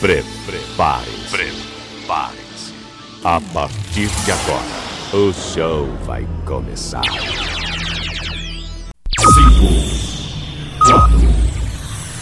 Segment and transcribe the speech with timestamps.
[0.00, 1.28] Prepare-se.
[1.30, 2.72] Prepare-se.
[3.22, 4.64] A partir de agora,
[5.12, 7.02] o show vai começar.
[7.04, 7.20] 5,
[10.86, 11.20] 4,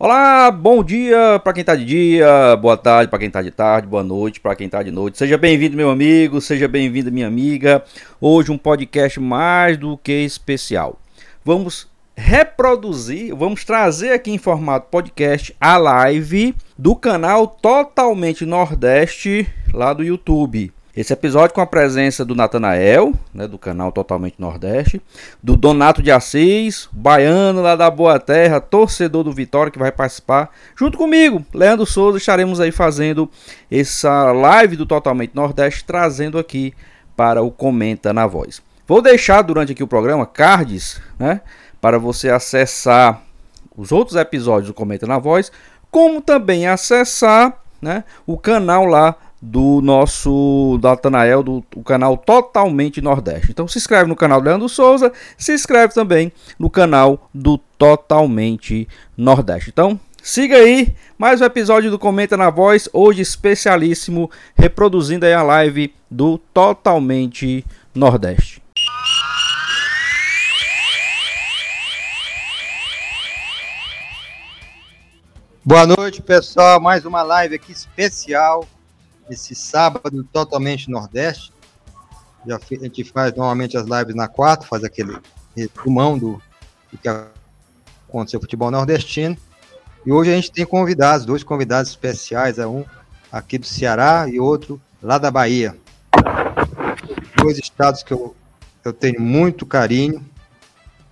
[0.05, 3.89] Olá, bom dia para quem tá de dia, boa tarde para quem tá de tarde,
[3.89, 5.17] boa noite para quem tá de noite.
[5.17, 7.83] Seja bem-vindo, meu amigo, seja bem-vinda, minha amiga.
[8.21, 11.01] Hoje um podcast mais do que especial.
[11.43, 19.95] Vamos reproduzir, vamos trazer aqui em formato podcast a live do canal Totalmente Nordeste lá
[19.95, 20.71] do YouTube.
[20.97, 25.03] Esse episódio com a presença do Natanael, né, do canal Totalmente Nordeste,
[25.43, 30.51] do Donato de Assis, baiano lá da Boa Terra, torcedor do Vitória que vai participar,
[30.77, 33.29] junto comigo, Leandro Souza, estaremos aí fazendo
[33.69, 36.73] essa live do Totalmente Nordeste, trazendo aqui
[37.17, 38.63] para o Comenta na Voz.
[38.87, 41.41] Vou deixar durante aqui o programa cards, né,
[41.81, 43.21] para você acessar
[43.77, 45.51] os outros episódios do Comenta na Voz,
[45.91, 53.51] como também acessar né, o canal lá do nosso Datanael, do, do canal Totalmente Nordeste.
[53.51, 58.89] Então se inscreve no canal do Leandro Souza, se inscreve também no canal do Totalmente
[59.17, 59.69] Nordeste.
[59.69, 65.43] Então siga aí mais um episódio do Comenta na Voz, hoje especialíssimo, reproduzindo aí a
[65.43, 68.63] live do Totalmente Nordeste.
[75.63, 76.81] Boa noite, pessoal.
[76.81, 78.67] Mais uma live aqui especial
[79.29, 81.53] esse sábado totalmente Nordeste.
[82.47, 85.17] Já a gente faz normalmente as lives na quarta, faz aquele
[85.57, 86.43] resumão do,
[86.93, 89.37] do que aconteceu no futebol nordestino.
[90.05, 92.85] E hoje a gente tem convidados, dois convidados especiais, é um
[93.33, 95.77] aqui do Ceará e outro lá da Bahia.
[97.37, 98.37] Dois estados que eu,
[98.85, 100.25] eu tenho muito carinho,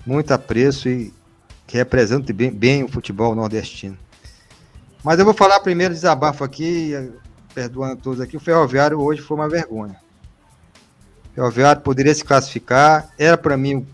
[0.05, 1.13] muito apreço e
[1.67, 3.97] que representam bem, bem o futebol nordestino.
[5.03, 6.93] Mas eu vou falar primeiro desabafo aqui,
[7.55, 9.97] perdoando todos aqui, o Ferroviário hoje foi uma vergonha.
[11.31, 13.87] O Ferroviário poderia se classificar, era para mim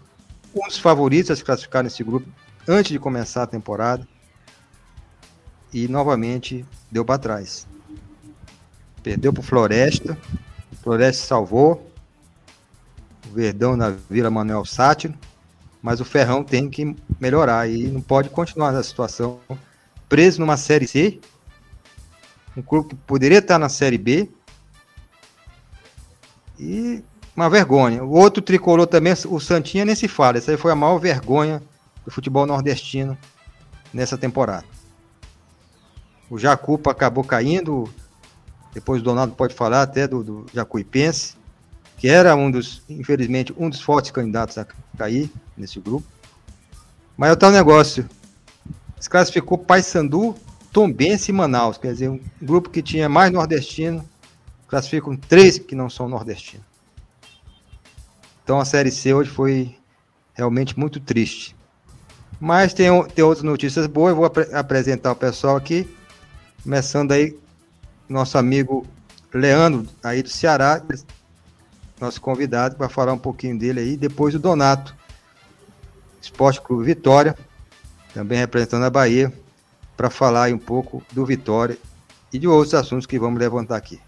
[0.54, 2.28] um dos favoritos a se classificar nesse grupo
[2.66, 4.06] antes de começar a temporada.
[5.72, 7.66] E novamente deu para trás.
[9.02, 10.19] Perdeu para Floresta,
[10.82, 11.90] Floresta salvou,
[13.30, 15.14] o Verdão na Vila Manuel Sátiro,
[15.82, 19.38] mas o Ferrão tem que melhorar e não pode continuar nessa situação
[20.08, 21.20] preso numa Série C
[22.58, 24.28] um clube que poderia estar na Série B.
[26.58, 27.02] E
[27.36, 28.02] uma vergonha.
[28.02, 30.38] O outro tricolor também, o Santinha nem se fala.
[30.38, 31.62] Essa aí foi a maior vergonha
[32.04, 33.16] do futebol nordestino
[33.94, 34.64] nessa temporada.
[36.28, 37.88] O Jacupa acabou caindo.
[38.75, 41.36] Depois o Donaldo pode falar até do, do Jacuipense,
[41.96, 46.06] que era um dos, infelizmente, um dos fortes candidatos a cair nesse grupo.
[47.16, 48.08] Mas é o tal negócio.
[48.98, 50.34] Se classificou Paysandu
[50.78, 54.08] Tombense e Manaus, quer dizer, um grupo que tinha mais nordestino,
[54.68, 56.64] classificam três que não são nordestinos.
[58.44, 59.76] Então a Série C hoje foi
[60.34, 61.56] realmente muito triste.
[62.38, 65.92] Mas tem, tem outras notícias boas, eu vou ap apresentar o pessoal aqui,
[66.62, 67.36] começando aí,
[68.08, 68.86] nosso amigo
[69.34, 70.80] Leandro, aí do Ceará,
[72.00, 74.94] nosso convidado, para falar um pouquinho dele aí, depois o Donato,
[76.22, 77.36] Esporte Clube Vitória,
[78.14, 79.32] também representando a Bahia,
[79.98, 81.76] para falar um pouco do Vitória
[82.32, 84.00] e de outros assuntos que vamos levantar aqui.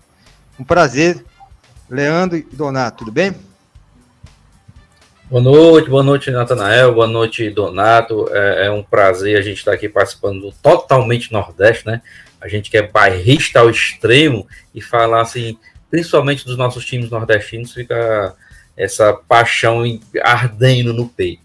[0.57, 1.25] Um prazer,
[1.91, 3.35] Leandro e Donato, tudo bem?
[5.29, 8.29] Boa noite, boa noite, Natanael, boa noite, Donato.
[8.31, 12.03] É, é um prazer a gente estar aqui participando do Totalmente Nordeste, né?
[12.41, 15.59] A gente que é bairrista ao extremo e falar assim,
[15.91, 18.37] principalmente dos nossos times nordestinos, fica
[18.77, 19.83] essa paixão
[20.23, 21.43] ardendo no peito.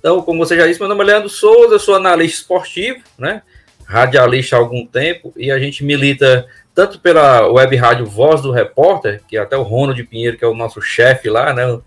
[0.00, 3.42] Então, como você já disse, meu nome é Leandro Souza, eu sou analista esportivo, né?
[3.86, 9.22] Radialista há algum tempo e a gente milita tanto pela web rádio Voz do Repórter,
[9.28, 11.78] que até o Ronald Pinheiro, que é o nosso chefe lá, né,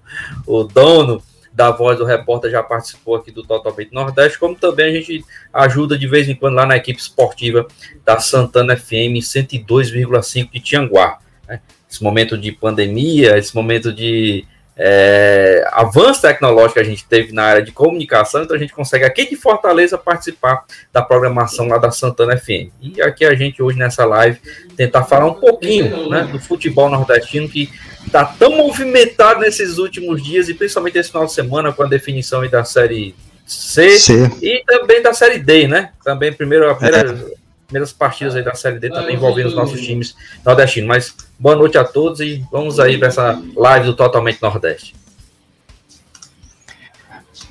[0.46, 1.22] o, dono
[1.52, 5.98] da Voz do Repórter, já participou aqui do Totalmente Nordeste, como também a gente ajuda
[5.98, 7.68] de vez em quando lá na equipe esportiva
[8.06, 11.18] da Santana FM 102,5 de Tianguá.
[11.48, 11.60] Né?
[11.90, 14.46] Esse momento de pandemia, esse momento de
[14.78, 19.04] é, avanço tecnológico que a gente teve na área de comunicação, então a gente consegue
[19.04, 22.70] aqui de Fortaleza participar da programação lá da Santana FM.
[22.82, 24.40] E aqui a gente hoje nessa live
[24.76, 27.70] tentar falar um pouquinho né, do futebol nordestino que
[28.06, 32.48] está tão movimentado nesses últimos dias e principalmente esse final de semana com a definição
[32.48, 33.16] da série
[33.46, 34.32] C, C.
[34.42, 35.92] e também da série D, né?
[36.04, 37.18] Também primeiro a primeira,
[37.68, 40.88] primeiras partidas aí da Série D também envolvendo os nossos times nordestinos.
[40.88, 44.96] Mas boa noite a todos e vamos aí para essa live do Totalmente Nordeste.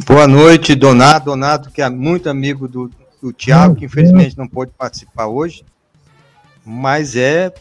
[0.07, 1.27] Boa noite, Donato.
[1.27, 2.91] Donato, que é muito amigo do,
[3.23, 5.65] do Thiago, que infelizmente não pôde participar hoje,
[6.65, 7.53] mas é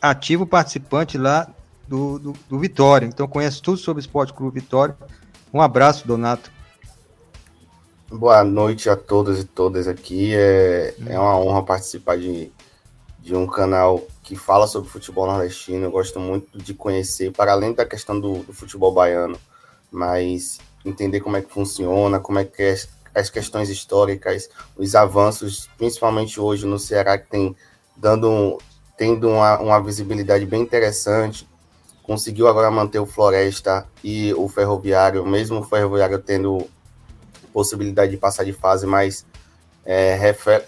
[0.00, 1.48] ativo participante lá
[1.88, 3.06] do, do, do Vitória.
[3.06, 4.96] Então conhece tudo sobre o Esporte Clube Vitória.
[5.52, 6.50] Um abraço, Donato.
[8.16, 10.32] Boa noite a todos e todas aqui.
[10.36, 12.48] É, é uma honra participar de,
[13.18, 15.86] de um canal que fala sobre futebol nordestino.
[15.86, 19.36] Eu gosto muito de conhecer, para além da questão do, do futebol baiano,
[19.90, 22.76] mas entender como é que funciona, como é que é
[23.12, 27.56] as questões históricas, os avanços, principalmente hoje no Ceará, que tem
[27.96, 28.58] dando
[28.96, 31.48] tendo uma, uma visibilidade bem interessante.
[32.04, 36.64] Conseguiu agora manter o Floresta e o Ferroviário, mesmo o Ferroviário tendo
[37.54, 39.24] possibilidade de passar de fase, mas
[39.84, 40.16] é,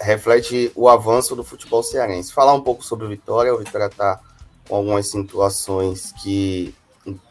[0.00, 2.32] reflete o avanço do futebol cearense.
[2.32, 4.20] Falar um pouco sobre o Vitória, o Vitória está
[4.68, 6.72] com algumas situações que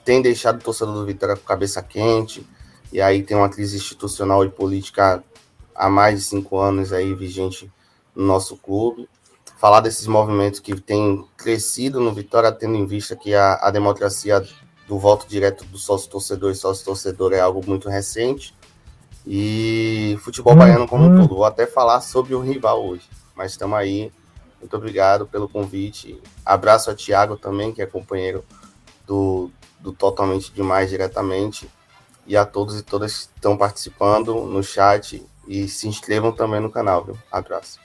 [0.04, 2.46] tem deixado o torcedor do Vitória com cabeça quente,
[2.92, 5.24] e aí tem uma crise institucional e política
[5.74, 7.72] há mais de cinco anos aí vigente
[8.14, 9.08] no nosso clube.
[9.58, 14.46] Falar desses movimentos que têm crescido no Vitória, tendo em vista que a, a democracia
[14.88, 18.54] do voto direto do sócio-torcedor e sócio-torcedor é algo muito recente.
[19.28, 20.60] E futebol uhum.
[20.60, 21.36] baiano como um todo.
[21.36, 23.10] Vou até falar sobre o rival hoje.
[23.36, 24.12] Mas estamos aí.
[24.60, 26.22] Muito obrigado pelo convite.
[26.46, 28.44] Abraço a Thiago também, que é companheiro
[29.06, 31.70] do, do Totalmente Demais diretamente.
[32.28, 35.26] E a todos e todas que estão participando no chat.
[35.48, 37.18] E se inscrevam também no canal, viu?
[37.32, 37.80] Abraço.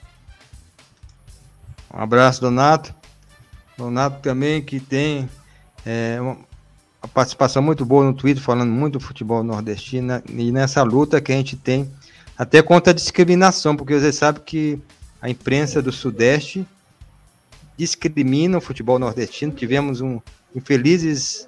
[1.93, 2.93] Um abraço, Donato.
[3.77, 5.29] Donato também que tem
[5.85, 6.37] é, uma,
[7.01, 10.23] a participação muito boa no Twitter, falando muito do futebol nordestino, né?
[10.29, 11.91] e nessa luta que a gente tem,
[12.37, 14.79] até contra a discriminação, porque você sabe que
[15.21, 16.65] a imprensa do Sudeste
[17.77, 19.51] discrimina o futebol nordestino.
[19.51, 20.19] Tivemos um
[20.55, 21.47] infelizes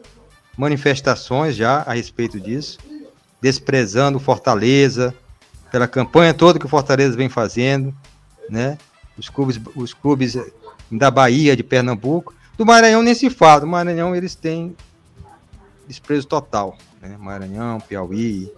[0.58, 2.80] manifestações já a respeito disso,
[3.42, 5.14] desprezando Fortaleza,
[5.72, 7.94] pela campanha toda que o Fortaleza vem fazendo,
[8.50, 8.78] né?
[9.18, 10.38] Os clubes, os clubes
[10.92, 13.62] da Bahia, de Pernambuco, do Maranhão nem se fala.
[13.62, 14.76] Do Maranhão eles têm
[15.88, 17.18] desprezo total, né?
[17.20, 18.52] Maranhão, Piauí,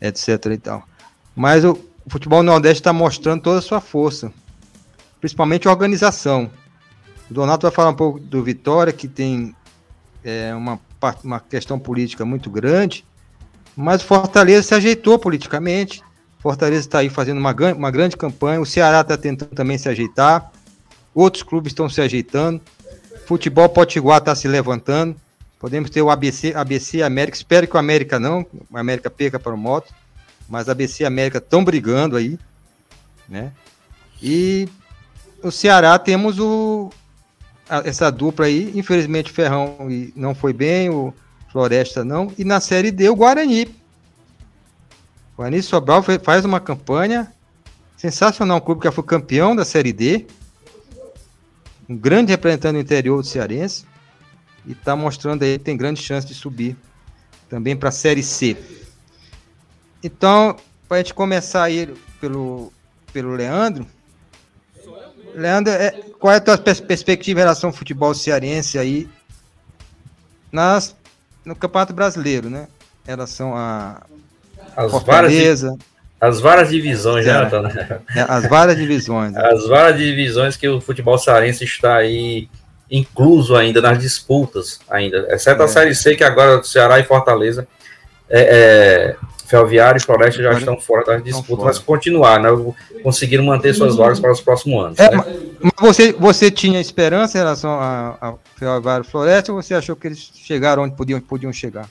[0.00, 0.84] etc e tal.
[1.34, 1.78] Mas o,
[2.08, 4.32] futebol nordeste está mostrando toda a sua força,
[5.20, 6.50] principalmente a organização.
[7.30, 9.54] O Donato vai falar um pouco do Vitória, que tem
[10.24, 10.80] é, uma,
[11.22, 13.04] uma questão política muito grande,
[13.76, 16.02] mas o Fortaleza se ajeitou politicamente.
[16.38, 18.60] Fortaleza está aí fazendo uma, uma grande campanha.
[18.60, 20.50] O Ceará está tentando também se ajeitar.
[21.14, 22.60] Outros clubes estão se ajeitando.
[23.26, 25.16] Futebol Potiguar está se levantando.
[25.58, 27.36] Podemos ter o ABC, ABC América.
[27.36, 29.92] Espero que o América não, o América perca para o Moto,
[30.48, 32.38] mas ABC e América estão brigando aí,
[33.28, 33.52] né?
[34.22, 34.68] E
[35.42, 36.90] o Ceará temos o
[37.84, 39.76] essa dupla aí, infelizmente Ferrão
[40.16, 41.12] não foi bem, o
[41.52, 43.64] Floresta não, e na série D o Guarani.
[45.34, 47.30] O Guarani Sobral faz uma campanha
[47.94, 50.26] sensacional, um clube que já foi campeão da série D,
[51.86, 53.84] um grande representante do interior do cearense
[54.68, 56.76] e está mostrando aí que tem grande chance de subir
[57.48, 58.56] também para a Série C.
[60.04, 60.54] Então,
[60.86, 62.70] para a gente começar aí pelo,
[63.12, 63.86] pelo Leandro.
[65.34, 69.08] Leandro, é, qual é a tua perspectiva em relação ao futebol cearense aí
[70.52, 70.94] nas,
[71.44, 72.68] no Campeonato Brasileiro, né?
[73.06, 74.02] Em relação a
[74.76, 75.68] as Fortaleza.
[75.68, 75.88] Várias,
[76.20, 79.36] as várias divisões, né, é, né, As várias divisões.
[79.36, 82.48] As várias divisões que o futebol cearense está aí
[82.90, 85.64] incluso ainda nas disputas, ainda, exceto é.
[85.64, 87.66] a Série C, que agora Ceará e Fortaleza,
[88.30, 89.16] é, é,
[89.46, 92.50] Ferroviário e Floresta já estão fora das disputas, mas continuar, né?
[93.02, 94.98] Conseguiram manter suas vagas para os próximos anos.
[94.98, 95.24] É, né?
[95.60, 99.96] Mas você, você tinha esperança em relação a, a Ferroviário e Floresta ou você achou
[99.96, 101.88] que eles chegaram onde podiam, podiam chegar?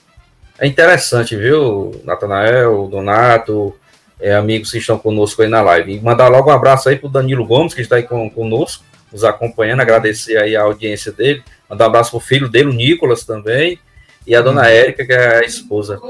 [0.56, 3.74] É interessante, viu, Natanael, Donato,
[4.20, 5.96] é, amigos que estão conosco aí na live.
[5.96, 8.84] E mandar logo um abraço aí para o Danilo Gomes, que está aí com, conosco
[9.12, 13.24] nos acompanhando, agradecer aí a audiência dele, mandar um abraço pro filho dele, o Nicolas
[13.24, 13.78] também,
[14.26, 16.00] e a dona Érica, que é a esposa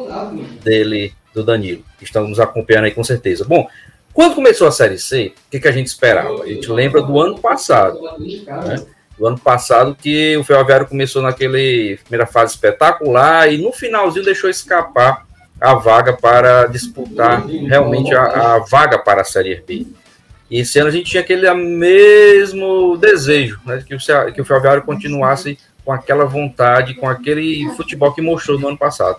[0.63, 3.45] dele, do Danilo, que estão nos acompanhando aí com certeza.
[3.45, 3.69] Bom,
[4.13, 6.43] quando começou a Série C, o que, que a gente esperava?
[6.43, 8.85] A gente lembra do ano passado, né?
[9.17, 14.49] do ano passado que o Ferroviário começou naquele primeira fase espetacular e no finalzinho deixou
[14.49, 15.27] escapar
[15.61, 19.87] a vaga para disputar realmente a, a vaga para a Série B.
[20.51, 23.99] E esse ano a gente tinha aquele mesmo desejo, né, que, o,
[24.33, 29.19] que o Ferroviário continuasse com aquela vontade, com aquele futebol que mostrou no ano passado.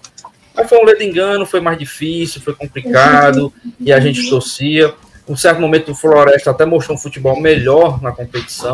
[0.55, 4.93] Mas foi um ledo engano, foi mais difícil, foi complicado, e a gente torcia.
[5.27, 8.73] Um certo momento o Floresta até mostrou um futebol melhor na competição,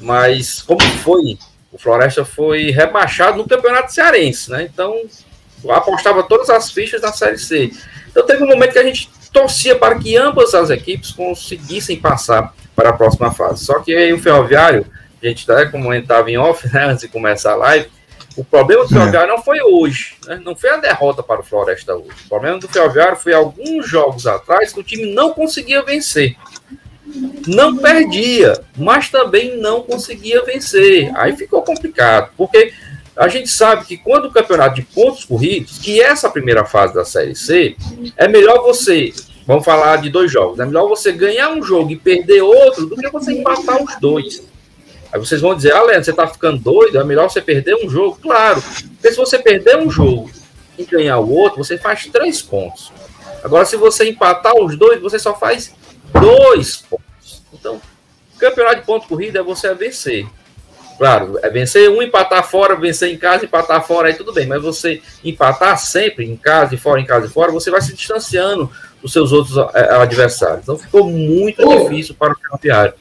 [0.00, 1.36] mas como foi,
[1.72, 4.68] o Floresta foi rebaixado no Campeonato Cearense, né?
[4.72, 4.94] Então
[5.70, 7.72] apostava todas as fichas na Série C.
[8.08, 12.54] Então teve um momento que a gente torcia para que ambas as equipes conseguissem passar
[12.74, 13.64] para a próxima fase.
[13.64, 14.86] Só que aí o Ferroviário,
[15.22, 17.88] a gente até como estava em off, né, antes de começar a live,
[18.36, 18.98] o problema do é.
[18.98, 20.40] Ferroviário não foi hoje, né?
[20.44, 22.10] não foi a derrota para o Floresta hoje.
[22.26, 26.36] O problema do Ferroviário foi alguns jogos atrás que o time não conseguia vencer.
[27.46, 31.10] Não perdia, mas também não conseguia vencer.
[31.16, 32.72] Aí ficou complicado, porque
[33.18, 36.94] a gente sabe que quando o campeonato de pontos corridos, que é essa primeira fase
[36.94, 37.76] da Série C,
[38.16, 39.12] é melhor você,
[39.44, 42.96] vamos falar de dois jogos, é melhor você ganhar um jogo e perder outro do
[42.96, 44.42] que você empatar os dois.
[45.12, 47.90] Aí vocês vão dizer, ah, Leandro, você tá ficando doido, é melhor você perder um
[47.90, 48.18] jogo.
[48.22, 50.30] Claro, porque se você perder um jogo
[50.78, 52.92] e ganhar o outro, você faz três pontos.
[53.42, 55.74] Agora, se você empatar os dois, você só faz
[56.12, 57.42] dois pontos.
[57.52, 57.80] Então,
[58.38, 60.26] campeonato de ponto corrida é você vencer.
[60.98, 64.46] Claro, é vencer um, empatar fora, vencer em casa, empatar fora, aí tudo bem.
[64.46, 67.94] Mas você empatar sempre em casa e fora, em casa e fora, você vai se
[67.94, 68.68] distanciando
[69.00, 70.62] dos seus outros é, adversários.
[70.62, 72.98] Então ficou muito difícil para o campeonato.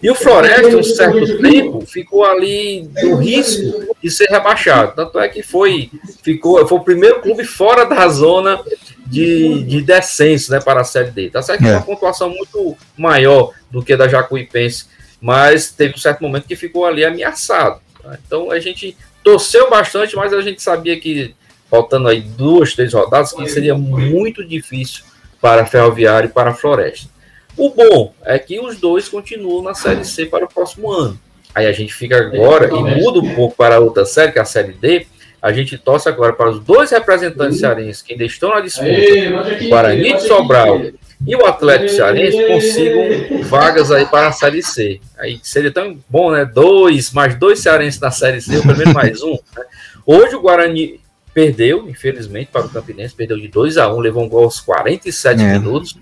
[0.00, 4.94] E o Floresta, um certo tempo, ficou ali no risco de ser rebaixado.
[4.94, 5.90] Tanto é que foi,
[6.22, 8.60] ficou, foi o primeiro clube fora da zona
[9.06, 11.30] de, de descenso né, para a Série D.
[11.30, 11.72] Tá certo que é.
[11.72, 14.86] uma pontuação muito maior do que a da Jacuipense,
[15.22, 17.80] mas teve um certo momento que ficou ali ameaçado.
[18.02, 18.18] Tá?
[18.26, 21.32] Então a gente torceu bastante, mas a gente sabia que,
[21.70, 25.04] faltando aí duas, três rodadas, que seria muito difícil
[25.40, 27.08] para a Ferroviária e para a Floresta.
[27.56, 31.18] O bom é que os dois continuam na Série C para o próximo ano.
[31.54, 34.42] Aí a gente fica agora e muda um pouco para a outra série, que é
[34.42, 35.06] a Série D.
[35.40, 39.68] A gente torce agora para os dois representantes cearenses que ainda estão na disputa, o
[39.68, 40.80] Guarani de Sobral
[41.26, 45.00] e o Atlético Cearense, consigam vagas aí para a Série C.
[45.18, 46.44] Aí seria tão bom, né?
[46.44, 49.32] Dois, mais dois cearenses na Série C, o primeiro mais um.
[49.32, 49.64] Né?
[50.04, 51.00] Hoje o Guarani
[51.32, 54.60] perdeu, infelizmente, para o Campinense, perdeu de 2 a 1 um, levou um gol aos
[54.60, 55.58] 47 é.
[55.58, 55.96] minutos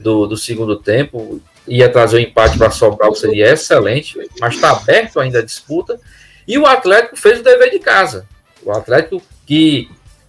[0.00, 1.40] do, do segundo tempo.
[1.68, 6.00] Ia trazer o um empate para Sobral, seria excelente, mas está aberto ainda a disputa.
[6.46, 8.26] E o Atlético fez o dever de casa.
[8.64, 9.88] O Atlético que,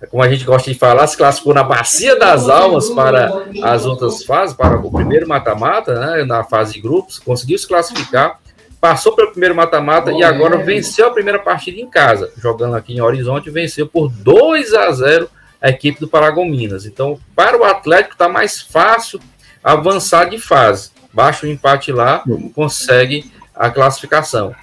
[0.10, 4.24] como a gente gosta de falar, se classificou na bacia das almas para as outras
[4.24, 8.39] fases, para o primeiro mata-mata, né, na fase de grupos, conseguiu se classificar,
[8.81, 13.01] passou pelo primeiro mata-mata e agora venceu a primeira partida em casa, jogando aqui em
[13.01, 15.29] Horizonte, venceu por 2 a 0
[15.62, 16.86] a equipe do Paragominas.
[16.86, 19.22] Então, para o Atlético está mais fácil
[19.63, 20.91] avançar de fase.
[21.13, 24.53] Baixa o empate lá, consegue a classificação.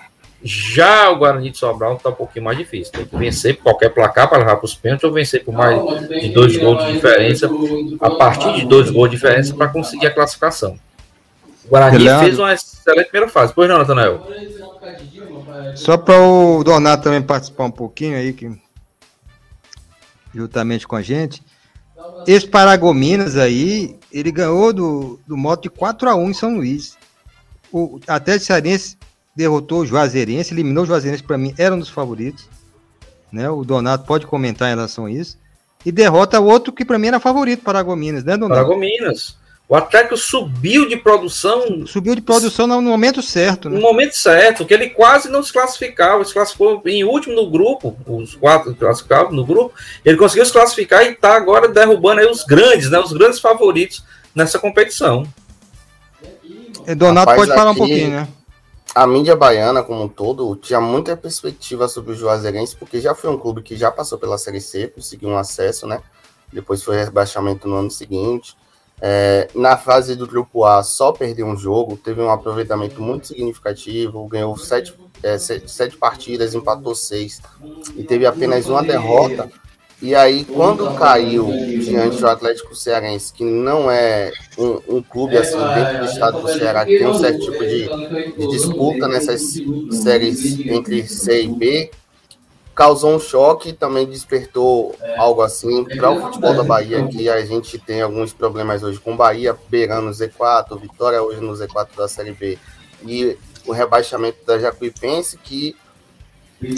[0.42, 2.92] Já o Guarani de Sobral está um pouquinho mais difícil.
[2.92, 5.78] Tem que vencer por qualquer placar para levar para os pênaltis ou vencer por mais
[6.08, 7.50] de dois gols de diferença,
[8.00, 10.78] a partir de dois gols de diferença para conseguir a classificação.
[11.66, 13.52] O Guarani fez uma excelente primeira fase.
[13.54, 14.26] Pois não, Natanael?
[15.74, 18.50] Só para o Donato também participar um pouquinho aí, que
[20.34, 21.42] juntamente com a gente.
[22.26, 26.96] Esse Paragominas aí, ele ganhou do, do moto de 4 a 1 em São Luís.
[27.70, 28.96] O Atlético Cearense
[29.40, 32.46] derrotou o Juazeirense, eliminou o Juazeirense, para mim, era um dos favoritos.
[33.32, 33.48] Né?
[33.48, 35.38] O Donato pode comentar em relação a isso.
[35.84, 38.60] E derrota outro que para mim era favorito, Paragominas, né, Donato?
[38.60, 39.38] Paragominas.
[39.66, 41.86] O Atlético subiu de produção.
[41.86, 43.70] Subiu de produção no momento certo.
[43.70, 43.76] Né?
[43.76, 46.24] No momento certo, que ele quase não se classificava.
[46.24, 49.72] Se classificou em último no grupo, os quatro classificados no grupo.
[50.04, 52.98] Ele conseguiu se classificar e está agora derrubando os grandes, né?
[52.98, 54.04] Os grandes favoritos
[54.34, 55.24] nessa competição.
[56.84, 58.28] É, Donato Rapaz, pode falar um pouquinho, né?
[58.94, 63.30] A mídia baiana, como um todo, tinha muita perspectiva sobre o Juazeirense, porque já foi
[63.30, 66.02] um clube que já passou pela Série C, conseguiu um acesso, né?
[66.52, 68.56] Depois foi rebaixamento no ano seguinte
[69.00, 74.26] é, na fase do grupo A, só perdeu um jogo, teve um aproveitamento muito significativo,
[74.28, 77.40] ganhou sete, é, sete, sete, partidas, empatou seis
[77.96, 79.50] e teve apenas uma derrota.
[80.02, 85.58] E aí, quando caiu diante do Atlético Cearense, que não é um, um clube assim
[85.74, 89.42] dentro do estado do Ceará, que tem um certo tipo de, de disputa nessas
[90.02, 91.90] séries entre C e B,
[92.74, 95.18] causou um choque, também despertou é.
[95.18, 99.14] algo assim para o futebol da Bahia, que a gente tem alguns problemas hoje com
[99.14, 102.58] Bahia beirando o Z4, Vitória hoje no Z4 da Série B
[103.04, 105.76] e o rebaixamento da Jacuipense, que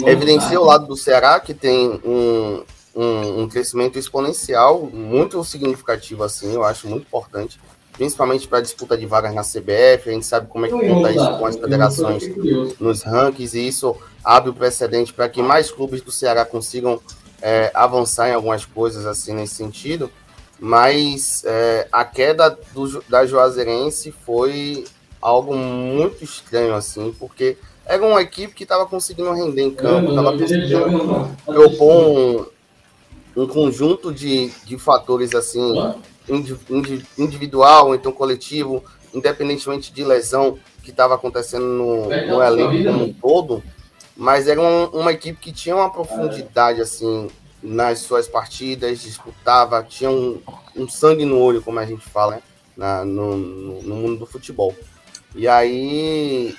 [0.05, 2.63] evidencia o lado do Ceará, que tem um,
[2.95, 7.59] um, um crescimento exponencial muito significativo assim, eu acho muito importante
[7.93, 10.09] principalmente para a disputa de vagas na CBF.
[10.09, 12.23] A gente sabe como é que conta isso com as federações
[12.79, 16.99] nos rankings, e isso abre o precedente para que mais clubes do Ceará consigam
[17.41, 20.11] é, avançar em algumas coisas assim nesse sentido.
[20.59, 24.85] mas é, a queda do, da Juazeirense foi
[25.21, 30.37] algo muito estranho, assim, porque era uma equipe que estava conseguindo render em campo, estava
[30.37, 32.45] conseguindo propor um,
[33.35, 35.73] um conjunto de, de fatores assim
[37.17, 43.63] individual, então coletivo, independentemente de lesão que estava acontecendo no, no elenco como um todo,
[44.15, 47.29] mas era um, uma equipe que tinha uma profundidade assim
[47.61, 50.41] nas suas partidas, disputava, tinha um,
[50.75, 52.41] um sangue no olho, como a gente fala, né?
[52.75, 54.75] Na, no, no, mundo do futebol.
[55.35, 56.55] E aí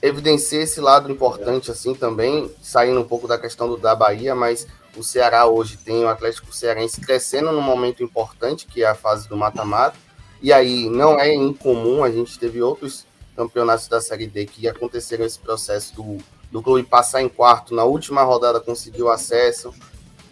[0.00, 4.66] evidencia esse lado importante assim também, saindo um pouco da questão do, da Bahia, mas
[4.96, 9.28] o Ceará hoje tem o Atlético Cearense crescendo num momento importante, que é a fase
[9.28, 9.96] do mata-mata.
[10.42, 13.06] E aí não é incomum, a gente teve outros
[13.36, 16.18] campeonatos da Série D que aconteceram esse processo do,
[16.50, 19.72] do clube passar em quarto, na última rodada conseguiu acesso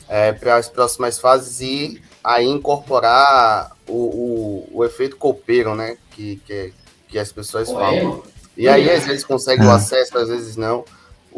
[0.09, 5.97] é, para as próximas fases e aí incorporar o, o, o efeito copeiro, né?
[6.11, 6.73] Que, que,
[7.09, 8.23] que as pessoas falam.
[8.57, 10.85] E aí, às vezes, consegue o acesso, às vezes não.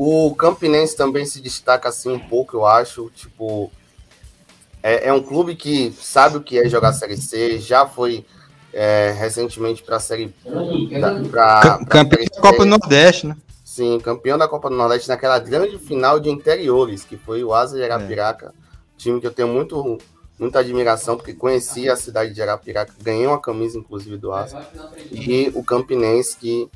[0.02, 3.10] O Campinense também se destaca assim um pouco, eu acho.
[3.10, 3.70] Tipo,
[4.82, 8.24] é, é um clube que sabe o que é jogar Série C, já foi
[8.72, 10.34] é, recentemente para a Série.
[11.30, 13.36] Pra, campeão da Copa do Nordeste, né?
[13.62, 17.76] Sim, campeão da Copa do Nordeste naquela grande final de interiores, que foi o Asa
[17.76, 18.46] de Arapiraca.
[18.46, 18.70] É.
[18.96, 19.98] Time que eu tenho muito,
[20.38, 24.66] muita admiração, porque conhecia a cidade de Arapiraca, ganhei uma camisa, inclusive, do Asa.
[25.12, 26.70] E o Campinense, que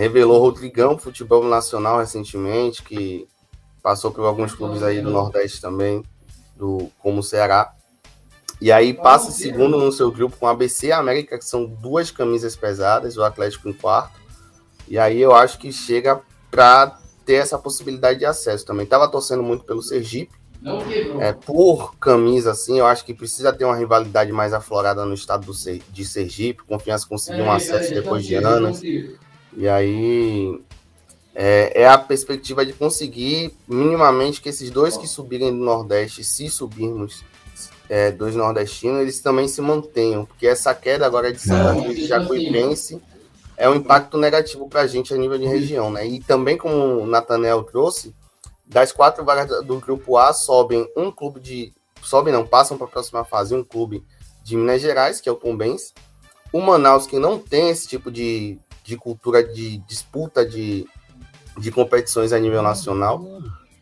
[0.00, 3.28] revelou Rodrigão futebol nacional recentemente, que
[3.82, 6.02] passou por alguns clubes aí do Nordeste também,
[6.56, 7.74] do, como o Ceará.
[8.62, 12.10] E aí passa segundo no seu grupo com a ABC e América, que são duas
[12.10, 14.18] camisas pesadas, o Atlético em quarto.
[14.88, 18.86] E aí eu acho que chega para ter essa possibilidade de acesso também.
[18.86, 20.32] Tava torcendo muito pelo Sergipe.
[21.20, 25.44] É, por camisa, assim, eu acho que precisa ter uma rivalidade mais aflorada no estado
[25.44, 26.64] do, de Sergipe.
[26.64, 28.80] Confiança conseguir um é, acesso depois de anos.
[29.56, 30.60] E aí
[31.34, 36.48] é, é, a perspectiva de conseguir minimamente que esses dois que subirem do Nordeste, se
[36.48, 37.24] subirmos
[37.88, 42.06] é, dois nordestinos, eles também se mantenham, porque essa queda agora de Santa Cruz e
[42.06, 43.02] Jacuipense
[43.56, 46.06] é um impacto negativo para a gente a nível de região, né?
[46.06, 48.14] E também como o Natanel trouxe,
[48.64, 52.90] das quatro vagas do grupo A sobem um clube de sobe não passam para a
[52.90, 54.04] próxima fase um clube
[54.44, 55.92] de Minas Gerais que é o Tombense,
[56.52, 58.58] o Manaus que não tem esse tipo de
[58.90, 60.84] de cultura de disputa de,
[61.56, 63.24] de competições a nível nacional.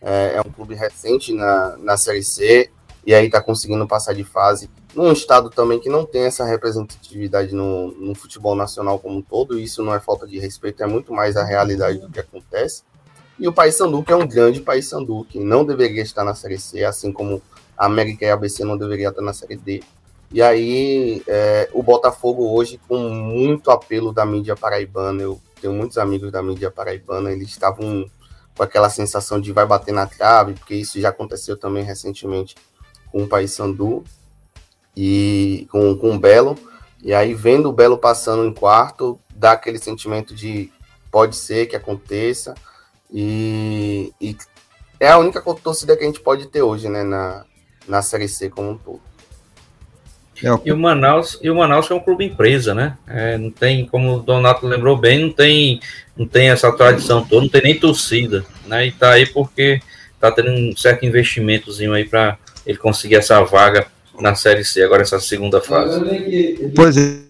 [0.01, 2.71] É, é um clube recente na, na Série C
[3.05, 7.55] e aí está conseguindo passar de fase num estado também que não tem essa representatividade
[7.55, 9.59] no, no futebol nacional como um todo.
[9.59, 12.83] Isso não é falta de respeito, é muito mais a realidade do que acontece.
[13.39, 16.85] E o Paysandu, que é um grande Paysandu, que não deveria estar na Série C,
[16.85, 17.41] assim como
[17.77, 19.83] a América e a ABC não deveria estar na Série D.
[20.31, 25.97] E aí, é, o Botafogo hoje, com muito apelo da mídia paraibana, eu tenho muitos
[25.97, 28.09] amigos da mídia paraibana, eles estavam
[28.55, 32.57] com aquela sensação de vai bater na trave, porque isso já aconteceu também recentemente
[33.11, 34.05] com o Paysandu
[34.95, 36.59] e com, com o Belo.
[37.03, 40.71] E aí, vendo o Belo passando em quarto, dá aquele sentimento de
[41.11, 42.55] pode ser que aconteça.
[43.11, 44.37] E, e
[45.01, 47.45] é a única torcida que a gente pode ter hoje, né, na,
[47.87, 49.01] na Série C como um todo.
[50.43, 50.49] É.
[50.65, 52.97] E o Manaus, e o Manaus é um clube empresa, né?
[53.07, 55.81] É, não tem, como o Donato lembrou bem, não tem,
[56.17, 58.87] não tem essa tradição toda, não tem nem torcida, né?
[58.87, 59.81] E tá aí porque
[60.21, 63.87] tá tendo um certo investimentozinho aí para ele conseguir essa vaga
[64.21, 66.01] na Série C, agora essa segunda fase.
[66.75, 67.29] Pois é.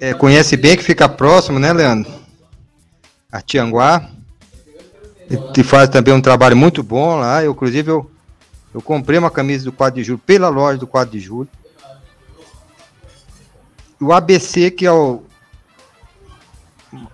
[0.00, 2.23] É, conhece bem que fica próximo, né, Leandro?
[3.34, 4.08] A Tianguá.
[5.56, 7.42] E faz também um trabalho muito bom lá.
[7.42, 8.08] Eu, inclusive, eu,
[8.72, 11.48] eu comprei uma camisa do 4 de julho pela loja do 4 de julho.
[14.00, 15.22] O ABC, que é o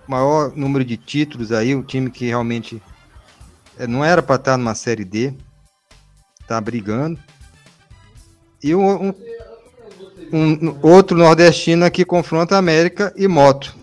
[0.07, 2.79] maior número de títulos aí, o time que realmente
[3.79, 5.33] é, não era para estar numa série D,
[6.47, 7.19] tá brigando.
[8.61, 9.13] E um, um,
[10.33, 13.80] um outro nordestino aqui confronta América e Moto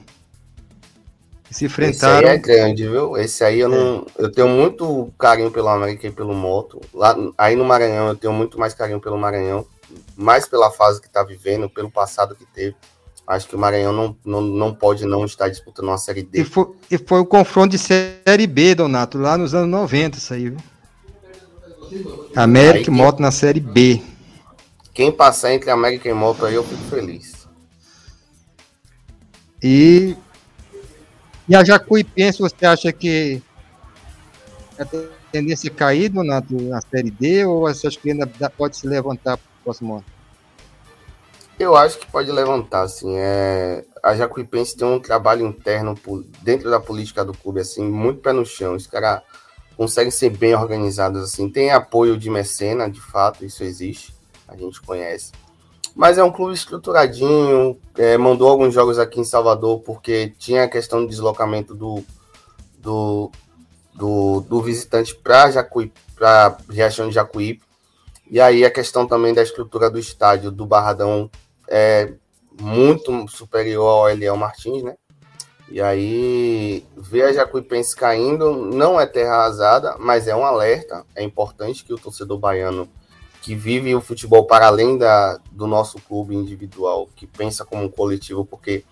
[1.50, 2.18] se enfrentaram.
[2.18, 3.16] Esse aí é grande, viu?
[3.16, 4.06] Esse aí eu não.
[4.18, 4.24] É.
[4.24, 6.80] Eu tenho muito carinho pelo América e pelo Moto.
[6.92, 9.66] Lá, aí no Maranhão eu tenho muito mais carinho pelo Maranhão.
[10.16, 12.76] Mais pela fase que tá vivendo, pelo passado que teve.
[13.26, 16.40] Acho que o Maranhão não, não, não pode não estar disputando uma Série D.
[16.40, 20.32] E foi, e foi o confronto de Série B, Donato, lá nos anos 90, isso
[20.32, 20.58] aí, viu?
[22.34, 24.02] América e Moto na Série B.
[24.94, 27.46] Quem passar entre América e Moto aí, eu fico feliz.
[29.62, 30.16] E
[31.48, 33.42] E a Jacuipense, você acha que
[34.78, 34.84] a
[35.32, 39.38] tendência é cair na, na Série D ou você acha que ainda pode se levantar
[39.38, 40.04] para o próximo ano?
[41.58, 43.16] Eu acho que pode levantar, assim.
[43.16, 43.84] É...
[44.02, 45.98] A Jacuipense tem um trabalho interno
[46.42, 48.76] dentro da política do clube, assim, muito pé no chão.
[48.76, 49.22] Os caras
[49.76, 51.50] conseguem ser bem organizados, assim.
[51.50, 54.14] Tem apoio de mecena, de fato, isso existe.
[54.46, 55.32] A gente conhece.
[55.98, 57.76] Mas é um clube estruturadinho.
[57.96, 62.04] É, mandou alguns jogos aqui em Salvador porque tinha a questão do deslocamento do,
[62.78, 63.32] do,
[63.92, 67.64] do, do visitante para Jacuí, para Riachão de Jacuípe.
[68.30, 71.28] E aí a questão também da estrutura do estádio do Barradão
[71.66, 72.12] é
[72.61, 74.94] muito superior ao Eliel Martins, né?
[75.68, 81.04] E aí ver a Jacuipense caindo não é terra arrasada, mas é um alerta.
[81.16, 82.88] É importante que o torcedor baiano
[83.42, 87.88] que vive o futebol para além da, do nosso clube individual, que pensa como um
[87.88, 88.85] coletivo, porque,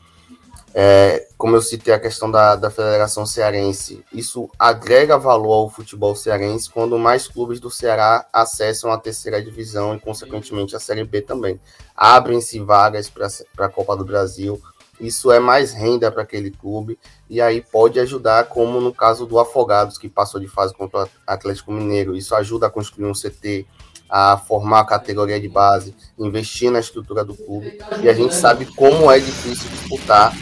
[0.74, 6.14] é, como eu citei a questão da, da Federação Cearense, isso agrega valor ao futebol
[6.14, 11.22] cearense quando mais clubes do Ceará acessam a terceira divisão e, consequentemente, a Série B
[11.22, 11.60] também.
[11.94, 14.60] Abrem-se vagas para a Copa do Brasil,
[15.00, 19.38] isso é mais renda para aquele clube e aí pode ajudar, como no caso do
[19.38, 22.16] Afogados, que passou de fase contra o Atlético Mineiro.
[22.16, 23.66] Isso ajuda a construir um CT,
[24.08, 27.78] a formar a categoria de base, investir na estrutura do clube.
[28.02, 30.32] E a gente sabe como é difícil disputar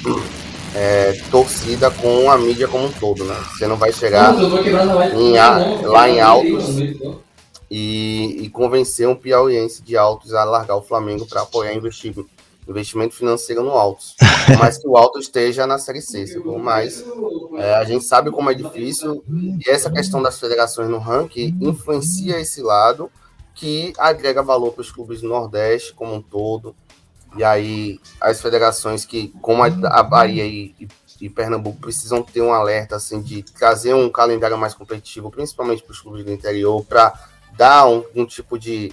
[0.75, 3.37] é, torcida com a mídia como um todo, né?
[3.53, 4.35] Você não vai chegar
[5.15, 6.77] em, lá em Altos
[7.71, 12.29] e, e convencer um piauiense de Altos a largar o Flamengo para apoiar investimento,
[12.69, 14.17] investimento financeiro no Altos.
[14.59, 16.45] Mas que o Altos esteja na Série C, sabe?
[16.59, 17.05] mas
[17.57, 22.41] é, a gente sabe como é difícil e essa questão das federações no ranking influencia
[22.41, 23.11] esse lado
[23.55, 26.75] que agrega valor para os clubes do Nordeste como um todo.
[27.37, 30.89] E aí as federações que, como a, Bahia e, e,
[31.21, 35.93] e, Pernambuco, precisam ter um alerta assim de trazer um calendário mais competitivo, principalmente para
[35.93, 37.13] os clubes do interior, para
[37.57, 38.93] dar um, um, tipo de,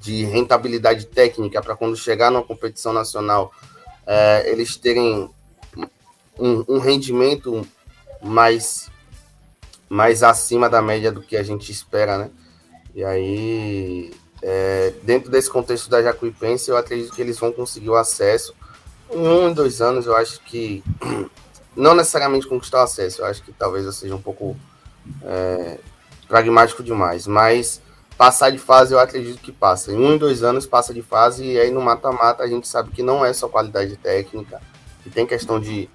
[0.00, 3.52] de rentabilidade técnica para quando chegar numa competição nacional
[4.06, 5.30] é, eles terem
[6.38, 7.66] um, um rendimento
[8.22, 8.90] mais
[9.88, 12.30] mais acima da média do que a gente espera, né?
[12.94, 17.96] E aí, é, dentro desse contexto da Jacuipense, eu acredito que eles vão conseguir o
[17.96, 18.54] acesso.
[19.10, 20.82] Em um, dois anos, eu acho que.
[21.74, 24.54] Não necessariamente conquistar o acesso, eu acho que talvez eu seja um pouco
[25.22, 25.78] é,
[26.28, 27.80] pragmático demais, mas
[28.16, 29.90] passar de fase eu acredito que passa.
[29.90, 33.02] Em um, dois anos passa de fase e aí no mata-mata a gente sabe que
[33.02, 34.60] não é só qualidade técnica,
[35.02, 35.88] que tem questão de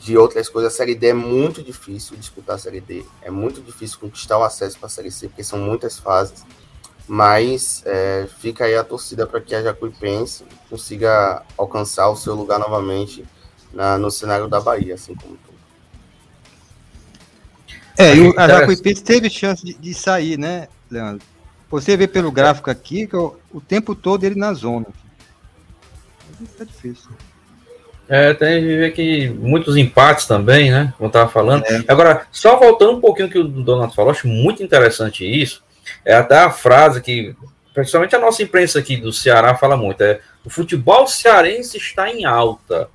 [0.00, 0.72] de outras coisas.
[0.72, 3.04] A Série D é muito difícil disputar a Série D.
[3.22, 6.44] É muito difícil conquistar o acesso para a Série C, porque são muitas fases.
[7.06, 12.58] Mas é, fica aí a torcida para que a Jacuipense consiga alcançar o seu lugar
[12.58, 13.24] novamente
[13.72, 15.50] na, no cenário da Bahia, assim como tudo.
[17.98, 21.26] É, e a Jacuipense teve chance de, de, sair, né, Leandro?
[21.68, 24.86] Você vê pelo gráfico aqui que o, o tempo todo ele na zona.
[26.38, 27.10] Fica difícil.
[28.12, 30.92] É, tem aqui muitos empates também, né?
[30.96, 31.64] Como eu estava falando.
[31.64, 31.84] É.
[31.86, 35.62] Agora, só voltando um pouquinho que o Donato falou, acho muito interessante isso.
[36.04, 37.36] É até a frase que,
[37.72, 42.24] principalmente a nossa imprensa aqui do Ceará fala muito: é o futebol cearense está em
[42.24, 42.88] alta.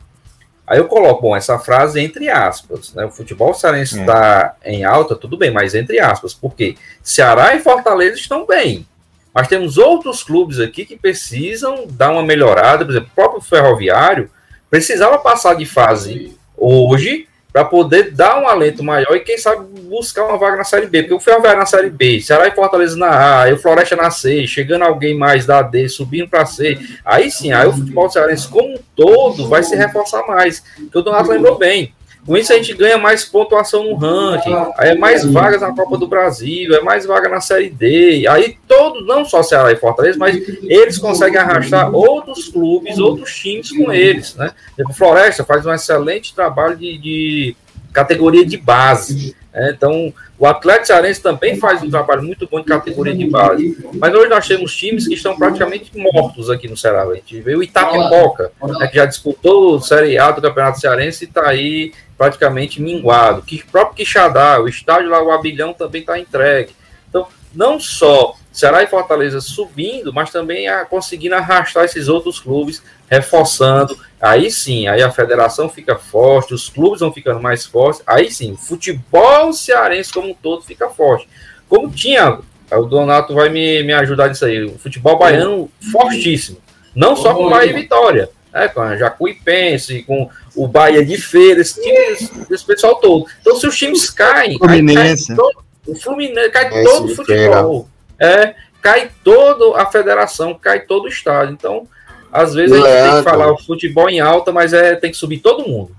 [0.67, 3.06] Aí eu coloco, bom, essa frase entre aspas, né?
[3.06, 4.01] O futebol cearense é.
[4.01, 8.86] está em alta, tudo bem, mas entre aspas, porque Ceará e Fortaleza estão bem.
[9.34, 14.30] Mas temos outros clubes aqui que precisam dar uma melhorada, por exemplo, o próprio Ferroviário
[14.69, 20.25] precisava passar de fase hoje para poder dar um alento maior e quem sabe buscar
[20.25, 23.08] uma vaga na Série B, porque o Ferroviário na Série B, Ceará e Fortaleza na
[23.08, 27.32] A, aí o Floresta na C, chegando alguém mais da D, subindo para C, aí
[27.32, 31.30] sim, aí o futebol cearense como um todo vai se reforçar mais, que o Donato
[31.30, 31.93] lembrou bem,
[32.25, 35.97] com isso a gente ganha mais pontuação no ranking, aí é mais vagas na Copa
[35.97, 38.25] do Brasil, é mais vaga na Série D.
[38.27, 43.71] Aí todos, não só Ceará e Fortaleza, mas eles conseguem arrastar outros clubes, outros times
[43.71, 44.33] com eles.
[44.35, 44.51] Né?
[44.89, 47.55] O Floresta faz um excelente trabalho de, de
[47.93, 49.35] categoria de base.
[49.53, 49.73] Né?
[49.75, 53.77] Então, o Atlético Cearense também faz um trabalho muito bom de categoria de base.
[53.93, 57.03] Mas hoje nós temos times que estão praticamente mortos aqui no Ceará.
[57.03, 61.23] A gente vê o Itapipoca, né, que já disputou o Série A do Campeonato Cearense
[61.23, 63.41] e está aí praticamente minguado.
[63.41, 66.75] Que próprio Quixadá, o estádio lá, o Abilhão também está entregue.
[67.10, 72.82] Então, não só Ceará e Fortaleza subindo, mas também a, conseguindo arrastar esses outros clubes,
[73.10, 73.99] reforçando.
[74.21, 78.01] Aí sim, aí a federação fica forte, os clubes vão ficando mais fortes.
[78.08, 81.28] Aí sim, o futebol cearense como um todo fica forte.
[81.67, 82.39] Como tinha,
[82.71, 86.58] o Donato vai me, me ajudar nisso aí, o futebol baiano fortíssimo.
[86.95, 91.59] Não só com Bahia e Vitória, né, com a Jacuipense, com o Bahia de Feira,
[91.59, 93.25] esse, time, esse pessoal todo.
[93.41, 95.27] Então, se os times caem, Fluminense.
[95.27, 97.89] Cai todo, o Fluminense cai Esse todo o de futebol.
[98.17, 101.51] É, cai toda a federação, cai todo o estado.
[101.51, 101.85] Então,
[102.31, 103.23] às vezes a gente tem Leandro.
[103.23, 105.93] que falar o futebol em alta, mas é, tem que subir todo mundo.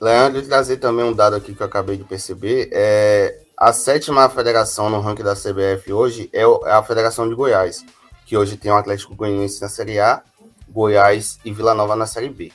[0.00, 2.70] Leandro, trazer também um dado aqui que eu acabei de perceber.
[2.72, 7.84] É, a sétima federação no ranking da CBF hoje é, é a Federação de Goiás,
[8.24, 10.22] que hoje tem o Atlético Goianiense na Série A,
[10.70, 12.52] Goiás e Vila Nova na Série B.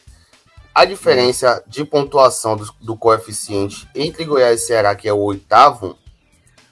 [0.74, 5.96] A diferença de pontuação do, do coeficiente entre Goiás e Ceará, que é o oitavo,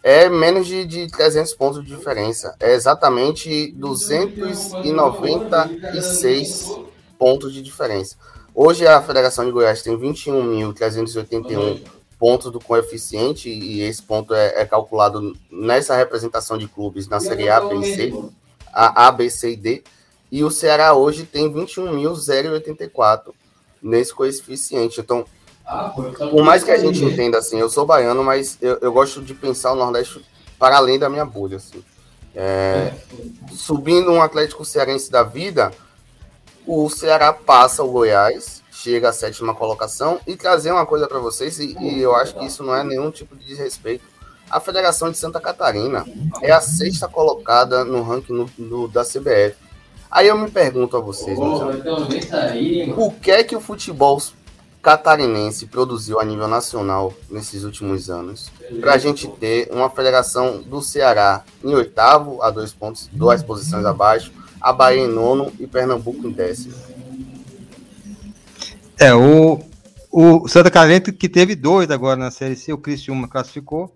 [0.04, 2.56] é menos de, de 300 pontos de diferença.
[2.60, 6.71] É exatamente 296
[7.19, 8.17] pontos de diferença.
[8.54, 11.82] Hoje a Federação de Goiás tem 21.381
[12.17, 17.47] pontos do coeficiente e esse ponto é, é calculado nessa representação de clubes na Série
[17.49, 18.12] A, B C,
[18.73, 19.84] a A, B, C e D.
[20.31, 23.33] E o Ceará hoje tem 21.084
[23.81, 24.99] nesse coeficiente.
[25.01, 25.25] Então,
[26.29, 29.33] por mais que a gente entenda assim, eu sou baiano, mas eu, eu gosto de
[29.33, 30.23] pensar o Nordeste
[30.57, 31.57] para além da minha bolha.
[31.57, 31.83] Assim.
[32.35, 32.93] É,
[33.53, 35.71] subindo um Atlético Cearense da vida,
[36.65, 41.59] o Ceará passa o Goiás, chega à sétima colocação e trazer uma coisa para vocês,
[41.59, 44.05] e, e eu acho que isso não é nenhum tipo de desrespeito.
[44.49, 46.05] A Federação de Santa Catarina
[46.41, 49.55] é a sexta colocada no ranking no- no- da CBF.
[50.12, 54.21] Aí eu me pergunto a vocês, meus amigos, o que é que o futebol
[54.82, 60.82] catarinense produziu a nível nacional nesses últimos anos para a gente ter uma federação do
[60.82, 66.28] Ceará em oitavo, a dois pontos, duas posições abaixo, a Bahia em nono e Pernambuco
[66.28, 66.74] em décimo.
[69.00, 69.62] É, o,
[70.12, 73.93] o Santa Catarina que teve dois agora na Série C, o Criciúma classificou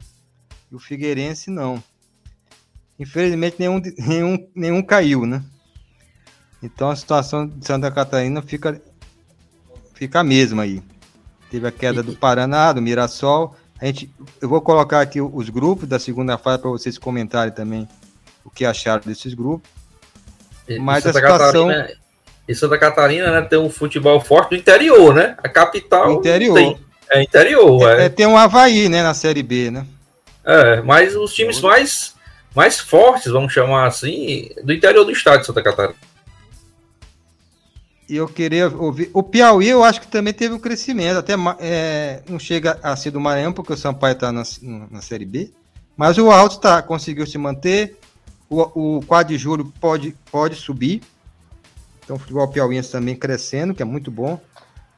[0.71, 1.84] e o Figueirense não.
[2.97, 5.43] Infelizmente nenhum, nenhum, nenhum caiu, né?
[6.65, 8.82] Então a situação de Santa Catarina fica,
[9.93, 10.82] fica a mesma aí.
[11.51, 13.56] Teve a queda do Paraná, do Mirassol.
[13.80, 17.88] A gente, eu vou colocar aqui os grupos da segunda fase para vocês comentarem também
[18.43, 19.69] o que acharam desses grupos.
[20.80, 21.95] Mas e a situação- Catarina,
[22.47, 25.36] e Santa Catarina né, tem um futebol forte do interior, né?
[25.43, 26.13] A capital.
[26.13, 26.56] Interior.
[26.56, 26.86] tem.
[27.08, 28.06] É interior, é.
[28.06, 29.86] É, tem um Havaí, né, na Série B, né?
[30.43, 32.15] É, mas os times mais,
[32.56, 35.95] mais fortes, vamos chamar assim, do interior do estado de Santa Catarina.
[38.07, 39.09] E eu queria ouvir.
[39.13, 41.17] O Piauí, eu acho que também teve um crescimento.
[41.17, 44.43] Até é, não chega a ser do Maranhão, porque o Sampaio está na,
[44.91, 45.51] na Série B.
[45.97, 47.97] Mas o Alto tá, conseguiu se manter.
[48.47, 51.01] O, o 4 de julho pode, pode subir.
[52.03, 54.39] Então, o futebol piauiense também crescendo, que é muito bom.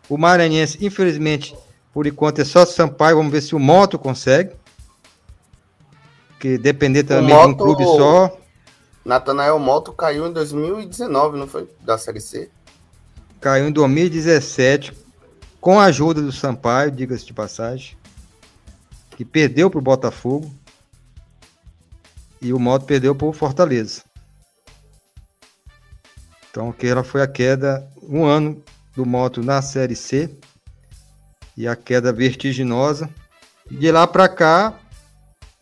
[0.10, 1.56] O Maranhense, infelizmente,
[1.94, 3.16] por enquanto é só Sampaio.
[3.16, 4.52] Vamos ver se o Moto consegue.
[6.30, 8.38] Porque depender também de um Moto- clube só.
[9.06, 11.70] Natanael Moto caiu em 2019, não foi?
[11.80, 12.50] Da Série C.
[13.40, 14.94] Caiu em 2017,
[15.62, 17.96] com a ajuda do Sampaio, diga-se de passagem,
[19.12, 20.52] que perdeu para o Botafogo.
[22.40, 24.04] E o Moto perdeu para o Fortaleza.
[26.52, 28.64] Então, aquela foi a queda, um ano
[28.96, 30.30] do Moto na Série C.
[31.56, 33.10] E a queda vertiginosa.
[33.70, 34.80] De lá para cá,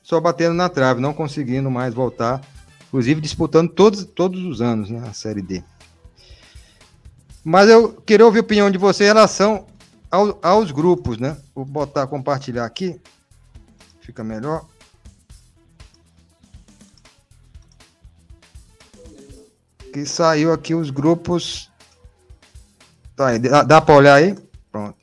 [0.03, 2.41] só batendo na trave, não conseguindo mais voltar.
[2.87, 5.63] Inclusive disputando todos, todos os anos né, a Série D.
[7.47, 9.67] Mas eu queria ouvir a opinião de você em relação
[10.09, 11.37] ao- aos grupos, né?
[11.53, 12.99] Vou botar, compartilhar aqui.
[14.01, 14.65] Fica melhor.
[19.93, 21.71] Que saiu aqui os grupos.
[23.15, 24.35] Tá aí, dá, dá pra olhar aí?
[24.71, 24.97] Pronto.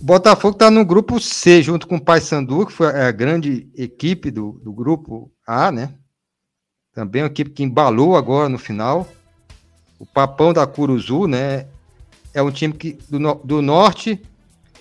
[0.00, 4.30] O Botafogo tá no grupo C, junto com o Paysandu, que foi a grande equipe
[4.30, 5.92] do, do grupo A, né?
[6.94, 9.06] Também uma equipe que embalou agora no final.
[9.98, 11.66] O Papão da Curuzu, né?
[12.32, 14.20] É um time que, do, do norte,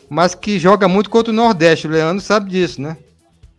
[0.10, 1.88] mas que joga muito contra o Nordeste.
[1.88, 2.98] O Leandro sabe disso, né?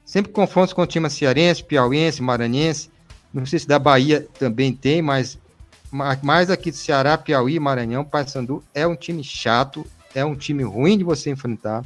[0.04, 2.90] Sempre confrontos com o time cearense, piauiense, maranhense.
[3.32, 5.38] Não sei se da Bahia também tem, mas
[5.90, 10.62] ma- mais aqui do Ceará, Piauí, Maranhão, Paysandu é um time chato, é um time
[10.62, 11.84] ruim de você enfrentar.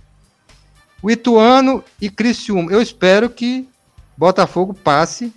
[1.03, 2.71] O Ituano e Criciúma.
[2.71, 3.69] Eu espero que
[4.17, 5.33] Botafogo passe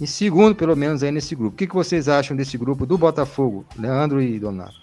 [0.00, 1.54] em segundo, pelo menos, aí nesse grupo.
[1.54, 4.80] O que, que vocês acham desse grupo do Botafogo, Leandro e Donato?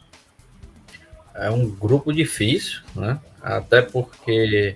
[1.34, 3.20] É um grupo difícil, né?
[3.42, 4.76] Até porque,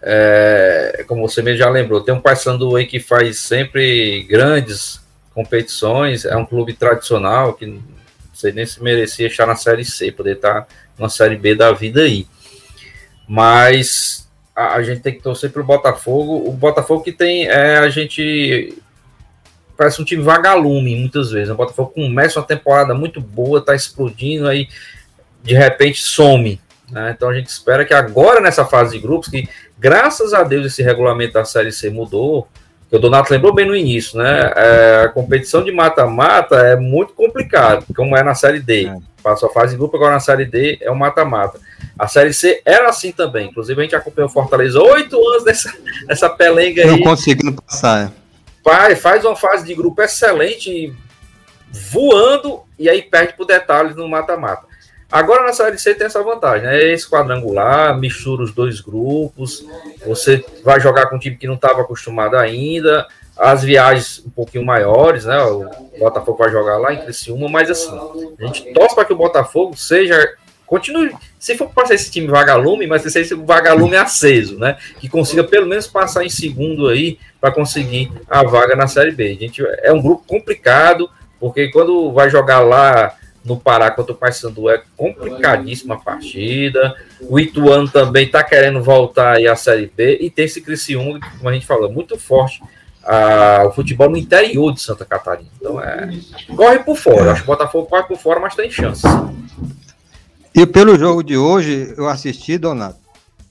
[0.00, 5.00] é, como você mesmo já lembrou, tem um Paysandu aí que faz sempre grandes
[5.32, 7.66] competições, é um clube tradicional que
[8.52, 12.26] nem se merecia estar na Série C, poder estar na Série B da vida aí.
[13.26, 16.48] Mas a, a gente tem que torcer para o Botafogo.
[16.48, 18.76] O Botafogo que tem, é, a gente
[19.76, 21.50] parece um time vagalume muitas vezes.
[21.50, 24.68] O Botafogo começa uma temporada muito boa, tá explodindo aí
[25.42, 26.60] de repente some.
[26.90, 27.14] Né?
[27.16, 30.82] Então a gente espera que agora nessa fase de grupos, que graças a Deus esse
[30.82, 32.48] regulamento da Série C mudou,
[32.88, 34.52] que o Donato lembrou bem no início, né?
[34.54, 38.86] É, a competição de mata-mata é muito complicado, como é na Série D.
[38.86, 38.96] É.
[39.22, 41.58] Passou a fase de grupo, agora na Série D é o mata-mata.
[41.98, 43.48] A Série C era assim também.
[43.48, 45.72] Inclusive, a gente acompanhou o Fortaleza oito anos nessa,
[46.06, 46.88] nessa pelenga aí.
[46.88, 48.08] Não conseguindo passar.
[48.08, 48.23] Pai,
[49.00, 50.94] faz uma fase de grupo excelente,
[51.70, 54.66] voando, e aí perde por detalhes no mata-mata.
[55.10, 56.92] Agora na Série C tem essa vantagem, né?
[56.92, 59.64] Esse quadrangular, mistura os dois grupos,
[60.04, 64.64] você vai jogar com um time que não estava acostumado ainda, as viagens um pouquinho
[64.64, 65.40] maiores, né?
[65.42, 67.96] O Botafogo vai jogar lá em Criciúma, mas assim,
[68.40, 70.34] a gente torce para que o Botafogo seja
[70.66, 74.76] continue, se for para ser esse time vagalume, mas seja esse vagalume aceso, né?
[74.98, 79.32] Que consiga pelo menos passar em segundo aí para conseguir a vaga na Série B.
[79.32, 84.16] A gente é um grupo complicado, porque quando vai jogar lá no Pará contra o
[84.16, 86.96] Paysandu é complicadíssima a partida.
[87.20, 91.48] O Ituano também está querendo voltar aí à Série B e tem esse Criciúma, como
[91.48, 92.62] a gente falou, muito forte
[93.04, 95.50] a, o futebol no interior de Santa Catarina.
[95.60, 96.08] Então é.
[96.56, 97.32] Corre por fora.
[97.32, 99.04] Acho que o Botafogo corre por fora, mas tem chances.
[100.54, 103.00] E pelo jogo de hoje, eu assisti, Donato.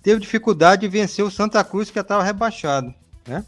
[0.01, 2.93] Teve dificuldade de vencer o Santa Cruz, que estava rebaixado,
[3.27, 3.45] né?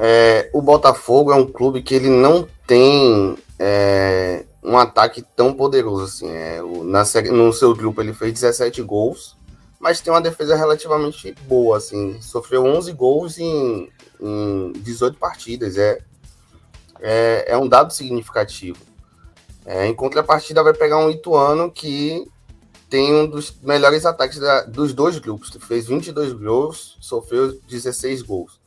[0.00, 6.04] É, o Botafogo é um clube que ele não tem é, um ataque tão poderoso
[6.04, 6.28] assim.
[6.28, 9.36] É, o, na, no seu grupo ele fez 17 gols,
[9.78, 12.20] mas tem uma defesa relativamente boa, assim.
[12.20, 13.88] Sofreu 11 gols em,
[14.20, 15.76] em 18 partidas.
[15.76, 16.00] É,
[17.00, 18.93] é, é um dado significativo.
[19.64, 22.30] É, em contrapartida, vai pegar um Ituano que
[22.90, 25.50] tem um dos melhores ataques da, dos dois grupos.
[25.60, 28.60] Fez 22 gols, sofreu 16 gols.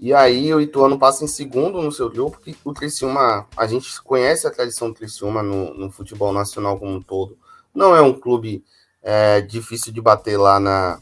[0.00, 4.02] E aí o Ituano passa em segundo no seu grupo, que o Criciúma, a gente
[4.02, 7.38] conhece a tradição do Criciúma no, no futebol nacional como um todo.
[7.72, 8.64] Não é um clube
[9.02, 11.00] é difícil de bater lá na,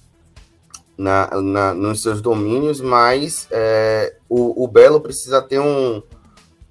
[0.96, 6.02] na, na nos seus domínios, mas é, o, o, Belo precisa ter um,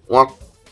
[0.08, 0.28] uma,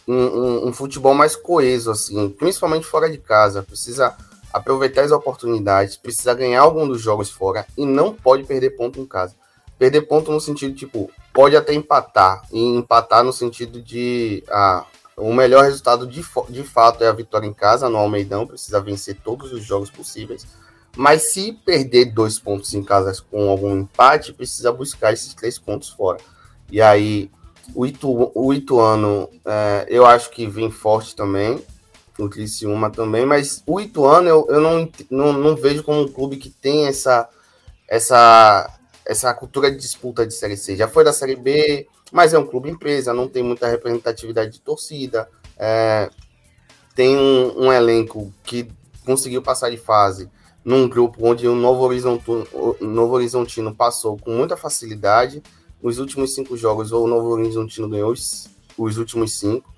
[0.07, 3.61] um, um, futebol mais coeso, assim, principalmente fora de casa.
[3.61, 4.15] Precisa
[4.53, 9.05] aproveitar as oportunidades, precisa ganhar algum dos jogos fora e não pode perder ponto em
[9.05, 9.35] casa.
[9.77, 15.33] Perder ponto no sentido, tipo, pode até empatar, e empatar no sentido de ah, o
[15.33, 19.51] melhor resultado de, de fato é a vitória em casa no Almeidão, precisa vencer todos
[19.51, 20.47] os jogos possíveis.
[20.95, 25.89] Mas se perder dois pontos em casa com algum empate, precisa buscar esses três pontos
[25.89, 26.17] fora.
[26.71, 27.29] E aí,
[27.75, 31.61] o, Itu, o Ituano, é, eu acho que vem forte também,
[32.17, 36.37] o Criciúma também, mas o Ituano eu, eu não, não, não vejo como um clube
[36.37, 37.29] que tem essa,
[37.87, 40.75] essa, essa cultura de disputa de Série C.
[40.75, 44.61] Já foi da Série B, mas é um clube empresa, não tem muita representatividade de
[44.61, 46.09] torcida, é,
[46.95, 48.67] tem um, um, elenco que
[49.05, 50.29] conseguiu passar de fase
[50.65, 52.45] num grupo onde o Novo Horizontino,
[52.81, 55.41] Novo Horizontino passou com muita facilidade.
[55.81, 59.73] Nos últimos cinco jogos, o Novo Horizontino ganhou os, os últimos cinco.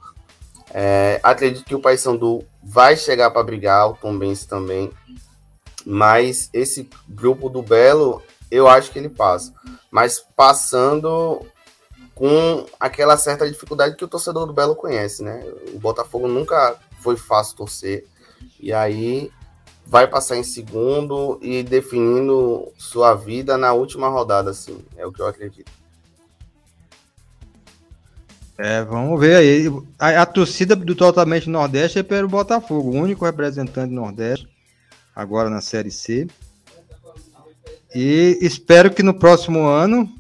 [0.72, 4.92] É, acredito que o Paysandu vai chegar para brigar, o Tombense também.
[5.86, 9.54] Mas esse grupo do Belo, eu acho que ele passa.
[9.92, 11.46] Mas passando
[12.14, 15.42] com aquela certa dificuldade que o torcedor do Belo conhece, né?
[15.74, 18.06] O Botafogo nunca foi fácil torcer.
[18.60, 19.32] E aí
[19.86, 24.86] vai passar em segundo e definindo sua vida na última rodada, assim.
[24.98, 25.72] É o que eu acredito.
[28.60, 29.68] É, vamos ver aí.
[29.98, 34.48] A, a torcida do Totalmente Nordeste é pelo Botafogo, o único representante do Nordeste,
[35.16, 36.28] agora na Série C.
[37.96, 40.14] E espero que no próximo ano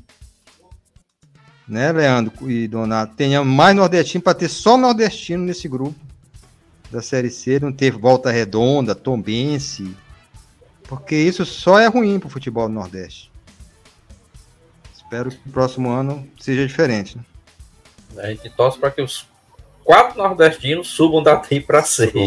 [1.67, 5.99] né, Leandro e Donato, tenha mais nordestino para ter só nordestino nesse grupo
[6.89, 9.95] da Série C, não ter volta redonda, tombense,
[10.83, 13.31] porque isso só é ruim para o futebol do Nordeste.
[14.95, 17.15] Espero que o próximo ano seja diferente.
[17.15, 17.23] Né?
[18.17, 19.27] A gente torce para que os
[19.83, 22.11] quatro nordestinos subam da T para C.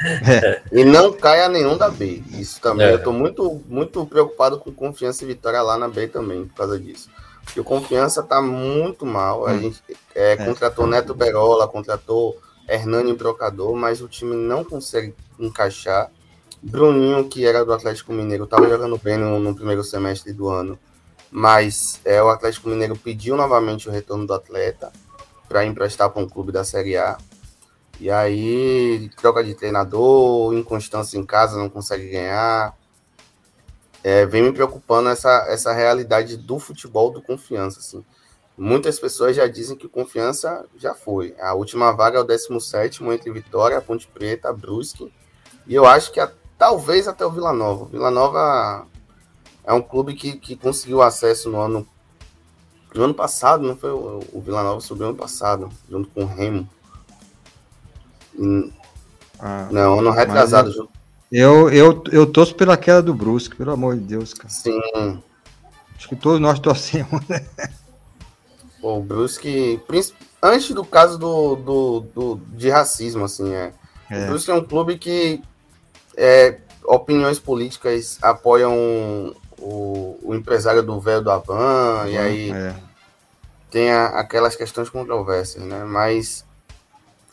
[0.00, 0.62] É.
[0.72, 2.22] E não caia nenhum da B.
[2.30, 2.86] Isso também.
[2.86, 2.92] É.
[2.92, 6.78] Eu estou muito, muito preocupado com confiança e vitória lá na B também, por causa
[6.78, 7.10] disso.
[7.44, 9.46] Porque o Confiança tá muito mal.
[9.46, 9.60] A hum.
[9.60, 9.82] gente
[10.14, 12.36] é, é, contratou Neto Berola, contratou
[12.68, 16.10] Hernani Brocador, mas o time não consegue encaixar.
[16.62, 20.76] Bruninho, que era do Atlético Mineiro, estava jogando bem no, no, primeiro semestre do ano,
[21.30, 24.92] mas é, o Atlético Mineiro pediu novamente o retorno do atleta
[25.48, 27.16] para emprestar para um clube da Série A.
[28.00, 32.76] E aí, troca de treinador, inconstância em casa, não consegue ganhar
[34.02, 38.04] é, vem me preocupando essa, essa realidade do futebol do confiança, assim.
[38.56, 41.34] muitas pessoas já dizem que confiança já foi.
[41.40, 45.12] A última vaga é o 17 entre Vitória, Ponte Preta, Brusque.
[45.66, 47.84] E eu acho que a, talvez até o Vila Nova.
[47.84, 48.86] O Vila Nova
[49.64, 51.86] é um clube que, que conseguiu acesso no ano
[52.94, 56.26] no ano passado, não foi o, o Vila Nova subiu ano passado, junto com o
[56.26, 56.68] Remo.
[59.38, 60.88] Ah, não, ano retrasado.
[61.30, 64.48] Eu, eu, eu, eu torço pela queda do Brusque, pelo amor de Deus, cara.
[64.48, 64.80] Sim.
[65.96, 67.44] Acho que todos nós torcemos, né?
[68.82, 69.80] o Brusque,
[70.42, 73.72] antes do caso do, do, do de racismo, assim, é.
[74.10, 74.24] é.
[74.24, 75.42] O Brusque é um clube que
[76.16, 79.34] é, opiniões políticas apoiam
[79.68, 82.74] o, o empresário do velho do Avan, uhum, e aí é.
[83.70, 85.84] tem a, aquelas questões controversas, né?
[85.84, 86.44] Mas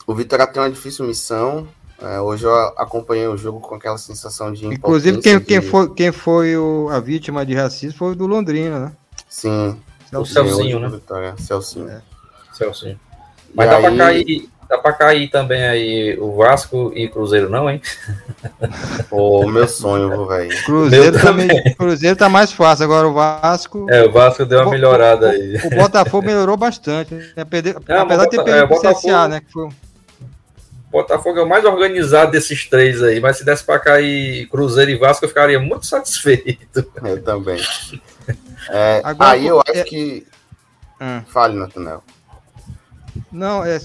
[0.06, 1.66] o Vitória tem uma difícil missão.
[1.98, 6.12] É, hoje eu acompanhei o jogo com aquela sensação de Inclusive, quem, quem foi, quem
[6.12, 8.92] foi o, a vítima de racismo foi o do Londrina, né?
[9.28, 9.80] Sim.
[10.12, 10.88] O Celcinho, né?
[10.90, 11.88] Vitória, Celcinho.
[11.88, 12.02] É.
[12.52, 13.00] Celcinho.
[13.54, 13.82] Mas e dá aí...
[13.82, 17.80] pra cair Dá pra cair também aí o Vasco e Cruzeiro, não, hein?
[19.08, 20.64] Pô, meu sonho, velho.
[20.64, 21.48] Cruzeiro, também.
[21.74, 23.86] Cruzeiro tá mais fácil, agora o Vasco.
[23.88, 25.56] É, o Vasco deu uma melhorada o, aí.
[25.64, 27.14] O, Botafogo melhorou bastante.
[27.14, 27.44] Né?
[27.44, 29.40] Perder, é, apesar de ter perdido é, o CSA, né?
[29.40, 29.68] Que foi...
[30.90, 34.96] Botafogo é o mais organizado desses três aí, mas se desse pra cair Cruzeiro e
[34.96, 36.86] Vasco, eu ficaria muito satisfeito.
[37.04, 37.60] Eu também.
[38.70, 39.84] É, agora, aí eu acho é...
[39.84, 40.26] que.
[41.00, 41.22] Hum.
[41.28, 42.02] Fale, Natanel.
[43.30, 43.78] Não, é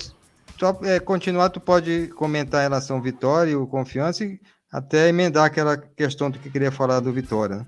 [0.62, 4.40] só é, continuar, tu pode comentar em relação ao Vitória e o Confiança e
[4.72, 7.56] até emendar aquela questão que queria falar do Vitória.
[7.56, 7.68] Né?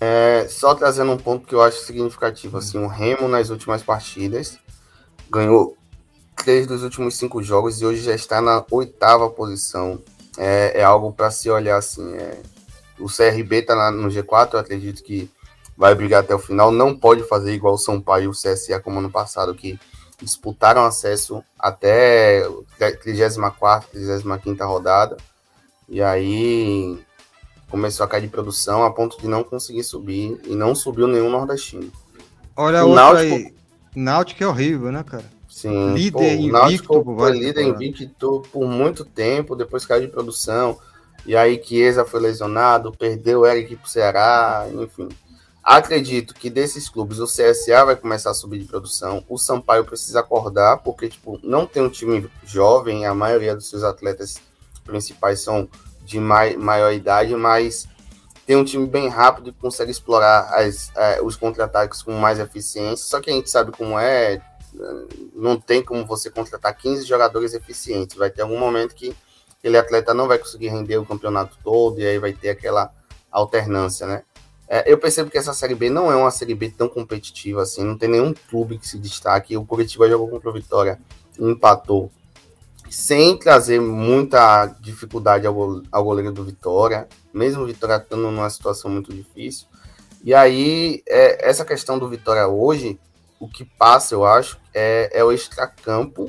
[0.00, 4.60] É, só trazendo um ponto que eu acho significativo, assim, o Remo nas últimas partidas
[5.28, 5.76] ganhou
[6.36, 10.00] três dos últimos cinco jogos e hoje já está na oitava posição.
[10.38, 12.14] É, é algo para se olhar assim.
[12.14, 12.40] É,
[13.00, 15.28] o CRB está no G4, eu acredito que
[15.76, 16.70] vai brigar até o final.
[16.70, 19.76] Não pode fazer igual o São Paulo e o CSA como ano passado, que
[20.20, 22.46] disputaram acesso até
[22.80, 25.16] a 34 35 rodada.
[25.88, 26.98] E aí
[27.70, 31.30] começou a cair de produção a ponto de não conseguir subir e não subiu nenhum
[31.30, 31.90] nordestino.
[32.56, 33.34] Olha o Náutico...
[33.34, 33.54] aí.
[33.94, 35.24] Náutico é horrível, né, cara?
[35.48, 35.94] Sim.
[35.94, 37.04] Líder pô, invicto.
[37.04, 40.78] Foi líder invicto por muito tempo, depois caiu de produção.
[41.24, 45.08] E aí Chiesa foi lesionado, perdeu o Eric pro Ceará, enfim.
[45.66, 49.24] Acredito que desses clubes o CSA vai começar a subir de produção.
[49.28, 53.82] O Sampaio precisa acordar, porque tipo, não tem um time jovem, a maioria dos seus
[53.82, 54.36] atletas
[54.84, 55.68] principais são
[56.04, 57.88] de mai, maior idade, mas
[58.46, 63.04] tem um time bem rápido e consegue explorar as, é, os contra-ataques com mais eficiência.
[63.04, 64.40] Só que a gente sabe como é,
[65.34, 68.16] não tem como você contratar 15 jogadores eficientes.
[68.16, 69.16] Vai ter algum momento que
[69.58, 72.92] aquele atleta não vai conseguir render o campeonato todo e aí vai ter aquela
[73.32, 74.22] alternância, né?
[74.68, 77.84] É, eu percebo que essa Série B não é uma Série B tão competitiva assim,
[77.84, 79.56] não tem nenhum clube que se destaque.
[79.56, 80.98] O Curitiba jogou contra o Vitória
[81.38, 82.10] e empatou,
[82.90, 89.12] sem trazer muita dificuldade ao, goleiro do Vitória, mesmo o Vitória estando numa situação muito
[89.12, 89.66] difícil.
[90.24, 92.98] E aí, é, essa questão do Vitória hoje,
[93.38, 96.28] o que passa, eu acho, é, é o extracampo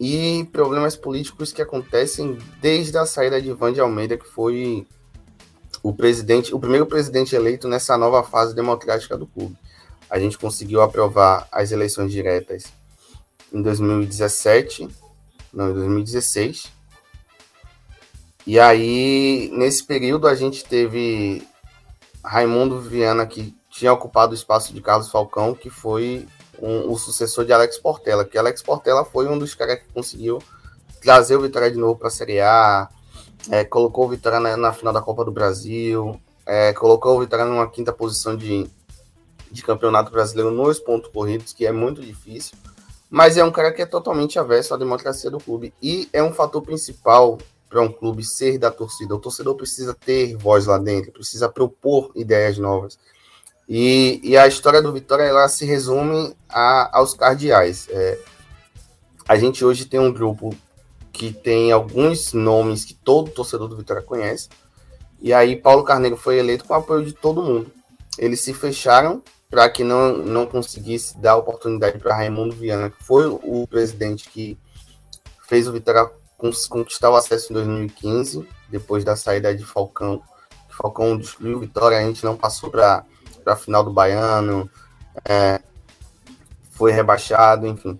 [0.00, 4.86] e problemas políticos que acontecem desde a saída de Ivan de Almeida, que foi
[5.82, 9.56] o presidente, o primeiro presidente eleito nessa nova fase democrática do clube.
[10.10, 12.64] A gente conseguiu aprovar as eleições diretas
[13.52, 14.88] em 2017,
[15.52, 16.72] não, em 2016.
[18.46, 21.46] E aí, nesse período, a gente teve
[22.24, 26.26] Raimundo Viana, que tinha ocupado o espaço de Carlos Falcão, que foi
[26.60, 30.42] um, o sucessor de Alex Portela, que Alex Portela foi um dos caras que conseguiu
[31.00, 32.88] trazer o Vitória de novo para a Série A,
[33.50, 37.44] é, colocou o Vitória na, na, final da Copa do Brasil, é, colocou o Vitória
[37.44, 38.68] numa quinta posição de,
[39.50, 42.56] de campeonato brasileiro nos pontos corridos, que é muito difícil,
[43.10, 46.32] mas é um cara que é totalmente avesso à democracia do clube e é um
[46.32, 49.14] fator principal para um clube ser da torcida.
[49.14, 52.98] O torcedor precisa ter voz lá dentro, precisa propor ideias novas.
[53.68, 57.86] E, e a história do Vitória ela se resume a, aos cardeais.
[57.90, 58.18] É,
[59.28, 60.54] a gente hoje tem um grupo
[61.18, 64.48] que tem alguns nomes que todo torcedor do Vitória conhece.
[65.20, 67.72] E aí Paulo Carneiro foi eleito com o apoio de todo mundo.
[68.16, 73.26] Eles se fecharam para que não, não conseguisse dar oportunidade para Raimundo Viana, que foi
[73.26, 74.56] o presidente que
[75.48, 76.08] fez o Vitória
[76.68, 80.22] conquistar o acesso em 2015, depois da saída de Falcão.
[80.68, 83.04] Falcão destruiu o Vitória, a gente não passou para
[83.44, 84.70] a final do Baiano,
[85.24, 85.60] é,
[86.70, 87.98] foi rebaixado, enfim.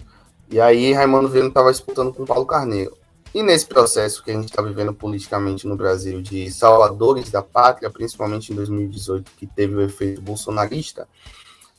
[0.48, 2.97] E aí Raimundo Viana estava disputando com Paulo Carneiro.
[3.34, 7.90] E nesse processo que a gente está vivendo politicamente no Brasil de salvadores da pátria,
[7.90, 11.06] principalmente em 2018, que teve o efeito bolsonarista,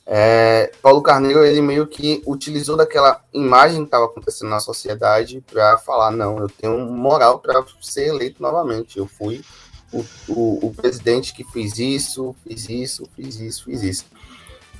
[0.06, 5.78] é, Paulo Carneiro ele meio que utilizou daquela imagem que estava acontecendo na sociedade para
[5.78, 8.98] falar não, eu tenho moral para ser eleito novamente.
[8.98, 9.44] Eu fui
[9.92, 14.04] o, o, o, presidente que fiz isso, fiz isso, fiz isso, fiz isso.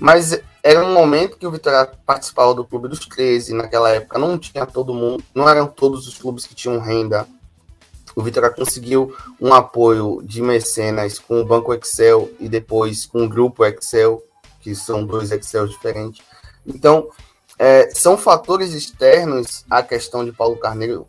[0.00, 4.38] Mas era um momento que o Vitória participava do Clube dos 13, naquela época não
[4.38, 7.26] tinha todo mundo, não eram todos os clubes que tinham renda.
[8.16, 13.28] O Vitória conseguiu um apoio de mecenas com o Banco Excel e depois com o
[13.28, 14.22] Grupo Excel,
[14.60, 16.24] que são dois Excel diferentes.
[16.66, 17.08] Então,
[17.58, 21.06] é, são fatores externos à questão de Paulo Carneiro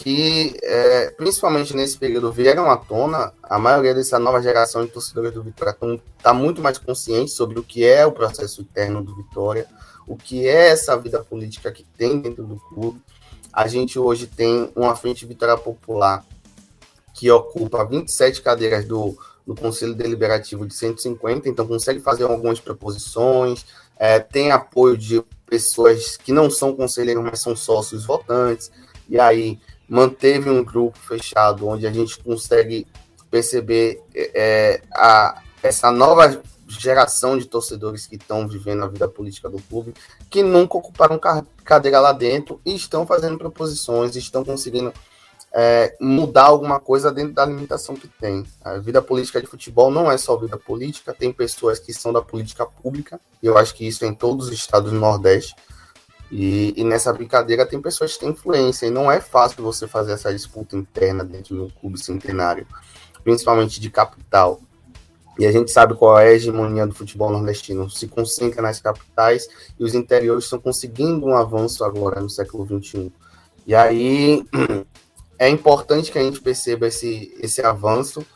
[0.00, 3.32] que, é, principalmente nesse período, vieram à tona.
[3.42, 5.76] A maioria dessa nova geração de torcedores do Vitória
[6.16, 9.66] está muito mais consciente sobre o que é o processo interno do Vitória,
[10.06, 13.02] o que é essa vida política que tem dentro do clube.
[13.52, 16.24] A gente hoje tem uma frente Vitória Popular
[17.12, 23.66] que ocupa 27 cadeiras do, do Conselho Deliberativo de 150, então consegue fazer algumas proposições,
[23.98, 28.70] é, tem apoio de pessoas que não são conselheiros, mas são sócios votantes,
[29.08, 29.58] e aí
[29.88, 32.86] manteve um grupo fechado onde a gente consegue
[33.30, 39.60] perceber é, a, essa nova geração de torcedores que estão vivendo a vida política do
[39.62, 39.94] clube,
[40.28, 41.18] que nunca ocuparam
[41.64, 44.92] cadeira lá dentro e estão fazendo proposições, estão conseguindo
[45.52, 48.44] é, mudar alguma coisa dentro da limitação que tem.
[48.62, 52.20] A vida política de futebol não é só vida política, tem pessoas que são da
[52.20, 55.54] política pública, e eu acho que isso é em todos os estados do Nordeste,
[56.30, 60.12] e, e, nessa brincadeira tem pessoas que têm influência, e não é fácil você fazer
[60.12, 62.66] essa disputa interna dentro de um clube centenário,
[63.24, 64.60] principalmente de capital.
[65.38, 67.88] E a gente sabe qual é a hegemonia do futebol nordestino.
[67.88, 69.48] Se concentra nas capitais
[69.78, 73.12] e os interiores estão conseguindo um avanço agora no século XXI.
[73.64, 74.44] E aí
[75.38, 78.26] é importante que a gente perceba esse, esse avanço,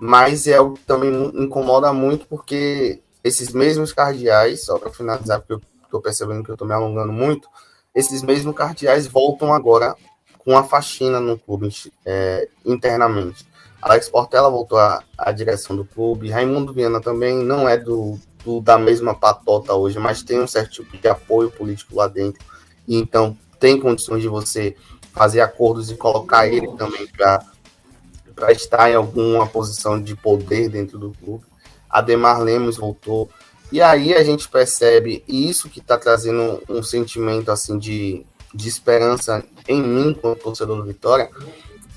[0.00, 5.54] mas é algo que também incomoda muito porque esses mesmos cardeais, só para finalizar, porque
[5.54, 7.48] eu estou percebendo que eu estou me alongando muito,
[7.94, 9.96] esses mesmos cardeais voltam agora
[10.38, 11.68] com a faxina no clube
[12.04, 13.46] é, internamente.
[13.82, 18.78] Alex Portela voltou à, direção do clube, Raimundo Viana também não é do, do, da
[18.78, 22.44] mesma patota hoje, mas tem um certo tipo de apoio político lá dentro,
[22.86, 24.76] e então tem condições de você
[25.12, 31.12] fazer acordos e colocar ele também para estar em alguma posição de poder dentro do
[31.12, 31.44] clube.
[31.88, 33.30] Ademar Lemos voltou,
[33.72, 39.44] e aí a gente percebe isso que está trazendo um sentimento assim de, de esperança
[39.68, 41.30] em mim, como torcedor do Vitória,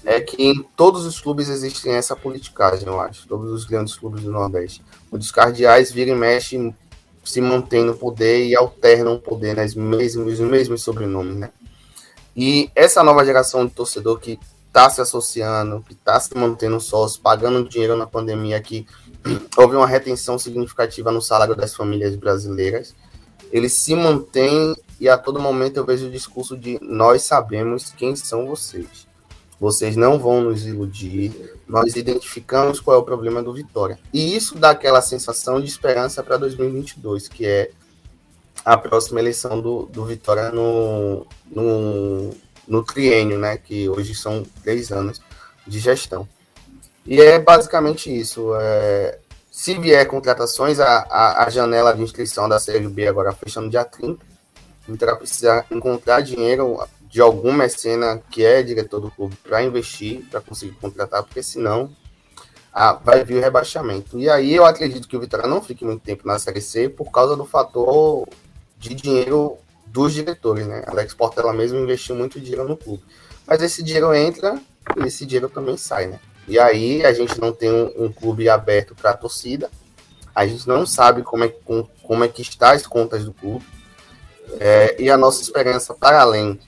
[0.03, 3.27] é que em todos os clubes existem essa politicagem, eu acho.
[3.27, 4.83] Todos os grandes clubes do Nordeste.
[5.11, 6.75] Os cardeais viram e mexem,
[7.23, 11.51] se mantêm no poder e alternam o poder nas mesmos, nos mesmos sobrenomes, né?
[12.35, 17.21] E essa nova geração de torcedor que está se associando, que está se mantendo sócio,
[17.21, 18.87] pagando dinheiro na pandemia, que
[19.57, 22.95] houve uma retenção significativa no salário das famílias brasileiras.
[23.51, 28.15] Ele se mantém e a todo momento eu vejo o discurso de nós sabemos quem
[28.15, 29.07] são vocês.
[29.59, 31.53] Vocês não vão nos iludir.
[31.67, 33.99] Nós identificamos qual é o problema do Vitória.
[34.13, 37.71] E isso dá aquela sensação de esperança para 2022, que é
[38.63, 42.29] a próxima eleição do, do Vitória no, no,
[42.67, 43.57] no triênio, né?
[43.57, 45.21] Que hoje são três anos
[45.67, 46.27] de gestão.
[47.05, 48.53] E é basicamente isso.
[48.55, 49.19] É,
[49.51, 53.69] se vier contratações, a, a, a, janela de inscrição da Série B agora fecha no
[53.69, 54.25] dia 30.
[54.87, 56.79] Então vai precisar encontrar dinheiro
[57.09, 61.89] de algum mecena que é diretor do clube para investir, para conseguir contratar, porque senão
[63.03, 64.19] vai vir o rebaixamento.
[64.19, 67.11] E aí eu acredito que o Vitória não fique muito tempo na Série C por
[67.11, 68.27] causa do fator
[68.77, 70.83] de dinheiro dos diretores, né?
[70.87, 73.03] Alex Portela mesmo investiu muito dinheiro no clube.
[73.45, 74.59] Mas esse dinheiro entra
[74.95, 76.19] e esse dinheiro também sai, né?
[76.47, 79.69] E aí a gente não tem um, um clube aberto para a torcida.
[80.33, 83.65] A gente não sabe como é, como, como é que está as contas do clube.
[84.59, 86.59] É, e a nossa esperança, para além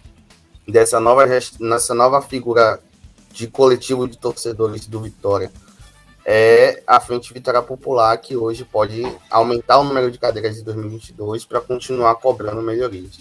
[0.68, 1.26] dessa nova,
[1.60, 2.80] nessa nova figura
[3.32, 5.52] de coletivo de torcedores do Vitória,
[6.26, 11.46] é a Frente Vitória Popular, que hoje pode aumentar o número de cadeiras de 2022
[11.46, 13.20] para continuar cobrando melhorias.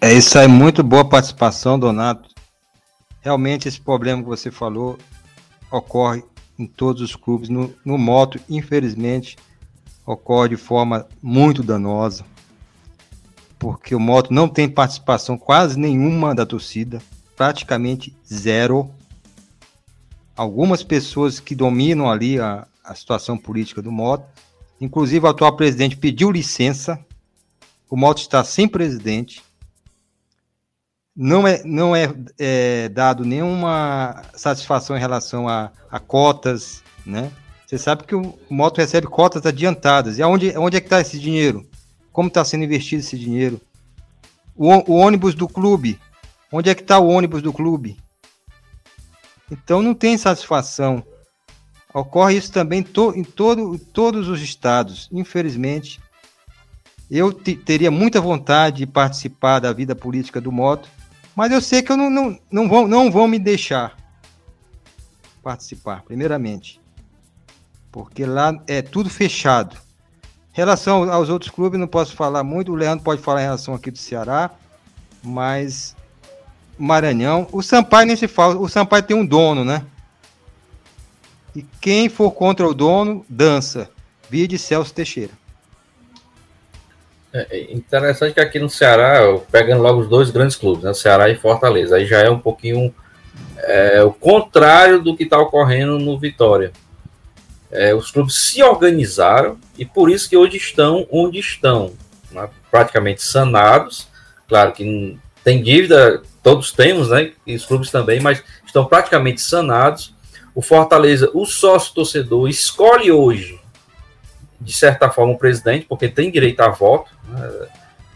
[0.00, 2.27] É isso aí, muito boa participação, Donato.
[3.28, 4.98] Realmente esse problema que você falou
[5.70, 6.24] ocorre
[6.58, 7.50] em todos os clubes.
[7.50, 9.36] No, no moto, infelizmente,
[10.06, 12.24] ocorre de forma muito danosa,
[13.58, 17.02] porque o moto não tem participação quase nenhuma da torcida,
[17.36, 18.90] praticamente zero.
[20.34, 24.24] Algumas pessoas que dominam ali a, a situação política do moto,
[24.80, 26.98] inclusive o atual presidente pediu licença,
[27.90, 29.42] o moto está sem presidente,
[31.20, 37.32] não é, não é, é dado nenhuma satisfação em relação a, a cotas, né?
[37.66, 40.16] Você sabe que o moto recebe cotas adiantadas.
[40.16, 41.68] E aonde, onde é que está esse dinheiro?
[42.12, 43.60] Como está sendo investido esse dinheiro?
[44.54, 45.98] O, o ônibus do clube.
[46.52, 47.98] Onde é que está o ônibus do clube?
[49.50, 51.02] Então não tem satisfação.
[51.92, 55.08] Ocorre isso também to, em, todo, todos os estados.
[55.10, 56.00] Infelizmente,
[57.10, 60.88] eu teria muita vontade de participar da vida política do moto,
[61.38, 63.96] mas eu sei que eu não, não, não, vão, não vão me deixar
[65.40, 66.80] participar, primeiramente.
[67.92, 69.76] Porque lá é tudo fechado.
[70.52, 72.72] Em relação aos outros clubes, não posso falar muito.
[72.72, 74.50] O Leandro pode falar em relação aqui do Ceará,
[75.22, 75.94] mas
[76.76, 77.46] Maranhão.
[77.52, 78.56] O Sampaio nem se fala.
[78.56, 79.86] O Sampaio tem um dono, né?
[81.54, 83.88] E quem for contra o dono, dança.
[84.28, 85.34] Via de Celso Teixeira.
[87.38, 89.20] É, é interessante que aqui no Ceará,
[89.50, 92.92] pegando logo os dois grandes clubes, né, Ceará e Fortaleza, aí já é um pouquinho
[93.58, 96.72] é, o contrário do que está ocorrendo no Vitória.
[97.70, 101.92] É, os clubes se organizaram e por isso que hoje estão onde estão,
[102.32, 104.08] né, praticamente sanados.
[104.48, 107.32] Claro que tem dívida, todos temos, né?
[107.46, 110.14] E os clubes também, mas estão praticamente sanados.
[110.54, 113.57] O Fortaleza, o sócio torcedor, escolhe hoje,
[114.60, 117.10] de certa forma, o presidente, porque tem direito a voto.
[117.28, 117.68] Né?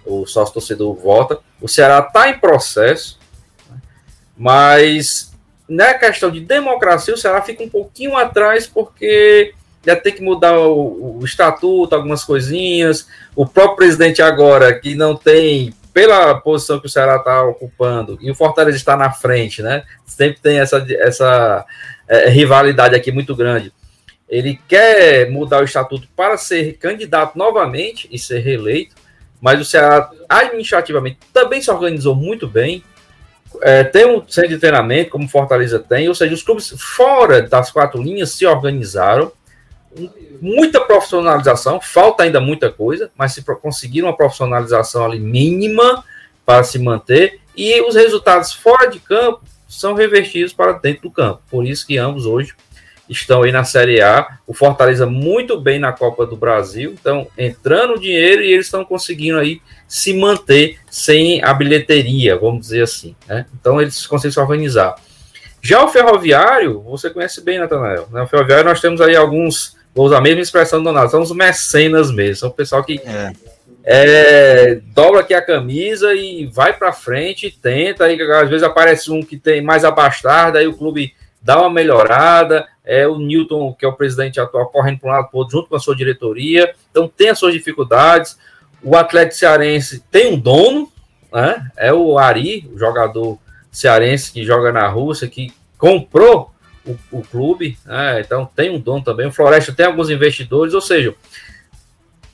[0.04, 1.38] O sócio torcedor vota.
[1.60, 3.18] O Ceará está em processo,
[3.70, 3.76] né?
[4.36, 5.32] mas
[5.68, 9.54] na questão de democracia, o Ceará fica um pouquinho atrás, porque
[9.86, 13.06] já tem que mudar o, o estatuto, algumas coisinhas.
[13.34, 18.30] O próprio presidente agora, que não tem pela posição que o Ceará está ocupando e
[18.30, 19.82] o Fortaleza está na frente, né?
[20.06, 21.66] Sempre tem essa, essa
[22.08, 23.72] é, rivalidade aqui muito grande.
[24.32, 28.94] Ele quer mudar o estatuto para ser candidato novamente e ser reeleito,
[29.38, 32.82] mas o Ceará administrativamente também se organizou muito bem.
[33.60, 37.70] É, tem um centro de treinamento, como Fortaleza tem, ou seja, os clubes fora das
[37.70, 39.30] quatro linhas se organizaram
[40.40, 46.02] muita profissionalização, falta ainda muita coisa, mas se conseguir uma profissionalização ali mínima
[46.46, 51.42] para se manter, e os resultados fora de campo são revertidos para dentro do campo.
[51.50, 52.54] Por isso que ambos hoje
[53.12, 54.38] estão aí na Série A.
[54.46, 59.38] O Fortaleza muito bem na Copa do Brasil, então entrando dinheiro e eles estão conseguindo
[59.38, 63.14] aí se manter sem a bilheteria, vamos dizer assim.
[63.28, 63.46] Né?
[63.58, 64.96] Então eles conseguem se organizar.
[65.60, 68.08] Já o Ferroviário, você conhece bem, Natanael.
[68.10, 68.22] Né?
[68.22, 71.32] O Ferroviário nós temos aí alguns vou usar a mesma expressão do Donato, são os
[71.32, 73.32] mecenas mesmo, são o pessoal que é.
[73.84, 79.22] É, dobra aqui a camisa e vai para frente, tenta, aí às vezes aparece um
[79.22, 83.88] que tem mais abastado, aí o clube dá uma melhorada, é o Newton, que é
[83.88, 87.08] o presidente atual, correndo para um lado para outro, junto com a sua diretoria, então
[87.08, 88.38] tem as suas dificuldades,
[88.82, 90.90] o Atlético Cearense tem um dono,
[91.32, 91.70] né?
[91.76, 93.38] é o Ari, o jogador
[93.70, 96.52] cearense que joga na Rússia, que comprou
[96.84, 98.20] o, o clube, né?
[98.20, 99.26] então tem um dono também.
[99.26, 101.14] O Floresta tem alguns investidores, ou seja,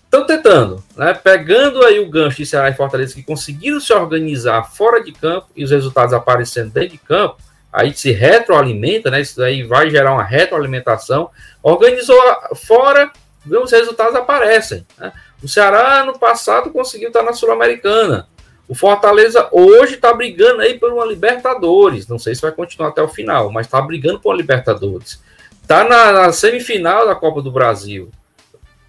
[0.04, 1.12] estão tentando, né?
[1.12, 5.48] pegando aí o gancho de Ceará e Fortaleza que conseguiram se organizar fora de campo
[5.54, 7.36] e os resultados aparecendo dentro de campo,
[7.72, 9.20] aí se retroalimenta, né?
[9.20, 11.30] Isso aí vai gerar uma retroalimentação.
[11.62, 12.18] Organizou
[12.54, 13.10] fora,
[13.46, 14.86] os resultados aparecem.
[14.98, 15.12] Né?
[15.42, 18.28] O Ceará, no passado, conseguiu estar na Sul-Americana.
[18.66, 22.06] O Fortaleza hoje está brigando aí por uma Libertadores.
[22.06, 25.22] Não sei se vai continuar até o final, mas está brigando por uma Libertadores.
[25.62, 28.10] Está na, na, semifinal da Copa do Brasil.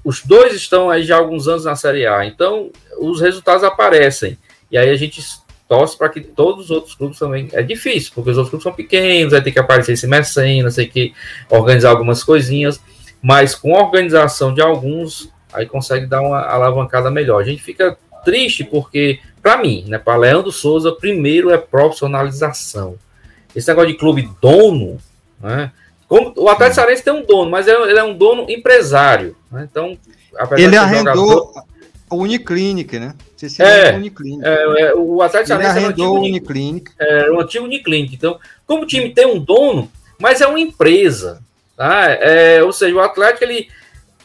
[0.04, 2.26] Os dois estão aí já há alguns anos na Série A.
[2.26, 4.38] Então, os resultados aparecem.
[4.72, 5.22] E aí a gente
[5.70, 7.48] torce para que todos os outros clubes também.
[7.54, 10.90] É difícil, porque os outros clubes são pequenos, vai ter que aparecer esse mecenas, tem
[10.90, 11.14] que
[11.48, 12.82] organizar algumas coisinhas.
[13.22, 17.40] Mas com a organização de alguns, aí consegue dar uma alavancada melhor.
[17.40, 17.96] A gente fica
[18.26, 22.96] triste porque para mim, né, para Leandro Souza, primeiro é profissionalização.
[23.56, 24.98] Esse negócio de clube dono,
[25.40, 25.72] né?
[26.08, 29.36] Como, o Atlético Cearense tem um dono, mas ele é um dono empresário.
[29.52, 29.68] Né?
[29.70, 29.96] Então,
[30.58, 31.64] ele arrendou jogador,
[32.10, 33.14] o Uniclinic, né?
[33.36, 34.46] Se é, Uniclinic.
[34.46, 36.92] É, é, o Atlético Cearense arrendou é um Uniclinic.
[37.00, 38.16] É, um antigo Uniclinic.
[38.16, 41.42] Então, como o time tem um dono, mas é uma empresa,
[41.78, 42.10] tá?
[42.10, 43.70] É, ou seja, o Atlético ele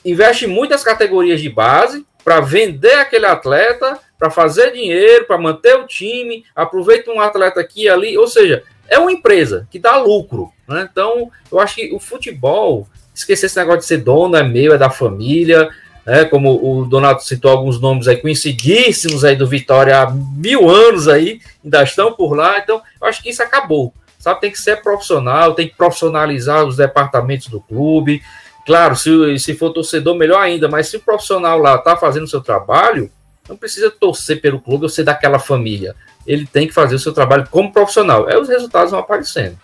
[0.04, 5.76] investe muito nas categorias de base para vender aquele atleta para fazer dinheiro, para manter
[5.76, 9.98] o time, aproveita um atleta aqui e ali, ou seja, é uma empresa que dá
[9.98, 10.50] lucro.
[10.66, 10.88] Né?
[10.90, 14.78] Então, eu acho que o futebol, esquecer esse negócio de ser dono, é meu, é
[14.78, 15.68] da família,
[16.04, 16.24] né?
[16.24, 21.40] como o Donato citou alguns nomes aí conhecidíssimos aí do Vitória há mil anos aí,
[21.62, 23.92] ainda estão por lá, então eu acho que isso acabou.
[24.18, 28.22] Sabe, tem que ser profissional, tem que profissionalizar os departamentos do clube.
[28.64, 32.28] Claro, se, se for torcedor, melhor ainda, mas se o profissional lá está fazendo o
[32.28, 33.10] seu trabalho,
[33.46, 35.94] não precisa torcer pelo clube ou ser daquela família.
[36.26, 38.26] ele tem que fazer o seu trabalho como profissional.
[38.26, 39.58] Aí os resultados vão aparecendo.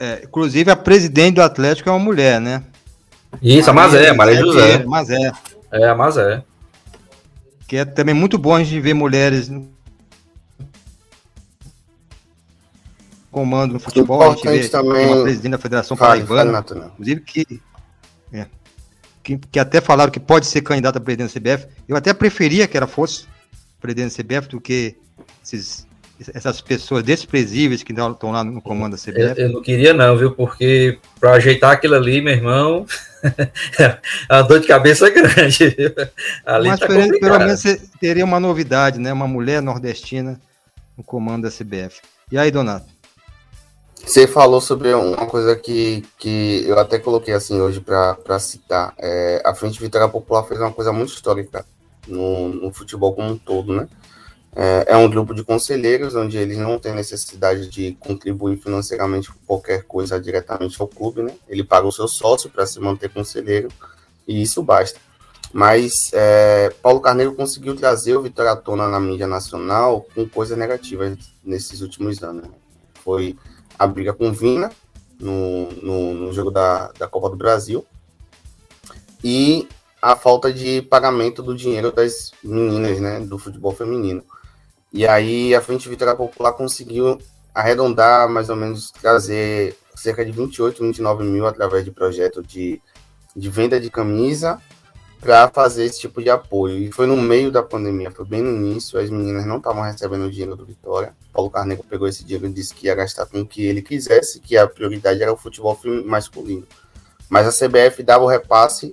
[0.00, 2.64] É, inclusive, a presidente do Atlético é uma mulher, né?
[3.42, 4.84] Isso, a Mazé, a Maria José.
[4.84, 5.32] Mazé.
[5.72, 6.42] É, a Mazé.
[7.66, 9.70] Que é também muito bom a gente ver mulheres no
[13.30, 14.20] comando no futebol.
[14.22, 15.06] Importante a gente vê também...
[15.06, 17.60] uma presidente da Federação Paraibana, inclusive que,
[18.32, 18.46] é,
[19.22, 21.68] que, que, até falaram que pode ser candidata a presidente da CBF.
[21.88, 23.26] Eu até preferia que ela fosse
[23.80, 24.96] presidente da CBF do que
[25.42, 25.88] esses
[26.34, 29.40] essas pessoas desprezíveis que estão lá no comando da CBF?
[29.40, 30.32] Eu, eu, não queria não, viu?
[30.32, 32.84] Porque para ajeitar aquilo ali, meu irmão,
[34.28, 35.76] a dor de cabeça é grande.
[36.44, 37.62] Ali Mas tá pelo, pelo menos
[38.00, 39.12] teria uma novidade, né?
[39.12, 40.40] Uma mulher nordestina
[40.96, 42.00] no comando da CBF.
[42.30, 42.86] E aí, Donato?
[44.04, 48.94] Você falou sobre uma coisa que, que eu até coloquei assim hoje para citar.
[48.98, 51.64] É, a Frente Vitória Popular fez uma coisa muito histórica
[52.08, 53.86] no, no futebol como um todo, né?
[54.54, 59.38] É, é, um grupo de conselheiros onde eles não têm necessidade de contribuir financeiramente com
[59.46, 61.34] qualquer coisa diretamente ao clube, né?
[61.48, 63.68] Ele paga o seu sócio para se manter conselheiro
[64.26, 64.98] e isso basta.
[65.52, 70.58] Mas é, Paulo Carneiro conseguiu trazer o Vitória à tona na mídia nacional com coisas
[70.58, 72.44] negativas nesses últimos anos.
[72.44, 72.50] Né?
[73.04, 73.36] Foi
[73.78, 74.70] a briga com Vina
[75.18, 77.84] no, no, no jogo da, da Copa do Brasil
[79.22, 79.68] e
[80.00, 84.24] a falta de pagamento do dinheiro das meninas, né, do futebol feminino.
[84.92, 87.18] E aí a Frente Vitória Popular conseguiu
[87.54, 92.80] arredondar, mais ou menos, trazer cerca de 28, 29 mil através de projeto de,
[93.36, 94.60] de venda de camisa
[95.20, 96.78] para fazer esse tipo de apoio.
[96.78, 100.24] E foi no meio da pandemia, foi bem no início, as meninas não estavam recebendo
[100.24, 101.14] o dinheiro do Vitória.
[101.32, 104.40] Paulo Carneiro pegou esse dinheiro e disse que ia gastar com o que ele quisesse,
[104.40, 106.66] que a prioridade era o futebol masculino.
[107.28, 108.92] Mas a CBF dava o repasse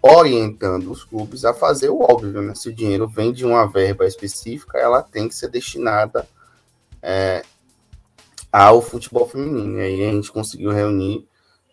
[0.00, 2.54] orientando os clubes a fazer o óbvio, né?
[2.54, 6.26] Se o dinheiro vem de uma verba específica, ela tem que ser destinada
[7.02, 7.42] é,
[8.52, 9.78] ao futebol feminino.
[9.78, 11.26] E aí a gente conseguiu reunir.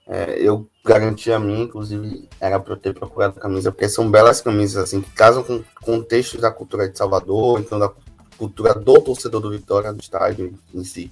[0.07, 4.39] É, eu garanti a mim, inclusive, era para eu ter procurado camisa, porque são belas
[4.39, 7.91] camisas assim que casam com contextos da cultura de Salvador, então da
[8.37, 11.11] cultura do torcedor do Vitória, do estádio em si.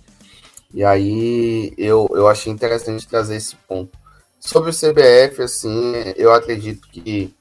[0.73, 3.97] E aí eu, eu achei interessante trazer esse ponto.
[4.45, 7.33] Sobre o CBF, assim, eu acredito que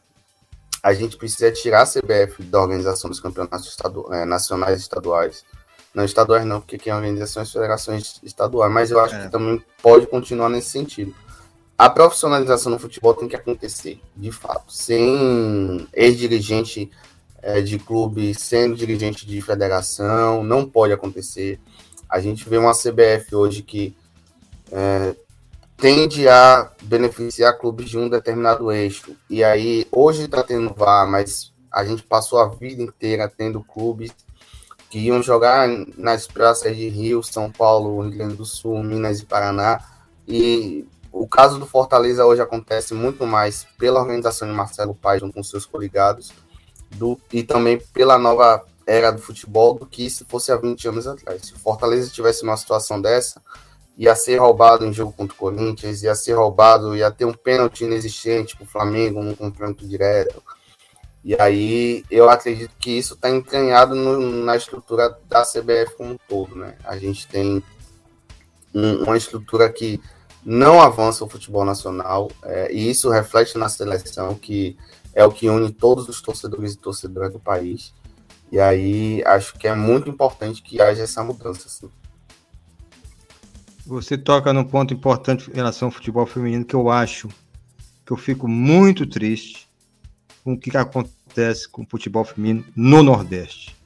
[0.80, 5.44] a gente precisa tirar a CBF da organização dos campeonatos estadu é, nacionais e estaduais.
[5.92, 9.24] Não estaduais não, porque quem organiza são as federações estaduais, mas eu acho é.
[9.24, 11.12] que também pode continuar nesse sentido.
[11.76, 14.72] A profissionalização no futebol tem que acontecer, de fato.
[14.72, 16.88] Sem ex-dirigente
[17.42, 21.58] é, de clube sendo dirigente de federação, não pode acontecer.
[22.08, 23.96] A gente vê uma CBF hoje que
[24.70, 25.16] é,
[25.82, 29.16] tende a beneficiar clubes de um determinado eixo.
[29.28, 34.12] E aí, hoje está tendo VAR, mas a gente passou a vida inteira tendo clubes
[34.88, 35.68] que iam jogar
[35.98, 39.84] nas praças de Rio, São Paulo, Rio Grande do Sul, Minas e Paraná.
[40.28, 45.42] E o caso do Fortaleza hoje acontece muito mais pela organização de Marcelo Paes com
[45.42, 46.32] seus coligados
[46.92, 51.08] do, e também pela nova era do futebol do que se fosse há 20 anos
[51.08, 51.42] atrás.
[51.42, 53.42] Se o Fortaleza tivesse uma situação dessa,
[53.96, 57.84] ia ser roubado em jogo contra o Corinthians, ia ser roubado, ia ter um pênalti
[57.84, 60.42] inexistente para o Flamengo num confronto direto.
[61.24, 66.18] E aí eu acredito que isso está entranhado no, na estrutura da CBF como um
[66.28, 66.76] todo, né?
[66.84, 67.62] A gente tem
[68.74, 70.00] um, uma estrutura que
[70.44, 74.76] não avança o futebol nacional, é, e isso reflete na seleção, que
[75.14, 77.94] é o que une todos os torcedores e torcedoras do país.
[78.50, 81.68] E aí acho que é muito importante que haja essa mudança.
[81.68, 81.88] Assim.
[83.84, 87.28] Você toca num ponto importante em relação ao futebol feminino que eu acho
[88.06, 89.68] que eu fico muito triste
[90.44, 93.76] com o que acontece com o futebol feminino no Nordeste.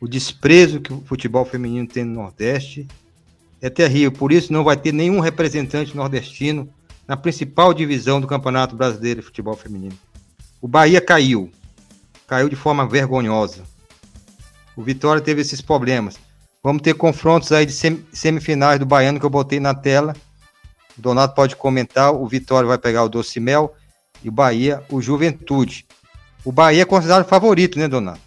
[0.00, 2.86] O desprezo que o futebol feminino tem no Nordeste
[3.60, 4.12] é terrível.
[4.12, 6.68] Por isso não vai ter nenhum representante nordestino
[7.06, 9.96] na principal divisão do Campeonato Brasileiro de Futebol Feminino.
[10.60, 11.50] O Bahia caiu.
[12.26, 13.64] Caiu de forma vergonhosa.
[14.76, 16.18] O Vitória teve esses problemas.
[16.64, 17.74] Vamos ter confrontos aí de
[18.10, 20.16] semifinais do Baiano que eu botei na tela.
[20.98, 22.14] O Donato pode comentar.
[22.14, 23.74] O Vitória vai pegar o Doce Mel
[24.22, 25.84] e o Bahia, o Juventude.
[26.42, 28.20] O Bahia é considerado favorito, né, Donato?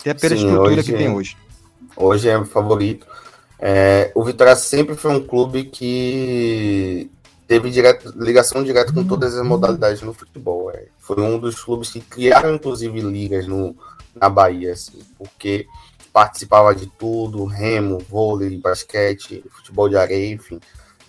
[0.00, 1.36] Até pela Sim, estrutura que tem hoje.
[1.96, 3.08] Hoje é favorito.
[3.58, 7.10] É, o Vitória sempre foi um clube que
[7.48, 10.70] teve direto, ligação direta com todas as modalidades no futebol.
[10.70, 10.84] É.
[11.00, 13.74] Foi um dos clubes que criaram, inclusive, ligas no,
[14.14, 15.66] na Bahia, assim, porque
[16.14, 20.60] participava de tudo, remo, vôlei, basquete, futebol de areia, enfim.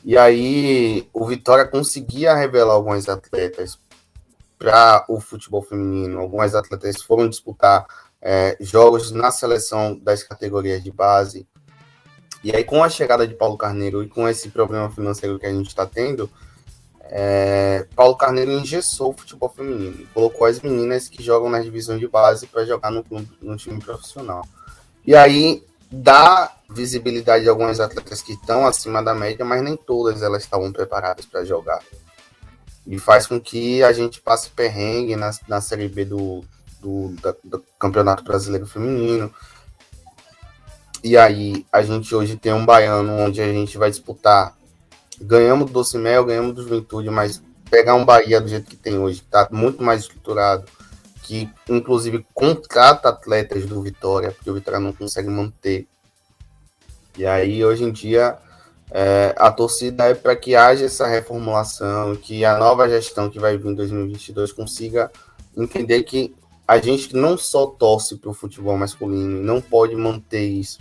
[0.03, 3.79] E aí o Vitória conseguia revelar alguns atletas
[4.57, 6.19] para o futebol feminino.
[6.19, 7.85] Algumas atletas foram disputar
[8.19, 11.47] é, jogos na seleção das categorias de base.
[12.43, 15.53] E aí, com a chegada de Paulo Carneiro e com esse problema financeiro que a
[15.53, 16.27] gente está tendo,
[17.01, 22.07] é, Paulo Carneiro engessou o futebol feminino, colocou as meninas que jogam nas divisões de
[22.07, 23.05] base para jogar no,
[23.39, 24.43] no time profissional.
[25.05, 30.21] E aí dá visibilidade a algumas atletas que estão acima da média, mas nem todas
[30.21, 31.79] elas estavam preparadas para jogar.
[32.87, 36.43] E faz com que a gente passe perrengue na, na Série B do,
[36.81, 39.33] do, da, do Campeonato Brasileiro Feminino.
[41.03, 44.55] E aí a gente hoje tem um baiano onde a gente vai disputar.
[45.21, 48.97] Ganhamos do Doce Mel, ganhamos do Juventude, mas pegar um Bahia do jeito que tem
[48.97, 50.65] hoje, que está muito mais estruturado,
[51.25, 55.87] que inclusive contrata atletas do Vitória, porque o Vitória não consegue manter.
[57.17, 58.37] E aí, hoje em dia,
[58.91, 63.57] é, a torcida é para que haja essa reformulação, que a nova gestão que vai
[63.57, 65.11] vir em 2022 consiga
[65.57, 66.35] entender que
[66.67, 70.79] a gente não só torce para o futebol masculino, não pode manter isso.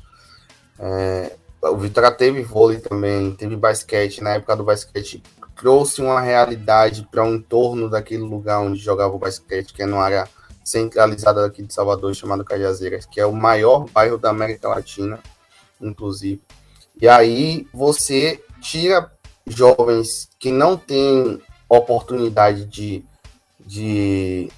[0.79, 1.33] É,
[1.63, 5.23] o Vitória teve vôlei também, teve basquete, na época do basquete
[5.57, 9.87] trouxe uma realidade para o um entorno daquele lugar onde jogava o basquete, que é
[9.87, 10.29] numa área
[10.65, 15.21] centralizada aqui de Salvador, chamada Cajazeiras, que é o maior bairro da América Latina,
[15.81, 16.43] inclusive.
[17.01, 19.11] E aí você tira
[19.47, 23.05] jovens que não têm oportunidade de,
[23.61, 24.51] de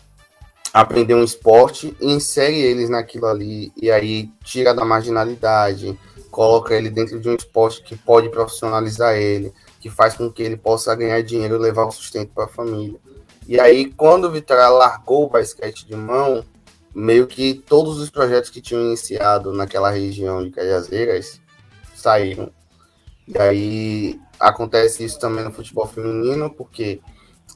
[0.72, 5.98] aprender um esporte insere eles naquilo ali, e aí tira da marginalidade,
[6.30, 9.52] coloca ele dentro de um esporte que pode profissionalizar ele,
[9.86, 12.98] que faz com que ele possa ganhar dinheiro e levar o sustento para a família.
[13.46, 16.44] E aí, quando o Vitória largou o basquete de mão,
[16.92, 21.40] meio que todos os projetos que tinham iniciado naquela região de Cajazeiras
[21.94, 22.50] saíram.
[23.28, 27.00] E aí acontece isso também no futebol feminino, porque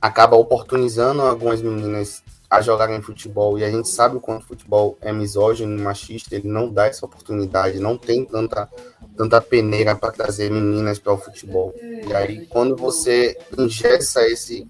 [0.01, 4.99] acaba oportunizando algumas meninas a jogarem futebol, e a gente sabe o quanto o futebol
[5.01, 8.69] é misógino machista, ele não dá essa oportunidade, não tem tanta,
[9.17, 11.73] tanta peneira para trazer meninas para o futebol.
[11.81, 14.69] E aí, quando você ingessa esse,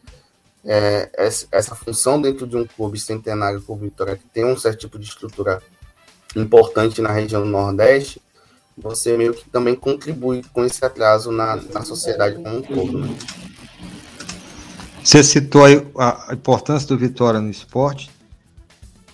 [0.62, 1.10] é,
[1.50, 5.06] essa função dentro de um clube centenário como Vitória, que tem um certo tipo de
[5.06, 5.62] estrutura
[6.36, 8.20] importante na região Nordeste,
[8.76, 12.98] você meio que também contribui com esse atraso na, na sociedade como um todo.
[12.98, 13.16] Né?
[15.02, 15.64] Você citou
[15.98, 18.10] a, importância do Vitória no esporte.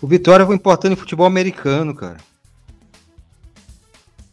[0.03, 2.19] O Vitória foi importante no futebol americano, cara.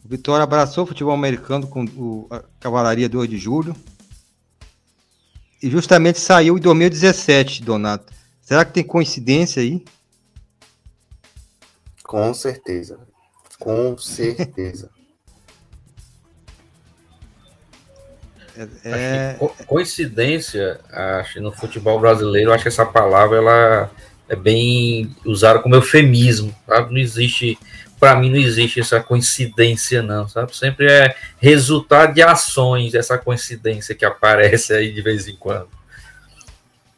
[0.04, 3.74] O Vitória abraçou o futebol americano com o, a Cavalaria 2 de Julho.
[5.62, 8.12] E justamente saiu em 2017, Donato.
[8.42, 9.82] Será que tem coincidência aí?
[12.02, 12.98] Com certeza.
[13.58, 14.90] Com certeza.
[18.84, 19.36] É.
[19.38, 23.90] Co coincidência, acho, no futebol brasileiro, acho que essa palavra ela
[24.28, 26.92] é bem usada como eufemismo, sabe?
[26.92, 27.58] Não existe,
[27.98, 30.56] para mim, não existe essa coincidência, não, sabe?
[30.56, 35.68] Sempre é resultado de ações, essa coincidência que aparece aí de vez em quando.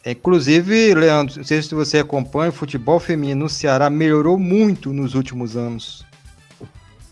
[0.04, 5.14] Inclusive, Leandro, não sei se você acompanha, o futebol feminino no Ceará melhorou muito nos
[5.14, 6.06] últimos anos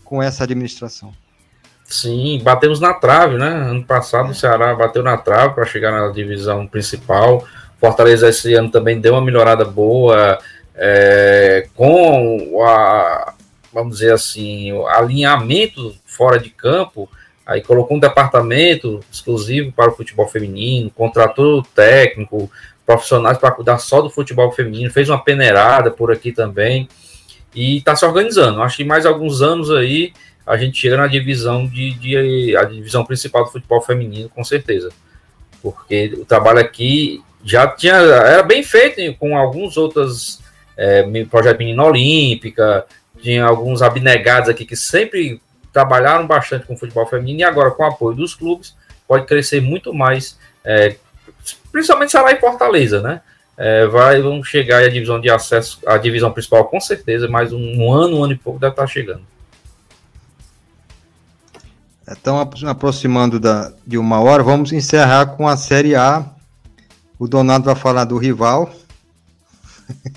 [0.05, 1.13] com essa administração.
[1.85, 3.47] Sim, batemos na trave, né?
[3.47, 7.45] Ano passado o Ceará bateu na trave para chegar na divisão principal.
[7.79, 10.39] Fortaleza esse ano também deu uma melhorada boa
[10.75, 13.33] é, com a,
[13.71, 17.07] vamos dizer assim, o alinhamento fora de campo.
[17.45, 22.49] Aí colocou um departamento exclusivo para o futebol feminino, contratou técnico,
[22.83, 26.89] profissionais para cuidar só do futebol feminino, fez uma peneirada por aqui também
[27.53, 28.63] e está se organizando.
[28.63, 30.11] Acho que mais alguns anos aí
[30.45, 34.89] a gente chega na divisão de, de, a divisão principal do futebol feminino, com certeza.
[35.61, 40.41] Porque o trabalho aqui já tinha era bem feito com alguns outros
[40.77, 42.85] é, projeto Menina Olímpica,
[43.21, 45.41] tinha alguns abnegados aqui que sempre
[45.73, 48.75] trabalharam bastante com futebol feminino e agora com o apoio dos clubes
[49.07, 50.95] pode crescer muito mais, é,
[51.71, 53.21] principalmente Ceará e Fortaleza, né?
[53.57, 57.59] É, vai, vão chegar a divisão de acesso, a divisão principal com certeza, mais um,
[57.59, 59.21] um ano, um ano e pouco deve estar chegando.
[62.07, 64.43] Estão aproximando da, de uma hora.
[64.43, 66.23] Vamos encerrar com a Série A.
[67.17, 68.71] O Donato vai falar do rival.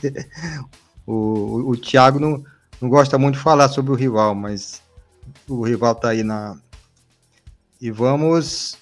[1.06, 2.44] o, o, o Thiago não,
[2.80, 4.82] não gosta muito de falar sobre o rival, mas
[5.48, 6.58] o rival está aí na.
[7.80, 8.76] E vamos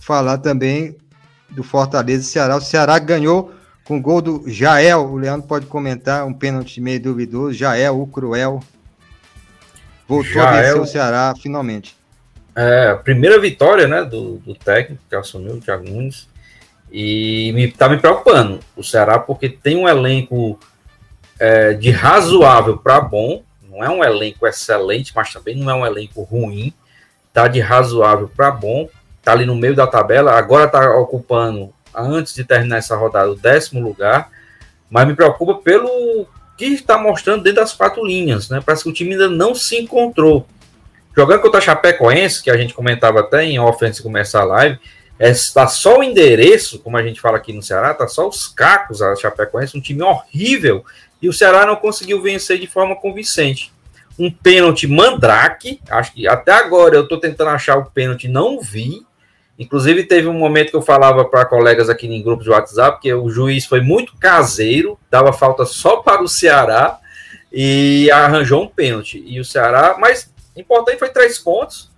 [0.00, 0.96] falar também
[1.50, 2.56] do Fortaleza e Ceará.
[2.56, 3.52] O Ceará ganhou
[3.84, 5.10] com o gol do Jael.
[5.10, 7.52] O Leandro pode comentar, um pênalti meio duvidoso.
[7.52, 8.62] Jael, o Cruel.
[10.06, 10.46] Voltou Jael...
[10.46, 11.97] a vencer o Ceará finalmente.
[12.60, 16.28] É, a primeira vitória né, do, do técnico que assumiu, o Thiago Nunes.
[16.90, 20.58] E me, tá me preocupando o Ceará, porque tem um elenco
[21.38, 25.86] é, de razoável para bom, não é um elenco excelente, mas também não é um
[25.86, 26.72] elenco ruim,
[27.32, 28.88] tá de razoável para bom,
[29.22, 33.36] tá ali no meio da tabela, agora tá ocupando, antes de terminar essa rodada, o
[33.36, 34.30] décimo lugar,
[34.90, 38.60] mas me preocupa pelo que está mostrando dentro das quatro linhas, né?
[38.66, 40.44] Parece que o time ainda não se encontrou.
[41.18, 44.44] Jogando contra a Chapecoense, que a gente comentava até em off antes de começar a
[44.44, 44.78] live,
[45.18, 48.46] está é, só o endereço, como a gente fala aqui no Ceará, tá só os
[48.46, 50.84] cacos a Chapecoense, um time horrível,
[51.20, 53.72] e o Ceará não conseguiu vencer de forma convincente.
[54.16, 59.04] Um pênalti mandrake, acho que até agora eu estou tentando achar o pênalti, não vi.
[59.58, 63.12] Inclusive, teve um momento que eu falava para colegas aqui em grupos de WhatsApp que
[63.12, 66.96] o juiz foi muito caseiro, dava falta só para o Ceará
[67.52, 69.20] e arranjou um pênalti.
[69.26, 70.30] E o Ceará, mas
[70.60, 71.90] importante foi três pontos.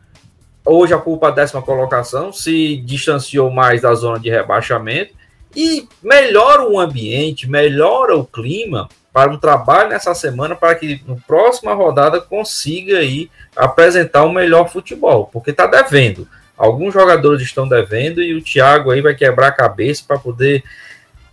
[0.64, 5.14] Hoje a culpa a décima colocação, se distanciou mais da zona de rebaixamento
[5.56, 11.16] e melhora o ambiente, melhora o clima para um trabalho nessa semana para que na
[11.26, 16.28] próxima rodada consiga aí apresentar o melhor futebol, porque está devendo.
[16.56, 20.62] Alguns jogadores estão devendo e o Thiago aí vai quebrar a cabeça para poder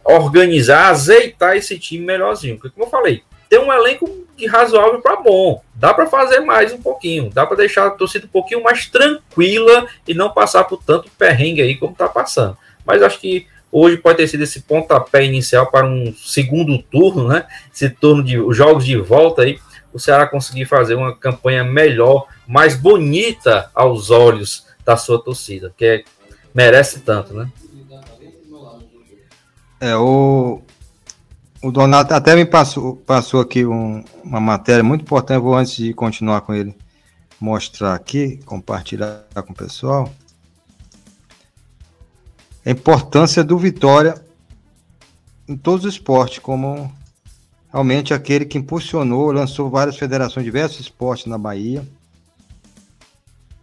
[0.03, 2.55] organizar, azeitar esse time melhorzinho.
[2.55, 5.61] Porque, como eu falei, tem um elenco de razoável para bom.
[5.75, 7.29] Dá para fazer mais um pouquinho.
[7.29, 11.61] Dá para deixar a torcida um pouquinho mais tranquila e não passar por tanto perrengue
[11.61, 12.57] aí como está passando.
[12.85, 17.45] Mas acho que Hoje pode ter sido esse pontapé inicial para um segundo turno, né?
[17.73, 19.59] Esse turno de os jogos de volta aí,
[19.91, 25.85] o Ceará conseguir fazer uma campanha melhor, mais bonita aos olhos da sua torcida, que
[25.85, 26.03] é,
[26.53, 27.51] merece tanto, né?
[29.79, 30.61] É, o,
[31.61, 35.93] o Donato até me passou, passou aqui um, uma matéria muito importante, vou antes de
[35.93, 36.75] continuar com ele,
[37.39, 40.11] mostrar aqui, compartilhar com o pessoal
[42.67, 44.21] a importância do Vitória
[45.47, 46.93] em todos os esportes, como
[47.71, 51.87] realmente aquele que impulsionou, lançou várias federações, diversos esportes na Bahia.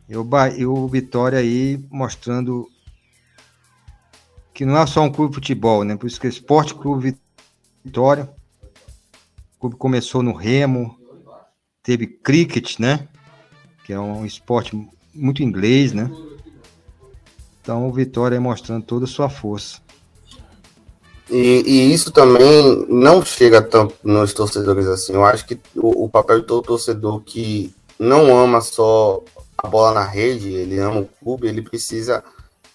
[0.08, 0.26] E o,
[0.56, 2.66] e o Vitória aí mostrando
[4.54, 5.96] que não é só um clube de futebol, né?
[5.96, 7.24] Por isso que é Esporte Clube Vitória.
[7.86, 10.98] O clube começou no remo,
[11.82, 13.08] teve cricket, né?
[13.84, 14.74] Que é um esporte
[15.14, 16.10] muito inglês, né?
[17.60, 19.82] Então o Vitória mostrando toda a sua força.
[21.30, 25.14] E, e, isso também não chega tanto nos torcedores assim.
[25.14, 29.22] Eu acho que o, o, papel do torcedor que não ama só
[29.56, 32.22] a bola na rede, ele ama o clube, ele precisa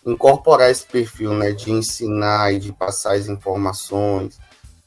[0.03, 4.39] incorporar esse perfil, né, de ensinar e de passar as informações.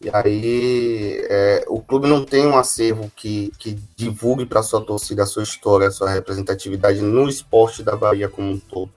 [0.03, 5.23] E aí é, o clube não tem um acervo que, que divulgue para sua torcida
[5.23, 8.91] a sua história, a sua representatividade no esporte da Bahia como um todo.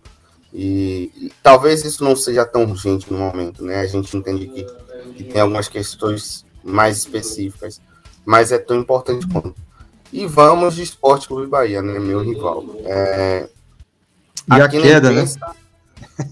[0.51, 3.81] E, e, talvez isso não seja tão urgente no momento, né?
[3.81, 4.65] A gente entende que,
[5.13, 7.79] que tem algumas questões mais específicas,
[8.25, 9.55] mas é tão importante quanto.
[10.11, 11.99] E vamos de Esporte Clube Bahia, né?
[11.99, 12.63] Meu rival.
[12.85, 13.49] É,
[14.47, 15.21] e a queda, né?
[15.21, 15.39] imprensa,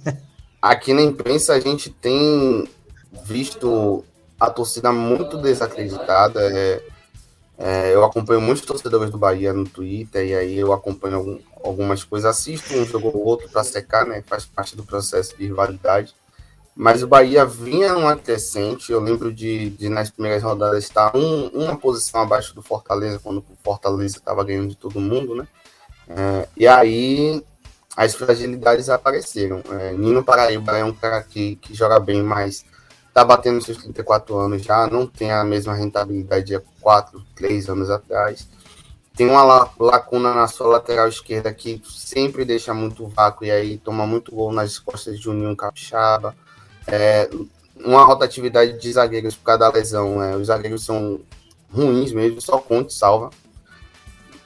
[0.05, 0.17] né?
[0.61, 2.65] Aqui na imprensa a gente tem
[3.25, 4.05] visto
[4.39, 6.41] a torcida muito desacreditada.
[6.41, 6.83] É,
[7.57, 12.03] é, eu acompanho muitos torcedores do Bahia no Twitter e aí eu acompanho algum, algumas
[12.03, 14.23] coisas, assisto um jogo ou outro para secar, né?
[14.25, 16.15] Faz parte do processo de rivalidade.
[16.75, 18.91] Mas o Bahia vinha numa crescente.
[18.91, 23.37] Eu lembro de, de nas primeiras rodadas estar um, uma posição abaixo do Fortaleza, quando
[23.37, 25.47] o Fortaleza estava ganhando de todo mundo, né?
[26.09, 27.43] É, e aí
[27.95, 29.61] as fragilidades apareceram.
[29.79, 32.65] É, Nino Paraíba é um cara que, que joga bem, mas
[33.13, 37.89] tá batendo seus 34 anos já, não tem a mesma rentabilidade de 4, 3 anos
[37.89, 38.47] atrás
[39.15, 39.43] tem uma
[39.79, 44.51] lacuna na sua lateral esquerda que sempre deixa muito vácuo e aí toma muito gol
[44.51, 46.35] nas costas de União Capixaba.
[46.87, 47.29] É,
[47.75, 50.21] uma rotatividade de zagueiros por causa da lesão.
[50.23, 51.19] É, os zagueiros são
[51.71, 53.29] ruins mesmo, só Conte salva.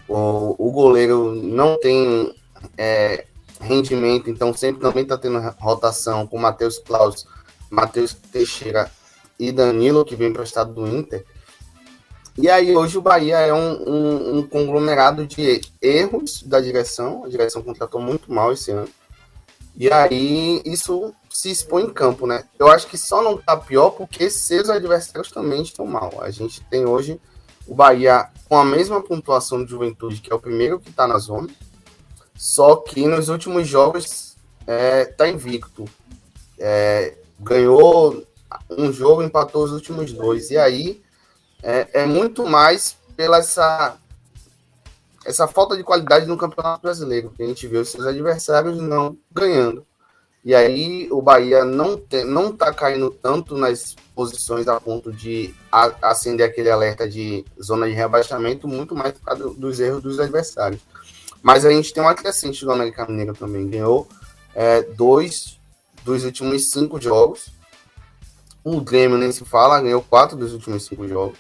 [0.06, 2.36] O, o goleiro não tem
[2.78, 3.26] é,
[3.62, 7.26] rendimento, então sempre também está tendo rotação com Matheus Klaus,
[7.70, 8.92] Matheus Teixeira
[9.40, 11.26] e Danilo, que vem emprestado do Inter.
[12.38, 17.24] E aí hoje o Bahia é um, um, um, conglomerado de erros da direção.
[17.24, 18.88] A direção contratou muito mal esse ano.
[19.76, 22.44] E aí isso se expõe em campo, né?
[22.60, 26.14] Eu acho que só não tá pior porque seus adversários também estão mal.
[26.22, 27.20] A gente tem hoje
[27.68, 31.18] o Bahia com a mesma pontuação de juventude, que é o primeiro que tá na
[31.18, 31.48] zona.
[32.36, 34.36] Só que nos últimos jogos
[34.68, 35.86] é, tá invicto.
[36.60, 38.26] É, ganhou
[38.70, 40.50] um jogo, empatou os últimos dois.
[40.52, 41.02] E aí
[41.62, 43.98] é, é muito mais pela essa,
[45.26, 49.18] essa falta de qualidade no Campeonato Brasileiro, que a gente vê os seus adversários não
[49.32, 49.86] ganhando.
[50.46, 55.54] E aí o Bahia não, não tá caindo tanto nas posições a ponto de
[56.02, 60.82] acender aquele alerta de zona de rebaixamento, muito mais por causa dos erros dos adversários.
[61.44, 63.68] Mas a gente tem um acrescente do América Mineiro também.
[63.68, 64.08] Ganhou
[64.56, 65.57] é, dois
[66.08, 67.50] dos últimos cinco jogos.
[68.64, 71.38] O Grêmio nem se fala, ganhou quatro dos últimos cinco jogos.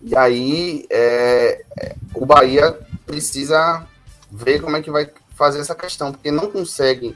[0.00, 3.86] E aí é, é, o Bahia precisa
[4.30, 7.14] ver como é que vai fazer essa questão, porque não consegue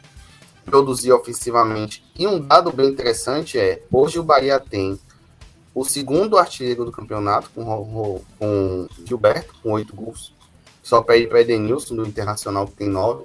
[0.64, 2.04] produzir ofensivamente.
[2.18, 4.98] E um dado bem interessante é, hoje o Bahia tem
[5.74, 10.32] o segundo artilheiro do campeonato, com, com Gilberto, com oito gols.
[10.82, 13.24] Só pede para Edenilson, do Internacional, que tem nove.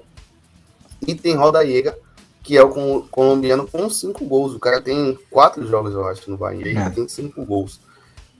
[1.06, 1.96] E tem Rodaiega,
[2.42, 4.54] que é o colombiano, com cinco gols.
[4.54, 6.66] O cara tem quatro jogos, eu acho, no Bahia.
[6.66, 6.90] E é.
[6.90, 7.80] tem cinco gols.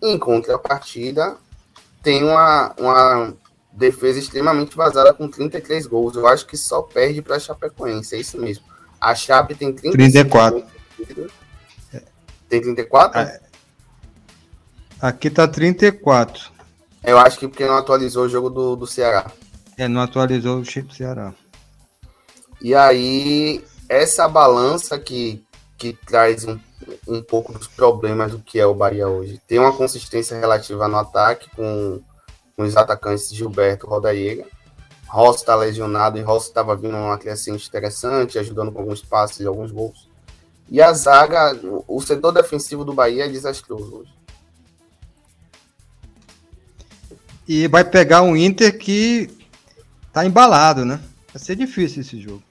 [0.03, 1.37] Em contrapartida,
[2.03, 3.35] tem uma, uma
[3.73, 6.17] defesa extremamente vazada com 33 gols.
[6.17, 8.65] Eu acho que só perde para a Chapecoense, é isso mesmo.
[9.01, 10.65] A Chape tem 34.
[12.49, 13.21] Tem 34?
[13.21, 13.41] É.
[15.01, 16.53] Aqui tá 34.
[17.03, 19.31] Eu acho que porque não atualizou o jogo do, do Ceará.
[19.77, 21.33] É, não atualizou o chip do Ceará.
[22.61, 25.45] E aí, essa balança que,
[25.77, 26.59] que traz um,
[27.07, 29.41] um pouco dos problemas do que é o Bahia hoje.
[29.47, 32.01] Tem uma consistência relativa no ataque com,
[32.57, 34.47] com os atacantes Gilberto Rodaiega.
[35.07, 39.47] Rossi está lesionado e Rossi estava vindo uma crescente interessante, ajudando com alguns passes e
[39.47, 40.09] alguns gols.
[40.71, 41.55] E a zaga,
[41.87, 44.15] o setor defensivo do Bahia é desastroso hoje.
[47.47, 49.29] E vai pegar um Inter que
[50.13, 50.99] tá embalado, né?
[51.35, 52.43] Vai ser difícil esse jogo.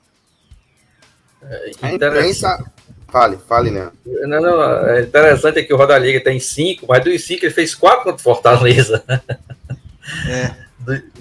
[1.44, 2.64] É imprensa.
[3.08, 3.92] Fale, fale, né?
[4.06, 7.54] Não, não, é interessante é que o Roda Liga tem cinco, mas dos cinco ele
[7.54, 9.04] fez quatro contra o Fortaleza.
[10.28, 10.72] É.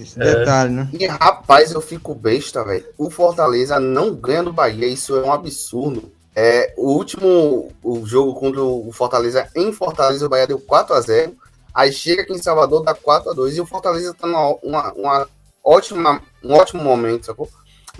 [0.00, 0.24] Esse é.
[0.24, 0.88] detalhe, né?
[0.92, 2.84] E rapaz, eu fico besta, velho.
[2.96, 6.10] O Fortaleza não ganha do Bahia, isso é um absurdo.
[6.34, 11.00] É, o último o jogo contra o Fortaleza em Fortaleza, o Bahia deu 4 a
[11.00, 11.36] 0
[11.74, 14.92] Aí chega aqui em Salvador, dá 4 a 2 e o Fortaleza tá numa uma,
[14.92, 15.28] uma
[15.62, 17.48] ótima, um ótimo momento, sacou?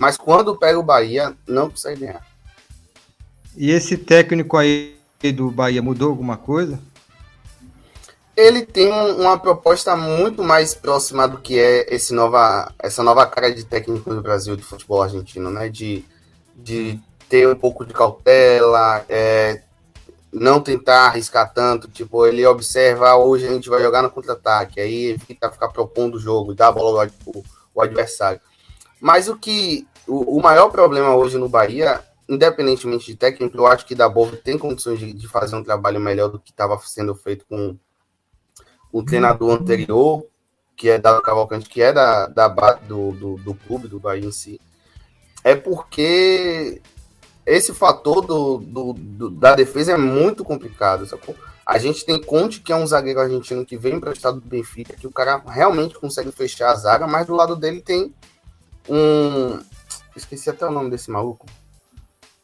[0.01, 2.25] Mas quando pega o Bahia, não consegue ganhar.
[3.55, 4.97] E esse técnico aí
[5.35, 6.79] do Bahia mudou alguma coisa?
[8.35, 13.53] Ele tem uma proposta muito mais próxima do que é esse nova, essa nova cara
[13.53, 15.69] de técnico do Brasil de futebol argentino, né?
[15.69, 16.03] De,
[16.55, 16.99] de
[17.29, 19.61] ter um pouco de cautela, é,
[20.33, 24.81] não tentar arriscar tanto, tipo, ele observa, ah, hoje a gente vai jogar no contra-ataque,
[24.81, 27.43] aí evita ficar propondo o jogo, dá a bola ao,
[27.75, 28.41] ao adversário.
[28.99, 33.85] Mas o que o, o, maior problema hoje no Bahia, independentemente de técnico, eu acho
[33.85, 37.15] que da Bovo tem condições de, de, fazer um trabalho melhor do que estava sendo
[37.15, 37.77] feito com
[38.91, 40.25] o treinador anterior,
[40.75, 44.31] que é Dado Cavalcante, que é da, da do, do, do clube, do Bahia em
[44.31, 44.59] si,
[45.43, 46.81] é porque
[47.45, 51.05] esse fator do, do, do, da defesa é muito complicado.
[51.05, 51.35] Sacou?
[51.65, 55.07] A gente tem Conte, que é um zagueiro argentino que vem emprestado do Benfica, que
[55.07, 58.13] o cara realmente consegue fechar a zaga, mas do lado dele tem
[58.89, 59.59] um.
[60.15, 61.45] Esqueci até o nome desse maluco.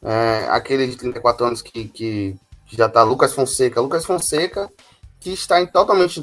[0.01, 2.35] É, aquele de 34 anos que, que,
[2.67, 3.81] já tá, Lucas Fonseca.
[3.81, 4.71] Lucas Fonseca,
[5.19, 6.21] que está em totalmente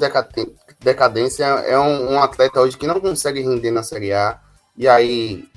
[0.79, 4.39] decadência, é um, um atleta hoje que não consegue render na Série A.
[4.77, 5.47] E aí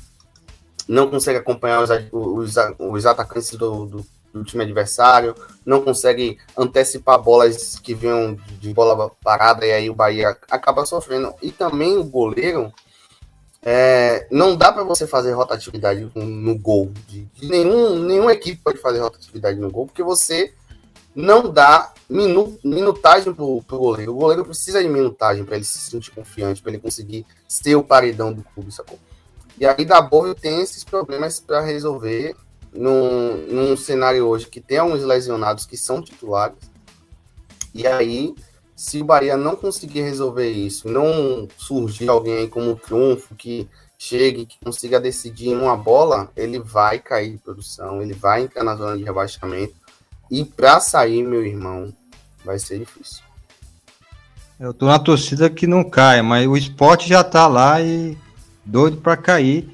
[0.88, 5.34] não consegue acompanhar os, os, os atacantes do, do, do, time adversário,
[5.66, 11.34] não consegue antecipar bolas que vinham de bola parada e aí o Bahia acaba sofrendo.
[11.42, 12.72] E também o goleiro,
[13.70, 16.90] é, não dá para você fazer rotatividade no gol.
[17.06, 20.54] De, nenhum, nenhuma equipe pode fazer rotatividade no gol, porque você
[21.14, 24.12] não dá minu, minutagem pro, pro goleiro.
[24.12, 27.84] O goleiro precisa de minutagem para ele se sentir confiante, para ele conseguir ser o
[27.84, 28.98] paredão do clube, sacou?
[29.60, 32.34] E aí da Boa tem esses problemas para resolver
[32.72, 36.56] num, num cenário hoje que tem alguns lesionados que são titulares.
[37.74, 38.34] E aí,
[38.78, 43.68] se o Bahia não conseguir resolver isso, não surgir alguém como um triunfo que
[43.98, 48.76] chegue, que consiga decidir uma bola, ele vai cair de produção, ele vai entrar na
[48.76, 49.74] zona de rebaixamento.
[50.30, 51.92] E para sair, meu irmão,
[52.44, 53.24] vai ser difícil.
[54.60, 58.16] Eu tô na torcida que não caia, mas o esporte já tá lá e
[58.64, 59.68] doido para cair.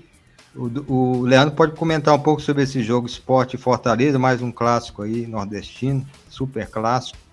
[0.57, 5.03] O, o, Leandro pode comentar um pouco sobre esse jogo Esporte Fortaleza, mais um clássico
[5.03, 7.24] aí, nordestino, super clássico.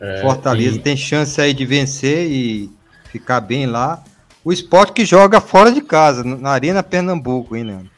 [0.00, 0.80] É, Fortaleza e...
[0.80, 2.70] tem chance aí de vencer e
[3.10, 4.02] ficar bem lá.
[4.44, 7.90] O esporte que joga fora de casa, na Arena Pernambuco, hein, Leandro?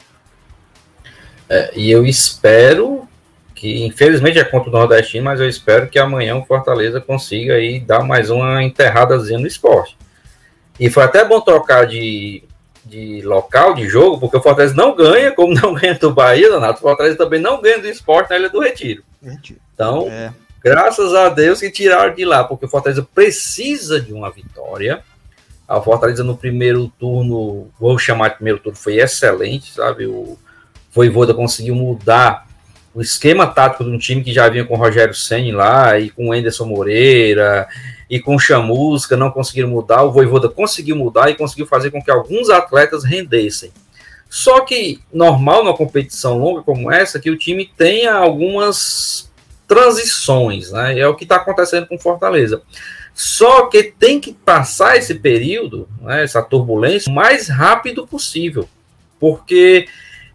[1.47, 3.07] É, e eu espero
[3.53, 7.79] que, infelizmente é contra o Nordestino, mas eu espero que amanhã o Fortaleza consiga aí
[7.79, 9.97] dar mais uma enterradazinha no esporte.
[10.79, 12.43] E foi até bom trocar de
[12.89, 16.79] de local de jogo, porque o Fortaleza não ganha, como não ganha do Bahia, Donato,
[16.79, 19.03] o Fortaleza também não ganha do esporte na Ilha do Retiro.
[19.73, 20.33] Então, é.
[20.63, 25.03] Graças a Deus que tiraram de lá, porque o Fortaleza precisa de uma vitória.
[25.67, 30.05] A Fortaleza no primeiro turno, vou chamar de primeiro turno, foi excelente, sabe?
[30.05, 30.37] O
[30.91, 32.47] Voivoda conseguiu mudar
[32.93, 36.09] o esquema tático de um time que já vinha com o Rogério Senni lá, e
[36.09, 37.67] com o Anderson Moreira,
[38.09, 40.01] e com o Chamusca, não conseguiram mudar.
[40.03, 43.71] O Voivoda conseguiu mudar e conseguiu fazer com que alguns atletas rendessem.
[44.27, 49.28] Só que normal numa competição longa como essa, que o time tenha algumas
[49.69, 50.99] transições, né?
[50.99, 52.63] É o que está acontecendo com Fortaleza.
[53.13, 58.67] Só que tem que passar esse período, né, essa turbulência, o mais rápido possível.
[59.19, 59.87] Porque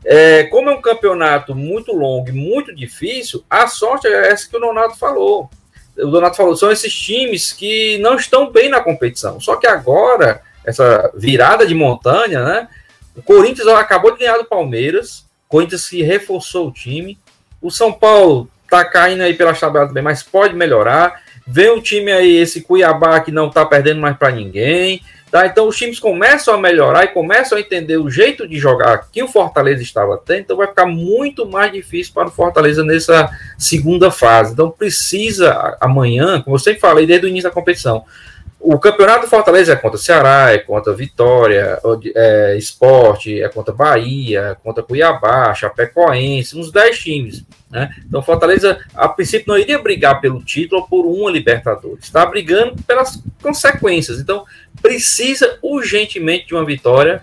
[0.05, 4.56] é, como é um campeonato muito longo e muito difícil, a sorte é essa que
[4.56, 5.51] o Donato falou.
[5.97, 9.40] O Donato falou, são esses times que não estão bem na competição.
[9.40, 12.69] Só que agora, essa virada de montanha, né?
[13.16, 17.19] O Corinthians acabou de ganhar do Palmeiras, o Corinthians se reforçou o time.
[17.62, 21.23] O São Paulo tá caindo aí pela tabela também, mas pode melhorar.
[21.47, 25.01] Vem um time aí, esse Cuiabá, que não tá perdendo mais para ninguém.
[25.31, 25.47] Tá?
[25.47, 29.21] Então os times começam a melhorar e começam a entender o jeito de jogar que
[29.21, 33.29] o Fortaleza estava tendo, então vai ficar muito mais difícil para o Fortaleza nessa
[33.59, 34.53] segunda fase.
[34.53, 38.05] Então precisa amanhã, como eu sempre falei desde o início da competição,
[38.61, 41.79] o campeonato do Fortaleza é contra Ceará, é contra Vitória,
[42.15, 47.45] é Esporte, é contra Bahia, é contra Cuiabá, Chapecoense, uns 10 times.
[47.75, 47.93] Né?
[48.07, 52.05] Então Fortaleza, a princípio, não iria brigar pelo título ou por uma Libertadores.
[52.05, 54.21] Está brigando pelas consequências.
[54.21, 54.45] Então
[54.81, 57.21] precisa urgentemente de uma vitória.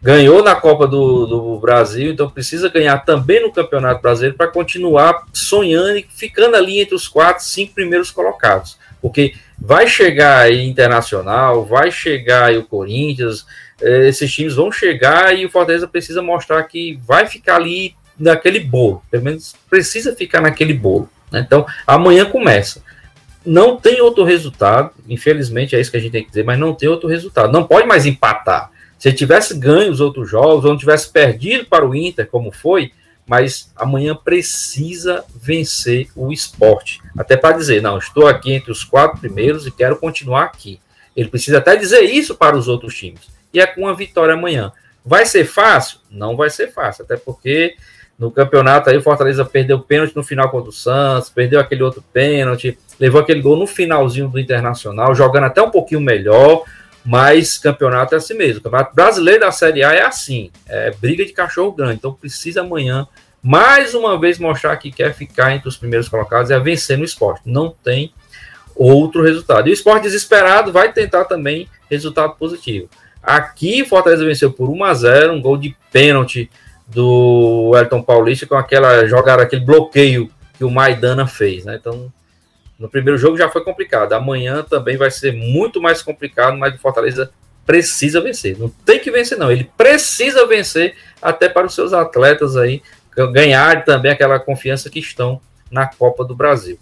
[0.00, 5.26] Ganhou na Copa do, do Brasil, então precisa ganhar também no Campeonato Brasileiro para continuar
[5.32, 8.78] sonhando e ficando ali entre os quatro, cinco primeiros colocados.
[9.02, 13.44] Porque vai chegar aí Internacional, vai chegar aí o Corinthians,
[13.82, 18.60] eh, esses times vão chegar e o Fortaleza precisa mostrar que vai ficar ali naquele
[18.60, 21.08] bolo, pelo menos precisa ficar naquele bolo.
[21.32, 21.40] Né?
[21.40, 22.82] Então, amanhã começa.
[23.44, 26.74] Não tem outro resultado, infelizmente é isso que a gente tem que dizer, mas não
[26.74, 27.52] tem outro resultado.
[27.52, 28.70] Não pode mais empatar.
[28.98, 32.92] Se tivesse ganho os outros jogos, ou não tivesse perdido para o Inter, como foi,
[33.26, 37.00] mas amanhã precisa vencer o esporte.
[37.16, 40.80] Até para dizer, não, estou aqui entre os quatro primeiros e quero continuar aqui.
[41.16, 43.22] Ele precisa até dizer isso para os outros times.
[43.54, 44.72] E é com uma vitória amanhã.
[45.04, 45.98] Vai ser fácil?
[46.10, 47.74] Não vai ser fácil, até porque
[48.20, 52.04] no campeonato aí o Fortaleza perdeu pênalti no final contra o Santos, perdeu aquele outro
[52.12, 56.62] pênalti, levou aquele gol no finalzinho do Internacional, jogando até um pouquinho melhor,
[57.02, 58.60] mas campeonato é assim mesmo.
[58.60, 61.94] O campeonato brasileiro da Série A é assim, é briga de cachorro grande.
[61.94, 63.08] Então precisa amanhã
[63.42, 67.40] mais uma vez mostrar que quer ficar entre os primeiros colocados é vencer no esporte.
[67.46, 68.12] Não tem
[68.76, 69.66] outro resultado.
[69.66, 72.86] E o esporte desesperado vai tentar também resultado positivo.
[73.22, 76.50] Aqui, Fortaleza venceu por 1 a 0 um gol de pênalti
[76.92, 81.76] do Elton Paulista com aquela jogada, aquele bloqueio que o Maidana fez, né?
[81.76, 82.12] Então,
[82.78, 84.12] no primeiro jogo já foi complicado.
[84.12, 87.30] Amanhã também vai ser muito mais complicado, mas o Fortaleza
[87.64, 88.58] precisa vencer.
[88.58, 89.50] Não tem que vencer, não.
[89.50, 92.82] Ele precisa vencer até para os seus atletas aí
[93.32, 95.40] ganhar também aquela confiança que estão
[95.70, 96.78] na Copa do Brasil.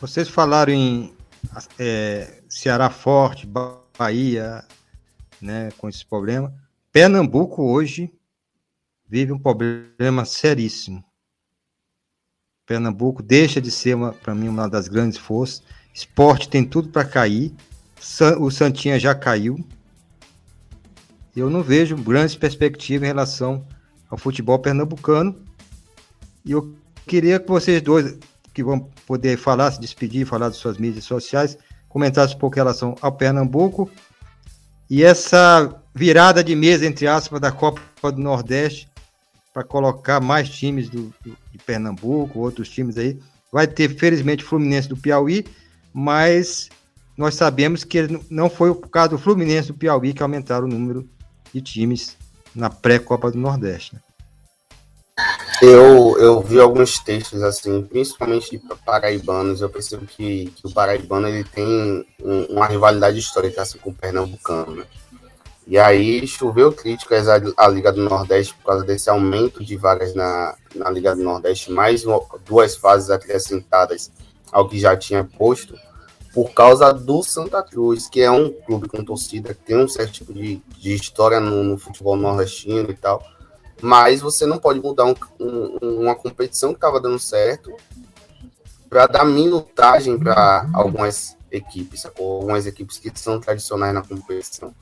[0.00, 1.12] Vocês falaram em
[1.78, 3.48] é, Ceará forte,
[3.98, 4.64] Bahia,
[5.40, 6.52] né, com esse problema.
[6.92, 8.10] Pernambuco hoje
[9.06, 11.04] vive um problema seríssimo.
[12.66, 15.62] Pernambuco deixa de ser, para mim, uma das grandes forças.
[15.94, 17.54] Esporte tem tudo para cair.
[18.40, 19.58] O Santinha já caiu.
[21.34, 23.66] Eu não vejo grandes perspectivas em relação
[24.10, 25.44] ao futebol pernambucano.
[26.44, 26.74] E eu
[27.06, 28.18] queria que vocês dois,
[28.52, 31.56] que vão poder falar, se despedir, falar das suas mídias sociais,
[31.88, 33.90] comentassem um pouco em relação ao Pernambuco
[34.90, 38.88] e essa virada de mesa, entre aspas, da Copa do Nordeste
[39.52, 43.18] para colocar mais times do, do, de Pernambuco, outros times aí.
[43.52, 45.44] Vai ter, felizmente, o Fluminense do Piauí,
[45.92, 46.68] mas
[47.16, 51.08] nós sabemos que não foi o caso do Fluminense do Piauí que aumentaram o número
[51.52, 52.16] de times
[52.54, 53.96] na pré-Copa do Nordeste.
[53.96, 54.00] Né?
[55.60, 61.26] Eu, eu vi alguns textos, assim, principalmente de paraibanos, eu percebo que, que o paraibano
[61.26, 64.84] ele tem um, uma rivalidade histórica assim, com o pernambucano, né?
[65.68, 70.14] E aí choveu críticas à, à, Liga do Nordeste por causa desse aumento de vagas
[70.14, 72.04] na, na Liga do Nordeste, mais
[72.46, 74.10] duas fases acrescentadas
[74.50, 75.78] ao que já tinha posto,
[76.32, 80.12] por causa do Santa Cruz, que é um clube com torcida, que tem um certo
[80.12, 83.22] tipo de, de história no, no futebol nordestino e tal.
[83.82, 87.76] Mas você não pode mudar um, um, uma competição que estava dando certo
[88.88, 94.74] para dar minutagem para algumas equipes, ou algumas equipes que são tradicionais na competição.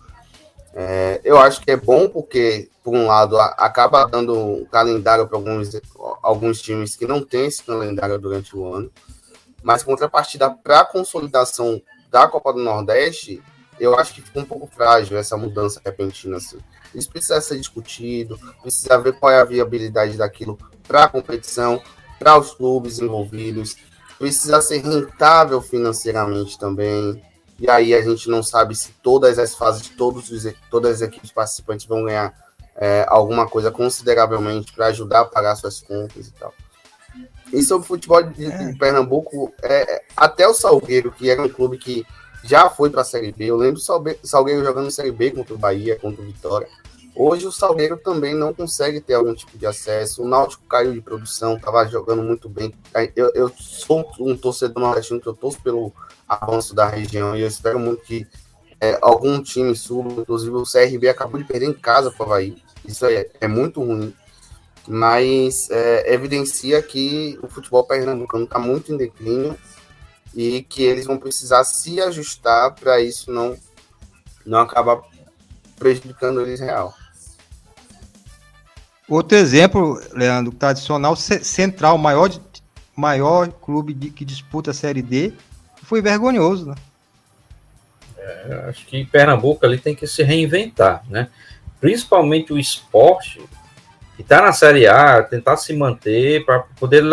[0.78, 5.26] É, eu acho que é bom porque, por um lado, a, acaba dando um calendário
[5.26, 5.70] para alguns,
[6.22, 8.92] alguns times que não têm esse calendário durante o ano.
[9.62, 11.80] Mas, contrapartida para a consolidação
[12.10, 13.42] da Copa do Nordeste,
[13.80, 16.36] eu acho que fica um pouco frágil essa mudança repentina.
[16.36, 16.58] Assim.
[16.94, 21.80] Isso precisa ser discutido, precisa ver qual é a viabilidade daquilo para a competição,
[22.18, 23.76] para os clubes envolvidos,
[24.18, 27.22] precisa ser rentável financeiramente também.
[27.58, 31.32] E aí a gente não sabe se todas as fases, todos os, todas as equipes
[31.32, 32.34] participantes vão ganhar
[32.76, 36.52] é, alguma coisa consideravelmente para ajudar a pagar suas contas e tal.
[37.52, 38.58] E sobre o futebol de, é.
[38.58, 42.06] de Pernambuco, é, até o Salgueiro, que era um clube que
[42.44, 45.58] já foi para a Série B, eu lembro o Salgueiro jogando Série B contra o
[45.58, 46.68] Bahia, contra o Vitória.
[47.14, 50.22] Hoje o Salgueiro também não consegue ter algum tipo de acesso.
[50.22, 52.74] O Náutico caiu de produção, estava jogando muito bem.
[53.16, 55.94] Eu, eu sou um torcedor nordestino que eu torço pelo
[56.28, 58.26] avanço da região e eu espero muito que
[58.80, 60.20] é, algum time suba.
[60.20, 62.56] Inclusive o CRB acabou de perder em casa para o Havaí.
[62.84, 64.14] Isso é, é muito ruim.
[64.88, 69.56] Mas é, evidencia que o futebol pernambucano está muito em declínio
[70.34, 73.56] e que eles vão precisar se ajustar para isso não,
[74.44, 75.00] não acabar
[75.76, 76.94] prejudicando eles real.
[79.08, 82.30] Outro exemplo, Leandro, tradicional, Central, maior,
[82.94, 85.32] maior clube de, que disputa a Série D,
[85.86, 86.74] foi vergonhoso, né?
[88.18, 91.28] É, acho que Pernambuco ali tem que se reinventar, né?
[91.80, 93.40] Principalmente o esporte,
[94.16, 97.04] que está na Série A, tentar se manter para poder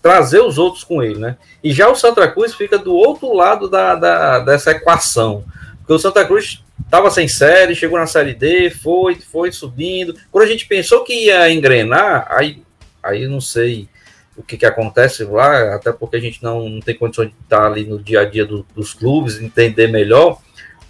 [0.00, 1.36] trazer os outros com ele, né?
[1.62, 5.44] E já o Santa Cruz fica do outro lado da, da dessa equação,
[5.78, 10.14] porque o Santa Cruz Tava sem série, chegou na série D, foi, foi subindo.
[10.30, 12.62] Quando a gente pensou que ia engrenar, aí,
[13.02, 13.88] aí não sei
[14.36, 17.66] o que, que acontece lá, até porque a gente não, não tem condições de estar
[17.66, 20.38] ali no dia a dia do, dos clubes, entender melhor.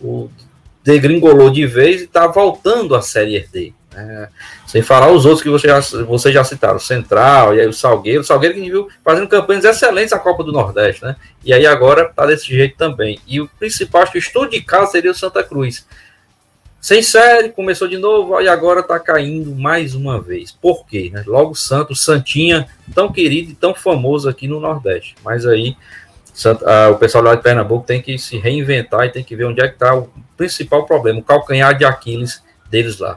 [0.00, 0.30] O
[0.82, 3.72] degringolou de vez e está voltando à série D.
[3.96, 4.28] É,
[4.66, 8.22] sem falar os outros que você já, você já citaram, Central, e aí o Salgueiro,
[8.22, 11.14] o Salgueiro que viu fazendo campanhas excelentes na Copa do Nordeste, né?
[11.44, 13.20] E aí agora tá desse jeito também.
[13.26, 15.86] E o principal, acho que o estudo de casa seria o Santa Cruz.
[16.84, 20.52] Sem série, começou de novo, e agora tá caindo mais uma vez.
[20.52, 21.10] Por quê?
[21.10, 21.24] Né?
[21.26, 25.14] Logo Santos, Santinha, tão querido e tão famoso aqui no Nordeste.
[25.24, 25.78] Mas aí
[26.66, 29.62] ah, o pessoal lá de Pernambuco tem que se reinventar e tem que ver onde
[29.62, 33.14] é que está o principal problema, o calcanhar de Aquiles deles lá.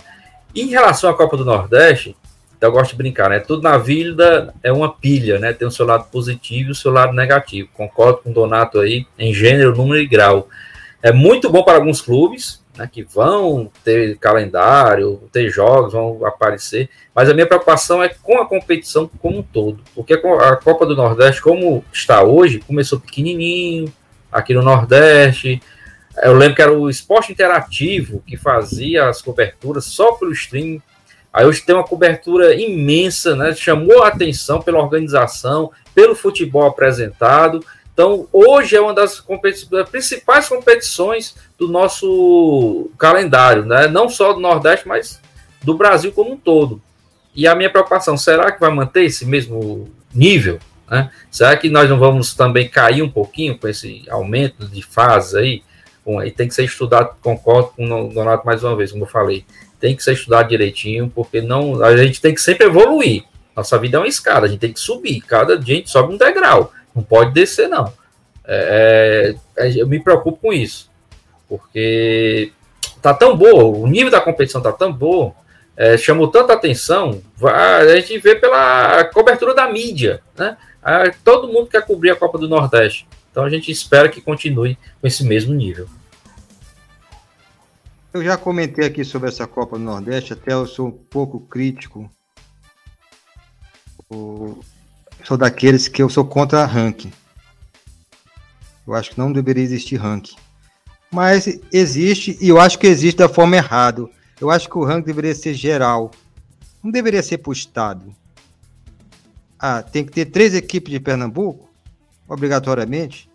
[0.56, 2.16] Em relação à Copa do Nordeste,
[2.62, 3.40] eu gosto de brincar, né?
[3.40, 5.52] Tudo na vida é uma pilha, né?
[5.52, 7.68] Tem o seu lado positivo e o seu lado negativo.
[7.74, 10.48] Concordo com o Donato aí em gênero, número e grau.
[11.04, 12.90] É muito bom para alguns clubes, né?
[12.92, 16.90] Que vão ter calendário, ter jogos, vão aparecer.
[17.14, 19.84] Mas a minha preocupação é com a competição como um todo.
[19.96, 23.92] Porque a Copa do Nordeste, como está hoje, começou pequenininho,
[24.32, 25.62] aqui no Nordeste,
[26.22, 30.82] eu lembro que era o Esporte Interativo que fazia as coberturas só pelo stream.
[31.32, 33.54] Aí hoje tem uma cobertura imensa, né?
[33.54, 37.64] Chamou a atenção pela organização, pelo futebol apresentado.
[37.98, 39.26] Então, hoje é uma das,
[39.90, 43.88] principais competições do nosso calendário, né?
[43.88, 45.20] Não só do Nordeste, mas
[45.64, 46.80] do Brasil como um todo.
[47.34, 50.60] E a minha preocupação, será que vai manter esse mesmo nível?
[50.88, 51.10] Né?
[51.32, 55.64] Será que nós não vamos também cair um pouquinho com esse aumento de fases aí?
[56.24, 59.44] e tem que ser estudado, concordo com o Donato mais uma vez, como eu falei,
[59.80, 63.24] tem que ser estudado direitinho, porque não a gente tem que sempre evoluir.
[63.56, 66.14] Nossa vida é uma escada, a gente tem que subir, cada dia a gente sobe
[66.14, 67.94] um degrau, não pode descer, não.
[68.44, 70.90] É, é, eu me preocupo com isso,
[71.48, 72.52] porque
[73.02, 75.34] tá tão boa, o nível da competição tá tão boa,
[75.76, 80.58] é, chamou tanta atenção, a gente vê pela cobertura da mídia, né?
[81.24, 83.06] todo mundo quer cobrir a Copa do Nordeste.
[83.30, 85.88] Então a gente espera que continue com esse mesmo nível.
[88.14, 92.10] Eu já comentei aqui sobre essa Copa do Nordeste, até eu sou um pouco crítico.
[95.28, 97.12] Sou daqueles que eu sou contra ranking.
[98.88, 100.38] Eu acho que não deveria existir ranking.
[101.12, 104.08] Mas existe, e eu acho que existe da forma errada.
[104.40, 106.12] Eu acho que o ranking deveria ser geral.
[106.82, 108.16] Não deveria ser para o Estado.
[109.60, 111.68] Ah, tem que ter três equipes de Pernambuco?
[112.30, 113.30] obrigatoriamente?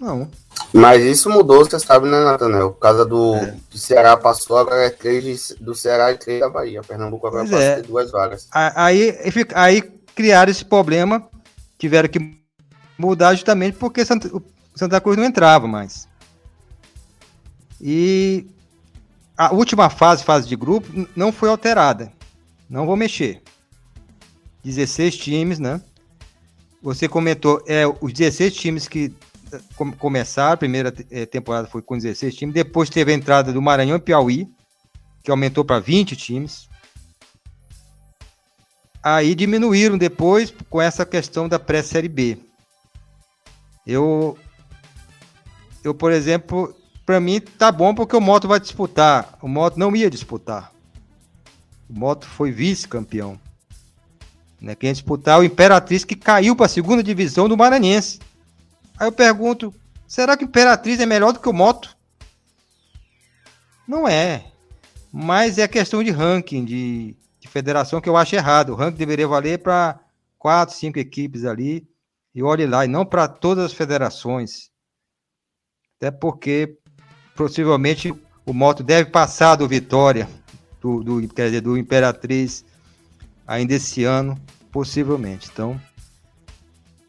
[0.00, 0.30] Não.
[0.72, 2.70] Mas isso mudou, você sabe, né, Natanel?
[2.70, 3.56] Por causa do é.
[3.72, 6.80] Ceará passou, agora é três do Ceará e três da Bahia.
[6.82, 7.82] Pernambuco agora pois passa é.
[7.82, 8.48] duas vagas.
[8.52, 9.18] Aí,
[9.54, 11.28] aí criaram esse problema,
[11.78, 12.18] tiveram que
[12.98, 14.28] mudar justamente porque Santa,
[14.74, 16.08] Santa Cruz não entrava mais.
[17.80, 18.44] E
[19.36, 22.12] a última fase, fase de grupo, não foi alterada.
[22.68, 23.40] Não vou mexer.
[24.64, 25.80] 16 times, né?
[26.82, 29.14] Você comentou, é, os 16 times que
[29.52, 29.60] eh,
[29.98, 33.96] começaram, a primeira eh, temporada foi com 16 times, depois teve a entrada do Maranhão
[33.96, 34.48] e Piauí,
[35.22, 36.68] que aumentou para 20 times.
[39.02, 42.38] Aí diminuíram depois com essa questão da pré-série B.
[43.86, 44.36] Eu,
[45.82, 46.74] eu por exemplo,
[47.06, 49.38] para mim tá bom porque o Moto vai disputar.
[49.40, 50.72] O Moto não ia disputar.
[51.88, 53.40] O Moto foi vice-campeão.
[54.60, 54.74] Né?
[54.74, 58.18] Quem ia disputar é o Imperatriz que caiu para a segunda divisão do Maranhense.
[58.98, 59.72] Aí eu pergunto,
[60.06, 61.96] será que o Imperatriz é melhor do que o Moto?
[63.86, 64.44] Não é.
[65.10, 67.16] Mas é questão de ranking, de, de
[67.48, 68.70] federação, que eu acho errado.
[68.70, 69.98] O ranking deveria valer para
[70.38, 71.88] quatro, cinco equipes ali.
[72.34, 74.70] E olhe lá, e não para todas as federações.
[75.96, 76.78] Até porque
[77.34, 78.14] possivelmente
[78.46, 80.28] o moto deve passar do Vitória,
[80.80, 82.64] do, do, quer dizer, do Imperatriz,
[83.46, 85.48] ainda esse ano, possivelmente.
[85.52, 85.80] Então,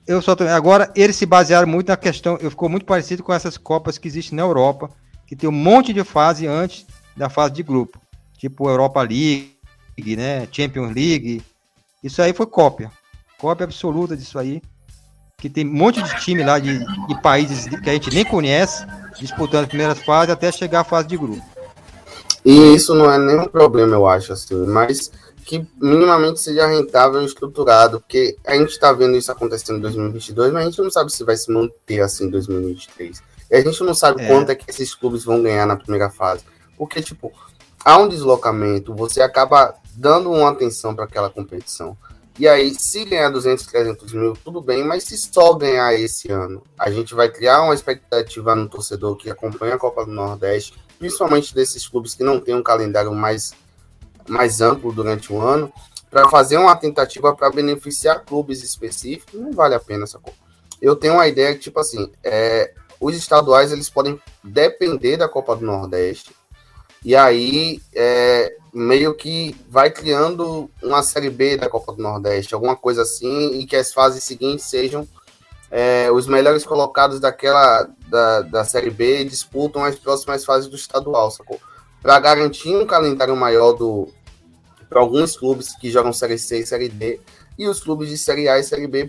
[0.08, 3.32] eu só tô, agora eles se basearam muito na questão, eu ficou muito parecido com
[3.32, 4.90] essas copas que existem na Europa,
[5.28, 8.02] que tem um monte de fase antes da fase de grupo,
[8.36, 9.59] tipo Europa League,
[10.16, 11.42] né, Champions League.
[12.04, 12.92] Isso aí foi cópia,
[13.38, 14.62] cópia absoluta disso aí,
[15.38, 18.86] que tem um monte de time lá de, de países que a gente nem conhece
[19.20, 21.44] disputando as primeiras fases até chegar à fase de grupo.
[22.44, 25.12] E isso não é nenhum problema, eu acho, assim, mas
[25.50, 30.54] que minimamente seja rentável e estruturado, porque a gente está vendo isso acontecendo em 2022,
[30.54, 33.22] mas a gente não sabe se vai se manter assim em 2023.
[33.50, 34.28] E a gente não sabe é.
[34.28, 36.44] quanto é que esses clubes vão ganhar na primeira fase.
[36.78, 37.32] Porque, tipo,
[37.84, 41.98] há um deslocamento, você acaba dando uma atenção para aquela competição.
[42.40, 46.64] E aí, se ganhar 200, 300 mil, tudo bem, mas se só ganhar esse ano,
[46.80, 51.54] a gente vai criar uma expectativa no torcedor que acompanha a Copa do Nordeste, principalmente
[51.54, 53.52] desses clubes que não têm um calendário mais,
[54.26, 55.72] mais amplo durante o ano,
[56.10, 60.40] para fazer uma tentativa para beneficiar clubes específicos, não vale a pena essa coisa.
[60.82, 65.58] Eu tenho uma ideia que, tipo assim, é, os estaduais eles podem depender da Copa
[65.58, 66.34] do Nordeste,
[67.04, 72.76] e aí é, meio que vai criando uma Série B da Copa do Nordeste, alguma
[72.76, 75.08] coisa assim, e que as fases seguintes sejam
[75.72, 81.30] é, os melhores colocados daquela da, da Série B disputam as próximas fases do estadual,
[81.30, 81.60] sacou?
[82.02, 84.08] Para garantir um calendário maior do
[84.90, 87.20] para alguns clubes que jogam Série C e Série D,
[87.58, 89.08] e os clubes de Série A e Série B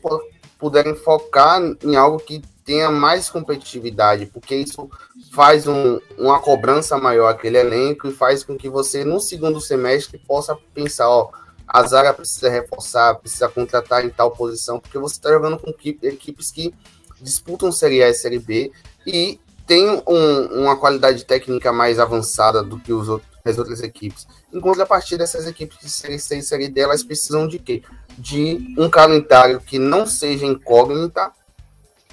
[0.58, 4.88] puderem focar em algo que tenha mais competitividade, porque isso
[5.32, 10.18] faz um, uma cobrança maior aquele elenco e faz com que você, no segundo semestre,
[10.18, 11.30] possa pensar, ó,
[11.66, 16.50] a zaga precisa reforçar, precisa contratar em tal posição, porque você está jogando com equipes
[16.50, 16.74] que
[17.20, 18.72] disputam Série A e Série B
[19.06, 24.26] e tem um, uma qualidade técnica mais avançada do que os outros, as outras equipes.
[24.52, 27.82] Enquanto a partir dessas equipes de Série C e Série D, elas precisam de quê?
[28.18, 31.30] De um calendário que não seja incógnita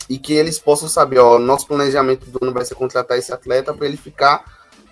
[0.09, 3.73] e que eles possam saber, ó, nosso planejamento do ano vai ser contratar esse atleta
[3.73, 4.43] para ele ficar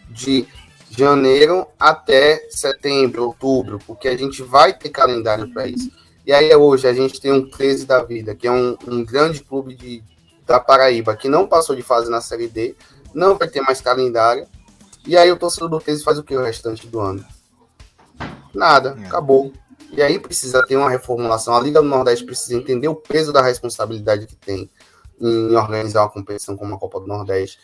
[0.09, 0.47] de
[0.89, 5.91] janeiro até setembro, outubro, porque a gente vai ter calendário para isso.
[6.25, 9.43] E aí hoje a gente tem um 13 da vida, que é um, um grande
[9.43, 10.03] clube de,
[10.45, 12.75] da Paraíba, que não passou de fase na Série D,
[13.13, 14.47] não vai ter mais calendário.
[15.05, 17.23] E aí o torcedor do 13 faz o que o restante do ano?
[18.53, 19.05] Nada, é.
[19.05, 19.53] acabou.
[19.91, 21.55] E aí precisa ter uma reformulação.
[21.55, 24.69] A Liga do Nordeste precisa entender o peso da responsabilidade que tem
[25.19, 27.59] em organizar uma competição como a Copa do Nordeste.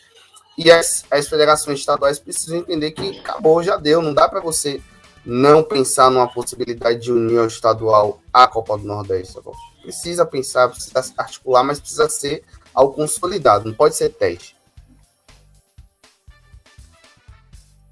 [0.56, 4.02] E as, as federações estaduais precisam entender que acabou, já deu.
[4.02, 4.82] Não dá para você
[5.24, 9.38] não pensar numa possibilidade de unir ao estadual à Copa do Nordeste.
[9.82, 14.56] Precisa pensar, precisa articular, mas precisa ser algo consolidado, não pode ser teste.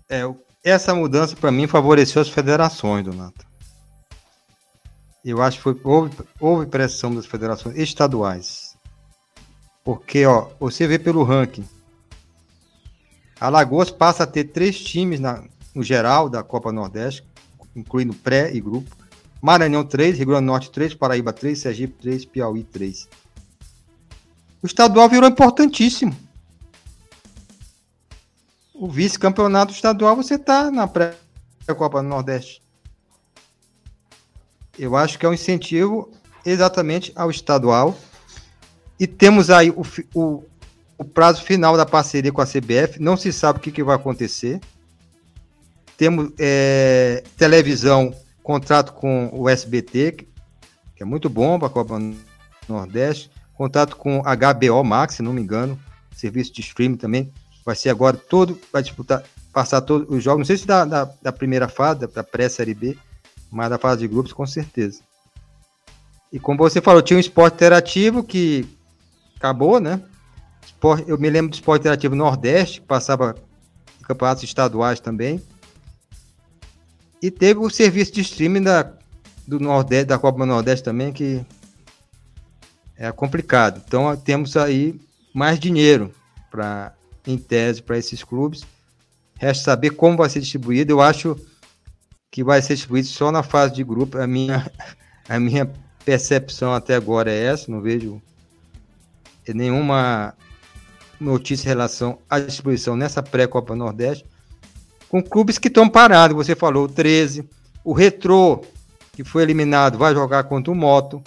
[0.08, 0.22] É,
[0.64, 3.46] essa mudança para mim favoreceu as federações, Donato.
[5.24, 8.69] Eu acho que foi, houve, houve pressão das federações estaduais
[9.84, 11.64] porque, ó, você vê pelo ranking.
[13.40, 15.42] Alagoas passa a ter três times na,
[15.74, 17.24] no geral da Copa Nordeste,
[17.74, 18.94] incluindo pré e grupo.
[19.40, 23.08] Maranhão 3, Rio Grande do Norte 3, Paraíba 3, Sergipe 3, Piauí 3.
[24.62, 26.14] O estadual virou importantíssimo.
[28.74, 32.62] O vice-campeonato estadual você está na pré-Copa Nordeste.
[34.78, 36.10] Eu acho que é um incentivo
[36.44, 37.96] exatamente ao estadual
[39.00, 39.82] e temos aí o,
[40.14, 40.44] o,
[40.98, 43.96] o, prazo final da parceria com a CBF, não se sabe o que, que vai
[43.96, 44.60] acontecer.
[45.96, 50.26] Temos é, televisão, contrato com o SBT,
[50.94, 51.98] que é muito bom para a Copa
[52.68, 53.30] Nordeste.
[53.54, 55.78] Contrato com HBO Max, se não me engano,
[56.14, 57.32] serviço de streaming também.
[57.64, 61.10] Vai ser agora todo, vai disputar, passar todos os jogos, não sei se da, da,
[61.22, 62.98] da primeira fase, da pré-série B,
[63.50, 65.00] mas da fase de grupos, com certeza.
[66.30, 68.66] E como você falou, tinha um esporte interativo que
[69.40, 70.02] acabou, né?
[71.06, 73.34] Eu me lembro do Esporte Interativo Nordeste, que passava
[74.02, 75.42] campeonatos estaduais também.
[77.22, 78.92] E teve o serviço de streaming da,
[79.46, 81.44] do Nordeste, da Copa do Nordeste também, que
[82.96, 83.82] é complicado.
[83.86, 85.00] Então temos aí
[85.34, 86.14] mais dinheiro
[86.50, 86.92] para
[87.26, 88.62] em tese para esses clubes.
[89.38, 90.92] Resta saber como vai ser distribuído.
[90.92, 91.36] Eu acho
[92.30, 94.18] que vai ser distribuído só na fase de grupo.
[94.18, 94.70] A minha,
[95.28, 95.70] a minha
[96.04, 97.70] percepção até agora é essa.
[97.70, 98.20] Não vejo
[99.54, 100.34] nenhuma
[101.20, 104.24] notícia em relação à distribuição nessa pré-Copa Nordeste.
[105.08, 107.48] Com clubes que estão parados, você falou, 13.
[107.84, 108.62] O Retrô,
[109.12, 111.22] que foi eliminado, vai jogar contra o Moto.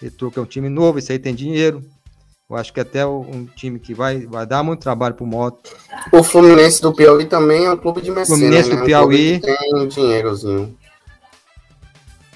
[0.00, 1.82] Retrô, que é um time novo, esse aí tem dinheiro.
[2.50, 5.74] Eu acho que até um time que vai, vai dar muito trabalho pro Moto.
[6.12, 8.28] O Fluminense do Piauí também é um clube de mecenas.
[8.28, 8.84] Fluminense do né?
[8.84, 9.36] Piauí.
[9.36, 10.76] Um tem dinheirozinho.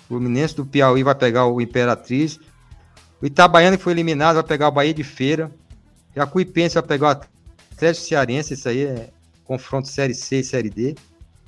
[0.04, 2.40] O Fluminense do Piauí vai pegar o Imperatriz.
[3.20, 5.50] O Itabaiana que foi eliminado vai pegar o Bahia de Feira.
[6.14, 7.10] Jacuipense vai pegar o
[7.72, 8.54] Atlético Cearense.
[8.54, 9.10] Isso aí é
[9.44, 10.94] confronto Série C e Série D.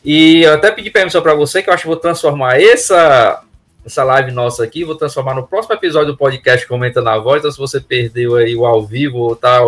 [0.04, 3.42] E eu até pedi permissão para você, que eu acho que vou transformar essa,
[3.86, 7.40] essa live nossa aqui, vou transformar no próximo episódio do podcast Comenta na Voz.
[7.40, 9.62] Então, se você perdeu aí o ao vivo ou tá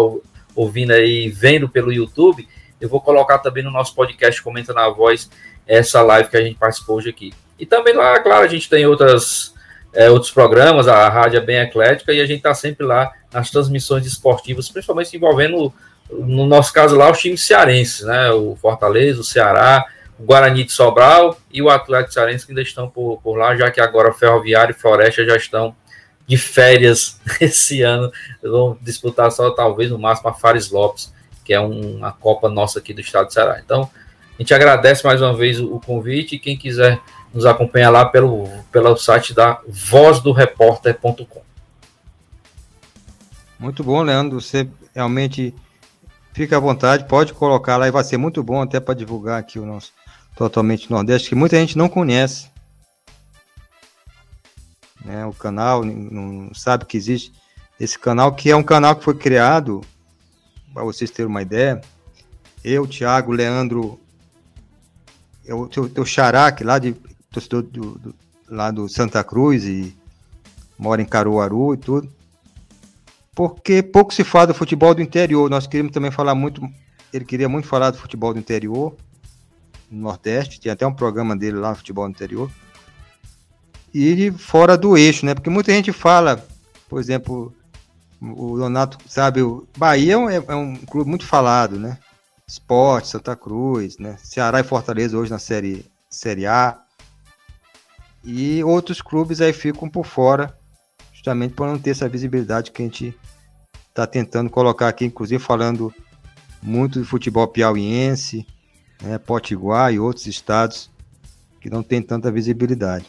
[0.53, 2.45] ouvindo aí, vendo pelo YouTube,
[2.81, 5.29] eu vou colocar também no nosso podcast Comenta na Voz
[5.65, 7.33] essa live que a gente participou hoje aqui.
[7.57, 9.53] E também lá, claro, a gente tem outras,
[9.93, 13.49] é, outros programas, a rádio é bem eclética e a gente está sempre lá nas
[13.49, 15.73] transmissões esportivas, principalmente envolvendo,
[16.09, 18.31] no nosso caso lá, os times cearenses, né?
[18.31, 19.85] O Fortaleza, o Ceará,
[20.19, 23.69] o Guarani de Sobral e o Atlético Cearense que ainda estão por, por lá, já
[23.69, 25.75] que agora Ferroviário e Floresta já estão
[26.27, 28.11] de férias esse ano.
[28.41, 31.13] Vão disputar só talvez no máximo a Fares Lopes,
[31.43, 33.59] que é um, uma Copa nossa aqui do estado de Ceará.
[33.63, 33.89] Então,
[34.37, 36.99] a gente agradece mais uma vez o, o convite e quem quiser
[37.33, 41.43] nos acompanhar lá pelo, pelo site da vozdoreporter.com.
[43.59, 44.39] Muito bom, Leandro.
[44.39, 45.53] Você realmente
[46.33, 49.59] fica à vontade, pode colocar lá e vai ser muito bom até para divulgar aqui
[49.59, 49.93] o nosso
[50.35, 52.49] Totalmente Nordeste, que muita gente não conhece.
[55.03, 57.31] Né, o canal, não sabe que existe
[57.79, 59.81] esse canal, que é um canal que foi criado,
[60.73, 61.81] para vocês terem uma ideia,
[62.63, 63.99] eu, Thiago, Leandro,
[65.45, 66.95] eu, teu, teu Xaraque, lá de
[67.31, 68.15] torcedor do, do,
[68.49, 69.95] lá do Santa Cruz e
[70.77, 72.11] mora em Caruaru e tudo.
[73.35, 75.49] Porque pouco se fala do futebol do interior.
[75.49, 76.61] Nós queríamos também falar muito,
[77.13, 78.95] ele queria muito falar do futebol do interior
[79.89, 82.49] no Nordeste, tinha até um programa dele lá, Futebol no Interior.
[83.93, 85.33] E fora do eixo, né?
[85.33, 86.45] Porque muita gente fala,
[86.89, 87.55] por exemplo,
[88.21, 91.97] o Donato sabe, o Bahia é, é um clube muito falado, né?
[92.47, 94.17] Esporte, Santa Cruz, né?
[94.21, 96.79] Ceará e Fortaleza hoje na série, série A.
[98.23, 100.57] E outros clubes aí ficam por fora,
[101.13, 103.17] justamente por não ter essa visibilidade que a gente
[103.89, 105.93] está tentando colocar aqui, inclusive falando
[106.61, 108.45] muito de futebol piauiense,
[109.01, 110.89] né, Potiguar e outros estados
[111.59, 113.05] que não tem tanta visibilidade.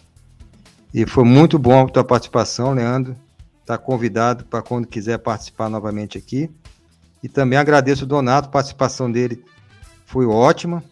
[0.93, 3.15] E foi muito bom a tua participação, Leandro.
[3.61, 6.51] Está convidado para quando quiser participar novamente aqui.
[7.23, 9.45] E também agradeço o Donato, a participação dele
[10.07, 10.83] foi ótima.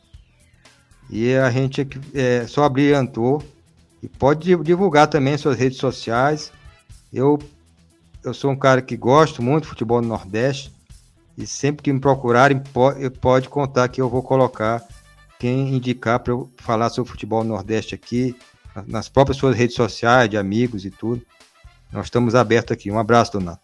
[1.09, 3.43] E a gente é, só brilhantou.
[4.03, 6.53] E pode divulgar também suas redes sociais.
[7.11, 7.39] Eu,
[8.23, 10.74] eu sou um cara que gosto muito de futebol no Nordeste.
[11.36, 14.86] E sempre que me procurarem, pode, pode contar que eu vou colocar
[15.39, 18.36] quem indicar para eu falar sobre futebol no Nordeste aqui,
[18.86, 21.23] nas próprias suas redes sociais, de amigos e tudo.
[21.93, 22.90] Nós estamos abertos aqui.
[22.90, 23.61] Um abraço, Donato.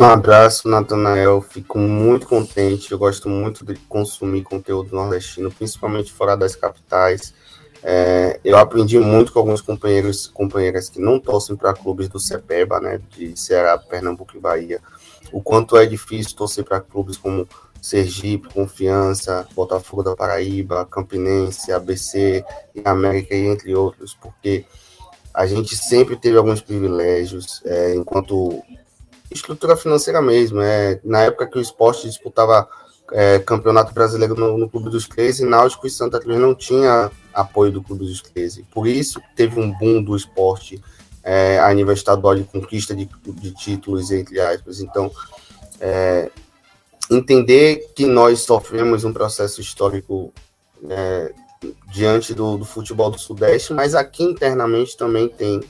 [0.00, 1.42] Um abraço, Natanael.
[1.42, 2.92] Fico muito contente.
[2.92, 7.34] Eu gosto muito de consumir conteúdo nordestino, principalmente fora das capitais.
[7.82, 12.80] É, eu aprendi muito com alguns companheiros companheiras que não torcem para clubes do CEPEBA,
[12.80, 14.80] né, de Ceará, Pernambuco e Bahia.
[15.34, 17.48] O quanto é difícil torcer para clubes como
[17.82, 24.64] Sergipe, Confiança, Botafogo da Paraíba, Campinense, ABC e América, entre outros, porque
[25.34, 28.62] a gente sempre teve alguns privilégios é, enquanto
[29.28, 30.60] estrutura financeira mesmo.
[30.60, 32.68] É, na época que o esporte disputava
[33.10, 37.72] é, campeonato brasileiro no, no, Clube dos 13, Náutico e Santa Cruz não tinha apoio
[37.72, 38.64] do Clube dos 13.
[38.72, 40.80] Por isso teve um boom do esporte
[41.24, 44.80] é, a nível estadual de conquista de, de títulos, entre aspas.
[44.80, 45.10] Então,
[45.80, 46.30] é,
[47.10, 50.32] entender que nós sofremos um processo histórico
[50.88, 51.32] é,
[51.90, 55.62] diante do, do, futebol do Sudeste, mas aqui internamente também tem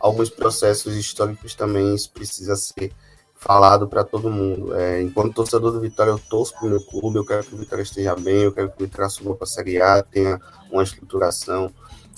[0.00, 2.92] alguns processos históricos também isso precisa ser
[3.34, 4.74] falado para todo mundo.
[4.74, 7.58] É, enquanto torcedor do Vitória, eu torço para o meu clube, eu quero que o
[7.58, 10.40] Vitória esteja bem, eu quero que o Vitória suba para a Série A, tenha
[10.70, 11.70] uma estruturação,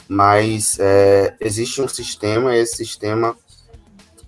[0.08, 3.36] mas é, existe um sistema, e esse sistema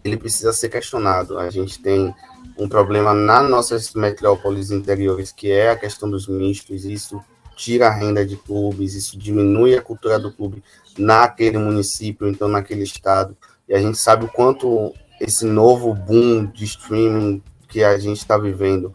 [0.05, 1.39] ele precisa ser questionado.
[1.39, 2.15] A gente tem
[2.59, 7.21] um problema nas nossas metrópoles interiores, que é a questão dos mistos, isso
[7.57, 10.63] tira a renda de clubes, isso diminui a cultura do clube
[10.97, 13.37] naquele município, então naquele estado,
[13.69, 18.39] e a gente sabe o quanto esse novo boom de streaming que a gente está
[18.39, 18.93] vivendo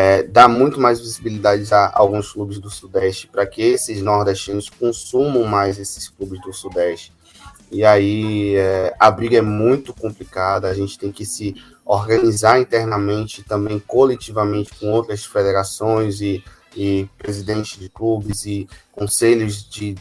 [0.00, 5.42] é, dá muito mais visibilidade a alguns clubes do Sudeste para que esses nordestinos consumam
[5.42, 7.12] mais esses clubes do Sudeste.
[7.68, 13.42] E aí é, a briga é muito complicada, a gente tem que se organizar internamente,
[13.42, 16.44] também coletivamente com outras federações e,
[16.76, 19.96] e presidentes de clubes e conselhos de,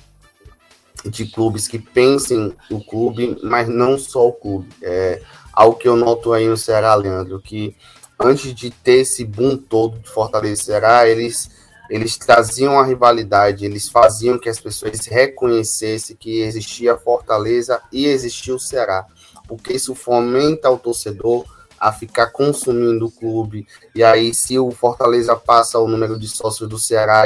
[1.06, 4.70] de clubes que pensem o clube, mas não só o clube.
[4.80, 7.76] É, algo que eu noto aí no Ceará, Leandro, que
[8.20, 11.50] antes de ter esse boom todo de Fortaleza e Ceará, eles,
[11.90, 18.56] eles traziam a rivalidade, eles faziam que as pessoas reconhecessem que existia Fortaleza e existia
[18.56, 19.06] o Ceará,
[19.48, 21.46] porque isso fomenta o torcedor
[21.80, 26.68] a ficar consumindo o clube, e aí se o Fortaleza passa o número de sócios
[26.68, 27.26] do Ceará,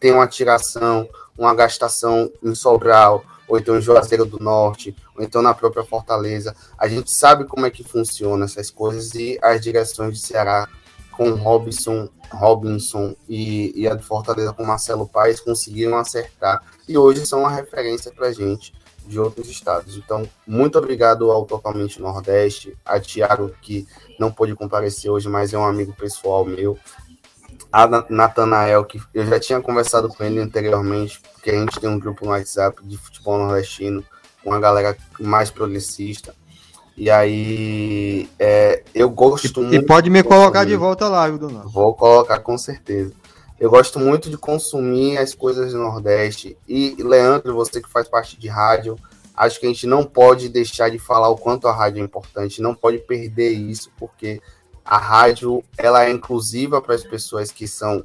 [0.00, 5.54] tem uma tiração, uma gastação em Sobral, ou então Juazeiro do Norte, ou então na
[5.54, 6.54] própria Fortaleza.
[6.78, 10.68] A gente sabe como é que funciona essas coisas e as direções de Ceará
[11.12, 17.26] com Robinson, Robinson e, e a de Fortaleza com Marcelo Paes conseguiram acertar e hoje
[17.26, 18.72] são uma referência para gente
[19.06, 19.96] de outros estados.
[19.96, 23.86] Então, muito obrigado ao Totalmente Nordeste, a Tiago, que
[24.18, 26.78] não pôde comparecer hoje, mas é um amigo pessoal meu,
[27.72, 31.98] a Natanael, que eu já tinha conversado com ele anteriormente, porque a gente tem um
[31.98, 34.04] grupo no WhatsApp de futebol nordestino,
[34.44, 36.34] com a galera mais progressista.
[36.94, 39.74] E aí, é, eu gosto e, muito.
[39.74, 41.62] E pode me colocar de volta lá, viu, Dona?
[41.64, 43.14] Vou colocar com certeza.
[43.58, 46.58] Eu gosto muito de consumir as coisas do Nordeste.
[46.68, 48.98] E, Leandro, você que faz parte de rádio,
[49.34, 52.60] acho que a gente não pode deixar de falar o quanto a rádio é importante,
[52.60, 54.42] não pode perder isso, porque
[54.84, 58.04] a rádio ela é inclusiva para as pessoas que são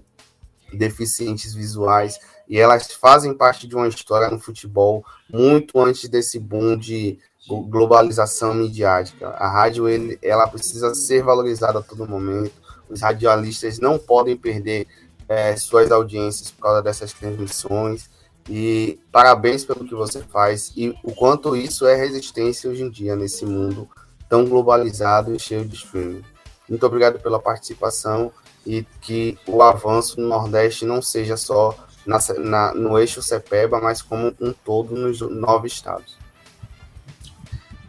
[0.74, 6.78] deficientes visuais e elas fazem parte de uma história no futebol muito antes desse boom
[6.78, 9.30] de globalização midiática.
[9.30, 12.54] A rádio ele, ela precisa ser valorizada a todo momento.
[12.90, 14.88] Os radialistas não podem perder
[15.28, 18.10] é, suas audiências por causa dessas transmissões.
[18.50, 23.14] E parabéns pelo que você faz e o quanto isso é resistência hoje em dia
[23.14, 23.90] nesse mundo
[24.30, 26.24] tão globalizado e cheio de streaming.
[26.68, 28.32] Muito obrigado pela participação
[28.66, 31.76] e que o avanço no Nordeste não seja só
[32.06, 36.18] na, na, no eixo CEPEBA, mas como um todo nos nove estados.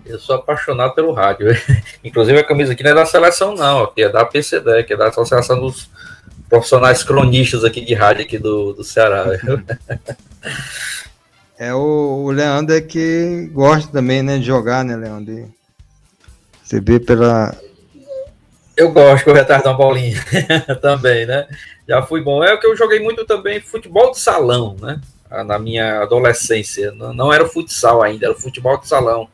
[0.07, 1.49] Eu sou apaixonado pelo rádio.
[2.03, 4.97] Inclusive a camisa aqui não é da seleção, não, aqui é da PCD, que é
[4.97, 5.91] da Associação dos
[6.49, 9.27] Profissionais Cronistas aqui de rádio aqui do, do Ceará.
[11.61, 15.53] É o, o Leandro é que gosta também, né, de jogar, né, Leandro?
[16.63, 17.53] Você vê pela,
[18.79, 20.17] eu gosto correr atrás de uma bolinha
[20.81, 21.49] também, né?
[21.87, 22.45] Já fui bom.
[22.45, 25.01] É o que eu joguei muito também, futebol de salão, né?
[25.29, 26.93] Ah, na minha adolescência.
[26.93, 29.29] Não, não era futsal ainda, era futebol de salão.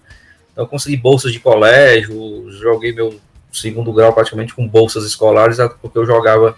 [0.50, 3.20] Então, eu consegui bolsas de colégio, joguei meu
[3.52, 6.56] segundo grau praticamente com bolsas escolares, porque eu jogava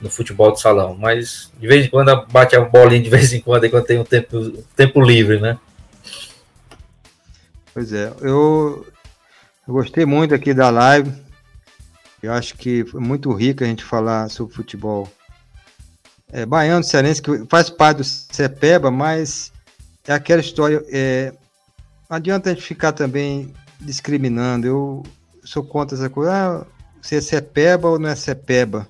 [0.00, 0.96] no futebol de salão.
[0.96, 3.98] Mas de vez em quando bate a bolinha de vez em quando, aí quando tem
[3.98, 5.58] um tempo, tempo livre, né?
[7.74, 8.86] Pois é, eu,
[9.66, 11.27] eu gostei muito aqui da live
[12.22, 15.08] eu acho que foi muito rico a gente falar sobre futebol
[16.32, 19.52] é, baiano, cearense, que faz parte do CEPEBA, mas
[20.06, 20.84] é aquela história.
[20.90, 21.32] É,
[22.08, 24.66] não adianta a gente ficar também discriminando.
[24.66, 25.02] Eu
[25.44, 26.32] sou contra essa coisa.
[26.32, 26.66] Ah,
[27.00, 28.88] se é Cepeba ou não é Cepeba.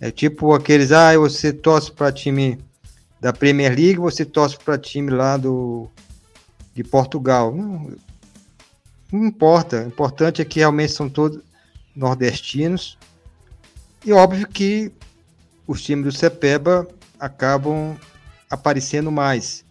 [0.00, 2.58] É tipo aqueles, ah, você torce para time
[3.20, 5.90] da Premier League, você torce para time lá do
[6.74, 7.52] de Portugal.
[7.52, 7.90] Não,
[9.10, 9.82] não importa.
[9.82, 11.42] O importante é que realmente são todos
[11.98, 12.96] nordestinos.
[14.04, 14.92] E óbvio que
[15.66, 16.86] os times do Cepeba
[17.18, 17.96] acabam
[18.48, 19.64] aparecendo mais.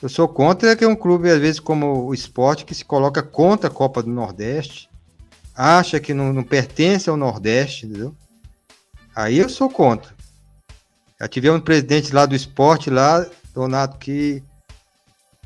[0.00, 3.68] Eu sou contra que um clube, às vezes, como o esporte, que se coloca contra
[3.68, 4.88] a Copa do Nordeste,
[5.54, 8.14] acha que não, não pertence ao Nordeste, entendeu?
[9.14, 10.14] Aí eu sou contra.
[11.18, 14.42] Já tivemos um presidente lá do esporte, lá, Donato, que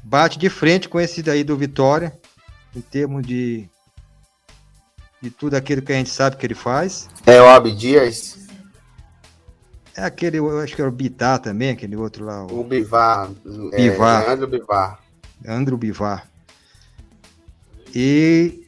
[0.02, 2.12] bate de frente com esse daí do Vitória,
[2.74, 3.68] em termos de,
[5.20, 7.08] de tudo aquilo que a gente sabe que ele faz.
[7.26, 8.38] É o Abdias?
[9.94, 12.46] É aquele, eu acho que era o Bitar também, aquele outro lá.
[12.46, 13.30] O, o Bivar.
[13.74, 14.24] Bivar.
[14.24, 15.00] É, Andro Bivar.
[15.46, 16.30] Andro Bivar.
[17.94, 18.66] E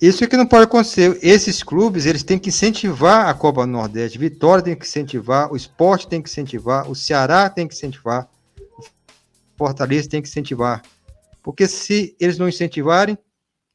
[0.00, 1.18] isso é que não pode acontecer.
[1.22, 4.18] Esses clubes, eles têm que incentivar a Copa do Nordeste.
[4.18, 8.28] Vitória tem que incentivar, o esporte tem que incentivar, o Ceará tem que incentivar,
[8.58, 8.84] o
[9.56, 10.82] Fortaleza tem que incentivar.
[11.42, 13.16] Porque se eles não incentivarem,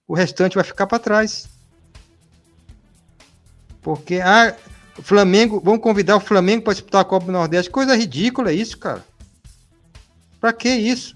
[0.08, 1.48] o restante vai ficar para trás.
[3.86, 4.56] Porque ah,
[4.98, 7.70] o Flamengo, vamos convidar o Flamengo para disputar a Copa do Nordeste.
[7.70, 9.06] Coisa ridícula isso, cara.
[10.42, 11.16] Para que isso?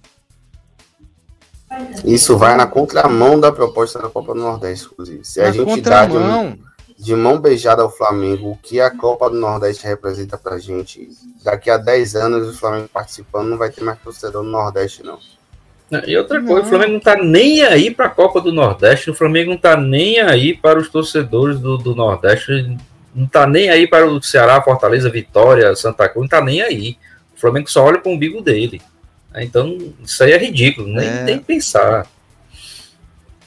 [2.06, 5.26] Isso vai na contramão da proposta da Copa do Nordeste, inclusive.
[5.26, 6.14] Se na a gente dá de,
[7.00, 11.10] de, mão beijada ao Flamengo, o que a Copa do Nordeste representa pra gente,
[11.44, 15.18] daqui a 10 anos o Flamengo participando não vai ter mais torcedor no Nordeste, não.
[16.06, 16.62] E outra coisa, não.
[16.62, 19.76] o Flamengo não tá nem aí para a Copa do Nordeste, o Flamengo não tá
[19.76, 22.78] nem aí para os torcedores do, do Nordeste,
[23.14, 26.98] não tá nem aí para o Ceará, Fortaleza, Vitória, Santa Cruz, não tá nem aí.
[27.36, 28.82] O Flamengo só olha para o umbigo dele.
[29.36, 31.24] Então, isso aí é ridículo, nem, é...
[31.24, 32.06] nem pensar.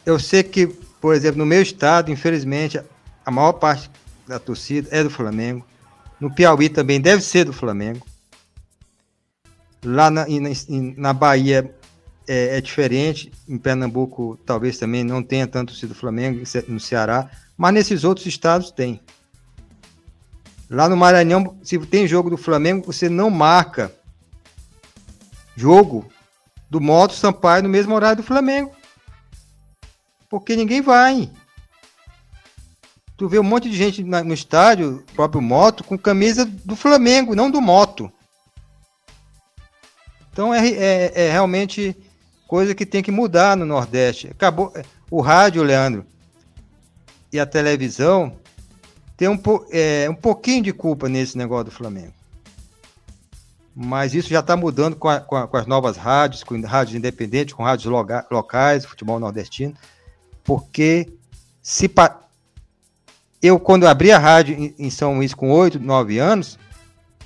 [0.05, 0.67] Eu sei que,
[1.01, 2.81] por exemplo, no meu estado, infelizmente,
[3.25, 3.89] a maior parte
[4.27, 5.65] da torcida é do Flamengo.
[6.19, 8.05] No Piauí também deve ser do Flamengo.
[9.85, 10.51] Lá na, na,
[10.97, 11.73] na Bahia
[12.27, 13.33] é, é, diferente.
[13.49, 17.31] Em Pernambuco, talvez também não tenha tanto sido Flamengo, no Ceará.
[17.57, 19.01] Mas nesses outros estados tem.
[20.69, 23.93] Lá no Maranhão, se tem jogo do Flamengo, você não marca
[25.55, 26.11] jogo
[26.71, 28.75] do Moto Sampaio no mesmo horário do Flamengo.
[30.31, 31.31] Porque ninguém vai.
[33.17, 37.51] Tu vê um monte de gente no estádio, próprio Moto, com camisa do Flamengo, não
[37.51, 38.11] do Moto.
[40.33, 41.95] Então é, é, é realmente
[42.53, 44.29] coisa que tem que mudar no Nordeste.
[44.29, 44.75] Acabou
[45.11, 46.05] o rádio, Leandro,
[47.33, 48.37] e a televisão
[49.17, 52.13] tem um, é, um pouquinho de culpa nesse negócio do Flamengo.
[53.75, 56.95] Mas isso já está mudando com, a, com, a, com, as novas rádios, com rádios
[56.95, 59.73] independentes, com rádios loga, locais, futebol nordestino,
[60.45, 61.11] porque
[61.63, 62.21] se pa...
[63.41, 66.59] eu, quando abri a rádio em, em São Luís com 8, 9 anos,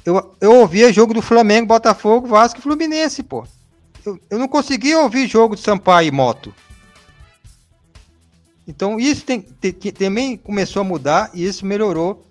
[0.04, 3.44] eu, eu ouvia jogo do Flamengo, Botafogo, Vasco e Fluminense, pô.
[4.30, 6.54] Eu, não conseguia ouvir jogo de Sampaio e Moto.
[8.66, 12.24] Então isso tem, tem, também começou a mudar e isso melhorou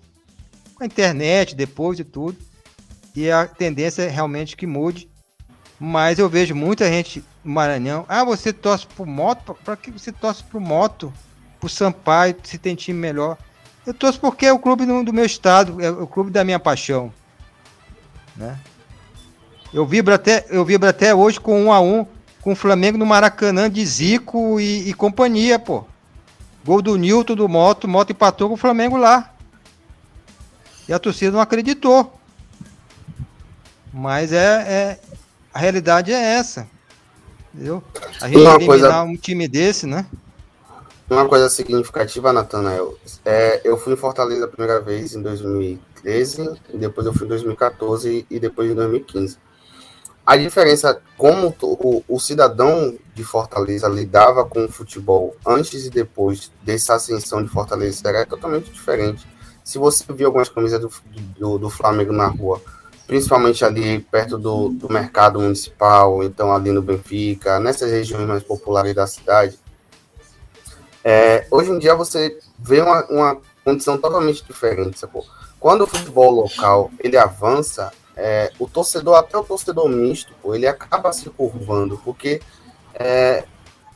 [0.74, 2.38] com a internet depois de tudo.
[3.14, 5.08] E a tendência é realmente que mude.
[5.78, 8.06] Mas eu vejo muita gente no Maranhão.
[8.08, 9.54] Ah, você torce pro moto?
[9.62, 11.12] Para que você torce pro moto?
[11.60, 13.36] Pro Sampaio, se tem time melhor.
[13.86, 17.12] Eu torço porque é o clube do meu estado, é o clube da minha paixão.
[18.34, 18.58] Né?
[19.72, 22.06] Eu vibro até, eu vibro até hoje com um a um
[22.40, 25.84] com o Flamengo no Maracanã de Zico e, e companhia, pô.
[26.64, 29.32] Gol do Nilton do Moto, Moto empatou com o Flamengo lá.
[30.88, 32.12] E a torcida não acreditou.
[33.92, 35.00] Mas é, é
[35.52, 36.68] a realidade é essa.
[37.52, 37.82] Entendeu?
[38.20, 40.06] A gente uma eliminar coisa, um time desse, né?
[41.08, 47.06] Uma coisa significativa, Natanael, é, eu fui em Fortaleza a primeira vez em 2013, depois
[47.06, 49.38] eu fui em 2014 e depois em 2015.
[50.26, 56.50] A diferença, como o, o cidadão de Fortaleza lidava com o futebol antes e depois
[56.64, 59.24] dessa ascensão de Fortaleza era totalmente diferente.
[59.62, 60.90] Se você viu algumas camisas do,
[61.38, 62.60] do, do Flamengo na rua,
[63.06, 68.94] principalmente ali perto do, do mercado municipal, então ali no Benfica, nessas regiões mais populares
[68.96, 69.56] da cidade.
[71.04, 74.98] É, hoje em dia você vê uma, uma condição totalmente diferente?
[75.60, 81.12] Quando o futebol local ele avança, é, o torcedor, até o torcedor misto, ele acaba
[81.12, 82.40] se curvando, porque
[82.94, 83.44] é,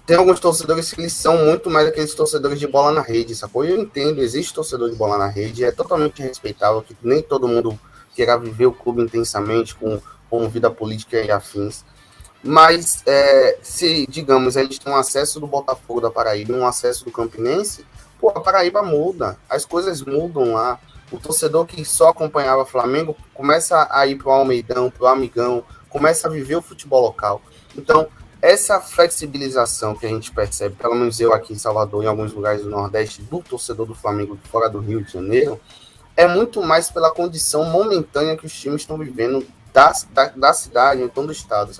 [0.05, 3.65] tem alguns torcedores que eles são muito mais aqueles torcedores de bola na rede, sacou?
[3.65, 7.79] Eu entendo, existe torcedor de bola na rede, é totalmente respeitável que nem todo mundo
[8.15, 11.85] queira viver o clube intensamente com, com vida política e afins.
[12.43, 17.13] Mas é, se, digamos, gente tem um acesso do Botafogo da Paraíba um acesso do
[17.13, 17.85] Campinense,
[18.21, 20.79] Pô, a Paraíba muda, as coisas mudam lá.
[21.11, 26.31] O torcedor que só acompanhava Flamengo começa a ir pro Almeidão, pro Amigão, começa a
[26.31, 27.43] viver o futebol local.
[27.77, 28.09] Então,
[28.41, 32.63] essa flexibilização que a gente percebe, pelo menos eu aqui em Salvador, em alguns lugares
[32.63, 35.61] do Nordeste, do torcedor do Flamengo fora do Rio de Janeiro,
[36.17, 41.03] é muito mais pela condição momentânea que os times estão vivendo da, da, da cidade,
[41.03, 41.73] então do estado.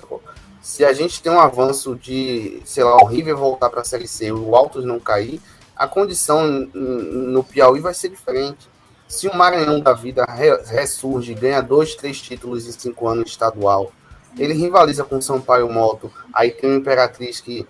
[0.61, 4.07] Se a gente tem um avanço de, sei lá, o River voltar para a Série
[4.07, 5.41] C, o Altos não cair,
[5.75, 8.69] a condição no Piauí vai ser diferente.
[9.11, 10.25] Se o Maranhão da vida
[10.65, 13.91] ressurge, ganha dois, três títulos em cinco anos estadual,
[14.37, 16.09] ele rivaliza com o Sampaio Moto.
[16.33, 17.67] Aí tem o Imperatriz que,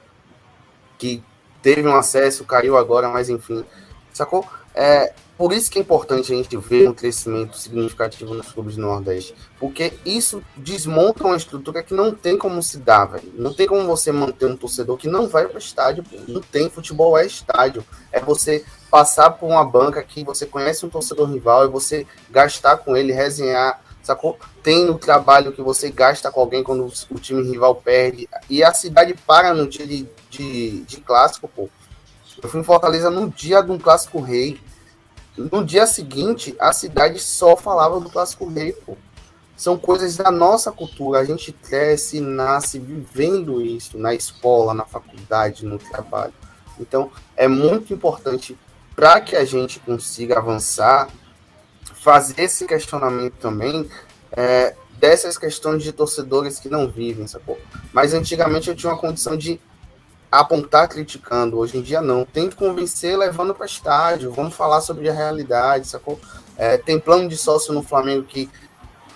[1.00, 1.24] que
[1.60, 3.66] teve um acesso, caiu agora, mas enfim.
[4.14, 4.46] Sacou?
[4.76, 8.84] É, por isso que é importante a gente ver um crescimento significativo nos clubes do
[8.84, 9.34] Nordeste.
[9.60, 13.34] Porque isso desmonta uma estrutura que não tem como se dar, velho.
[13.34, 16.06] Não tem como você manter um torcedor que não vai para estádio.
[16.28, 16.70] Não tem.
[16.70, 17.84] Futebol é estádio.
[18.12, 22.78] É você passar por uma banca que você conhece um torcedor rival e você gastar
[22.78, 24.38] com ele, resenhar sacou?
[24.62, 28.28] Tem o trabalho que você gasta com alguém quando o time rival perde.
[28.50, 31.70] E a cidade para no dia de, de, de clássico, pô.
[32.42, 34.60] Eu fui em Fortaleza no dia de um clássico rei.
[35.38, 38.98] No dia seguinte, a cidade só falava do clássico rei, pô.
[39.56, 41.20] São coisas da nossa cultura.
[41.20, 46.34] A gente cresce, nasce vivendo isso na escola, na faculdade, no trabalho.
[46.80, 48.58] Então, é muito importante
[48.96, 51.08] para que a gente consiga avançar
[52.02, 53.88] fazer esse questionamento também
[54.32, 57.60] é, dessas questões de torcedores que não vivem, sacou?
[57.94, 59.60] Mas antigamente eu tinha uma condição de
[60.32, 62.26] apontar criticando, hoje em dia não.
[62.26, 66.20] Que convencer levando para estádio, vamos falar sobre a realidade, sacou?
[66.58, 68.50] É, tem plano de sócio no Flamengo que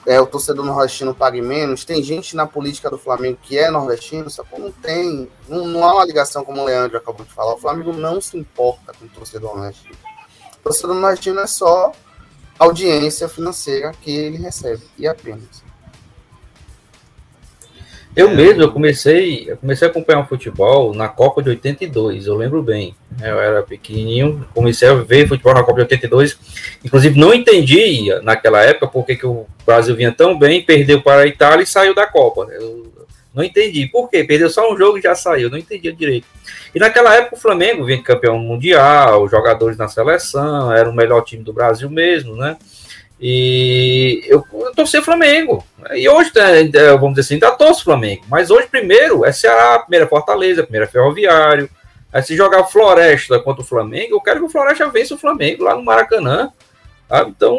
[0.06, 4.30] é, o torcedor nordestino pague menos, tem gente na política do Flamengo que é nordestino,
[4.30, 4.60] sacou?
[4.60, 7.92] Não tem, não, não há uma ligação como o Leandro acabou de falar, o Flamengo
[7.92, 9.96] não se importa com o torcedor nordestino.
[10.60, 11.92] O torcedor nordestino é só
[12.60, 15.65] audiência financeira que ele recebe, e apenas.
[18.16, 18.34] Eu é.
[18.34, 22.64] mesmo, eu comecei, eu comecei a acompanhar o futebol na Copa de 82, eu lembro
[22.64, 22.96] bem.
[23.22, 26.38] Eu era pequenininho, comecei a ver futebol na Copa de 82.
[26.84, 31.28] Inclusive, não entendi naquela época porque que o Brasil vinha tão bem, perdeu para a
[31.28, 32.48] Itália e saiu da Copa.
[32.52, 32.86] Eu
[33.34, 33.86] não entendi.
[33.86, 34.24] Por quê?
[34.24, 35.50] Perdeu só um jogo e já saiu.
[35.50, 36.26] Não entendia direito.
[36.74, 41.44] E naquela época o Flamengo vinha campeão mundial, jogadores na seleção, era o melhor time
[41.44, 42.56] do Brasil mesmo, né?
[43.20, 45.66] E eu, eu torci Flamengo.
[45.94, 48.24] E hoje, é, vamos dizer assim, ainda torço Flamengo.
[48.28, 51.70] Mas hoje, primeiro, é Ceará, primeira Fortaleza, primeira Ferroviário.
[52.12, 55.64] Aí se jogar Floresta contra o Flamengo, eu quero que o Floresta vença o Flamengo
[55.64, 56.52] lá no Maracanã.
[57.28, 57.58] Então,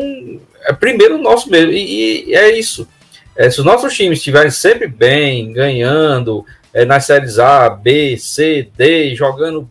[0.63, 1.73] é primeiro o nosso mesmo.
[1.73, 2.89] E, e é isso.
[3.35, 8.69] É, se os nossos times estiverem sempre bem, ganhando é, nas séries A, B, C,
[8.77, 9.69] D, jogando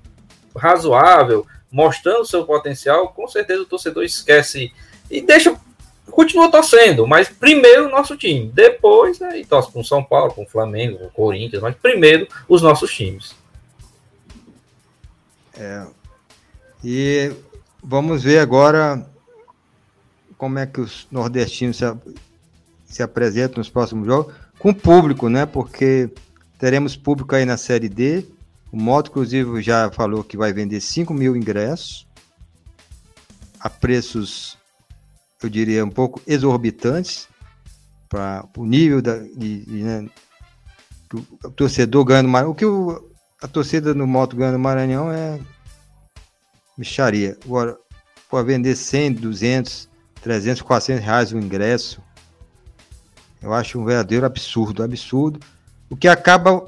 [0.56, 4.72] razoável, mostrando seu potencial, com certeza o torcedor esquece
[5.10, 5.56] e deixa,
[6.16, 10.48] continua torcendo, mas primeiro o nosso time, depois aí né, torce com São Paulo, com
[10.48, 13.36] Flamengo, com Corinthians, mas primeiro os nossos times.
[15.54, 15.86] É.
[16.82, 17.34] E
[17.84, 19.06] vamos ver agora
[20.38, 21.82] como é que os nordestinos
[22.86, 25.46] se apresenta nos próximos jogos, com público, né?
[25.46, 26.10] Porque
[26.58, 28.26] teremos público aí na Série D.
[28.72, 32.08] O Moto, inclusive, já falou que vai vender 5 mil ingressos
[33.60, 34.55] a preços,
[35.46, 37.28] eu diria, um pouco exorbitantes
[38.10, 40.10] para o nível da, de, de, né,
[41.44, 42.48] o torcedor ganhando mais.
[42.48, 43.10] O que o,
[43.42, 45.40] a torcida no Moto ganha no Maranhão é
[46.78, 47.38] micharia.
[47.46, 47.78] Agora,
[48.30, 49.90] pode vender 100, 200,
[50.22, 52.02] 300, 400 reais o ingresso
[53.46, 55.40] eu acho um verdadeiro absurdo, absurdo.
[55.88, 56.68] O que acaba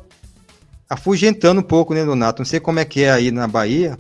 [0.88, 2.40] afugentando um pouco, né, Donato?
[2.40, 3.98] Não sei como é que é aí na Bahia,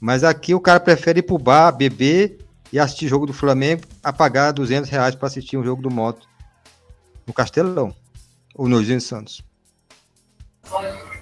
[0.00, 2.43] mas aqui o cara prefere ir pro bar, beber
[2.74, 6.26] e assistir jogo do Flamengo a pagar 200 reais para assistir um jogo do Moto
[7.24, 7.94] no Castelão
[8.52, 9.44] ou no Gil Santos.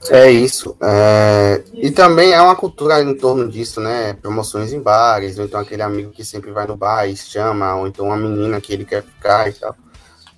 [0.08, 0.74] É isso.
[0.80, 1.62] É...
[1.74, 4.14] E também é uma cultura em torno disso, né?
[4.14, 7.86] Promoções em bares, ou então aquele amigo que sempre vai no bar e chama, ou
[7.86, 9.76] então uma menina que ele quer ficar e tal.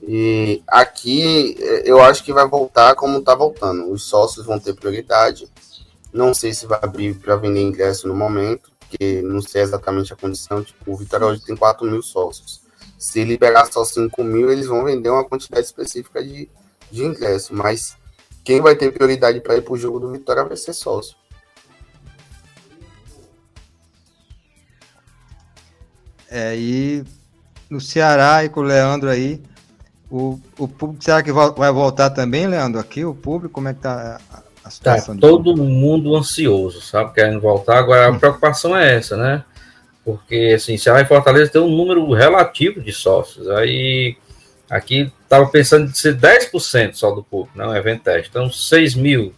[0.02, 3.88] E aqui é, eu acho que vai voltar como está voltando.
[3.88, 5.48] Os sócios vão ter prioridade.
[6.12, 10.16] Não sei se vai abrir para vender ingresso no momento, porque não sei exatamente a
[10.16, 10.62] condição.
[10.62, 12.62] Tipo, o Vitória hoje tem 4 mil sócios.
[12.96, 16.48] Se liberar só 5 mil, eles vão vender uma quantidade específica de,
[16.90, 17.54] de ingresso.
[17.54, 17.96] Mas
[18.44, 21.16] quem vai ter prioridade para ir para o jogo do Vitória vai ser sócio.
[26.30, 27.04] É, e
[27.68, 29.42] no Ceará e com o Leandro aí,
[30.10, 32.80] o, o público, será que vai voltar também, Leandro?
[32.80, 34.20] Aqui, o público, como é que tá
[34.82, 37.12] Tá todo mundo ansioso, sabe?
[37.12, 37.78] Querendo voltar.
[37.78, 38.18] Agora, a hum.
[38.18, 39.44] preocupação é essa, né?
[40.04, 43.48] Porque, assim, Ceará e Fortaleza tem um número relativo de sócios.
[43.48, 44.16] Aí,
[44.68, 48.28] aqui, estava pensando em ser 10% só do público, não é evento teste.
[48.30, 49.34] Então, 6 mil.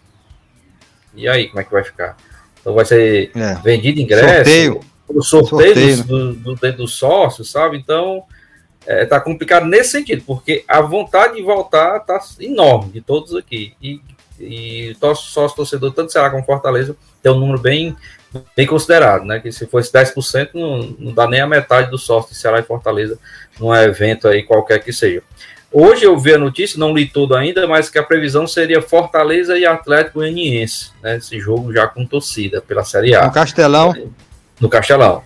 [1.15, 2.16] E aí, como é que vai ficar?
[2.61, 3.55] Então, vai ser é.
[3.62, 4.28] vendido ingresso?
[4.28, 4.81] Sorteio.
[5.09, 7.77] O sorteio, sorteio do, do, do, do sócio, sabe?
[7.77, 8.24] Então,
[8.86, 13.74] é, tá complicado nesse sentido, porque a vontade de voltar tá enorme de todos aqui.
[13.82, 14.01] E,
[14.40, 17.96] e sócio torcedor, tanto Ceará como Fortaleza, tem um número bem,
[18.54, 19.40] bem considerado, né?
[19.40, 22.62] Que se fosse 10%, não, não dá nem a metade do sócio de Ceará e
[22.62, 23.18] Fortaleza
[23.58, 25.22] num evento aí qualquer que seja.
[25.72, 29.58] Hoje eu vi a notícia, não li tudo ainda, mas que a previsão seria Fortaleza
[29.58, 31.16] e Atlético Goianiense, né?
[31.16, 33.26] Esse jogo já com torcida pela Série A.
[33.26, 33.94] No Castelão.
[34.60, 35.22] No Castelão.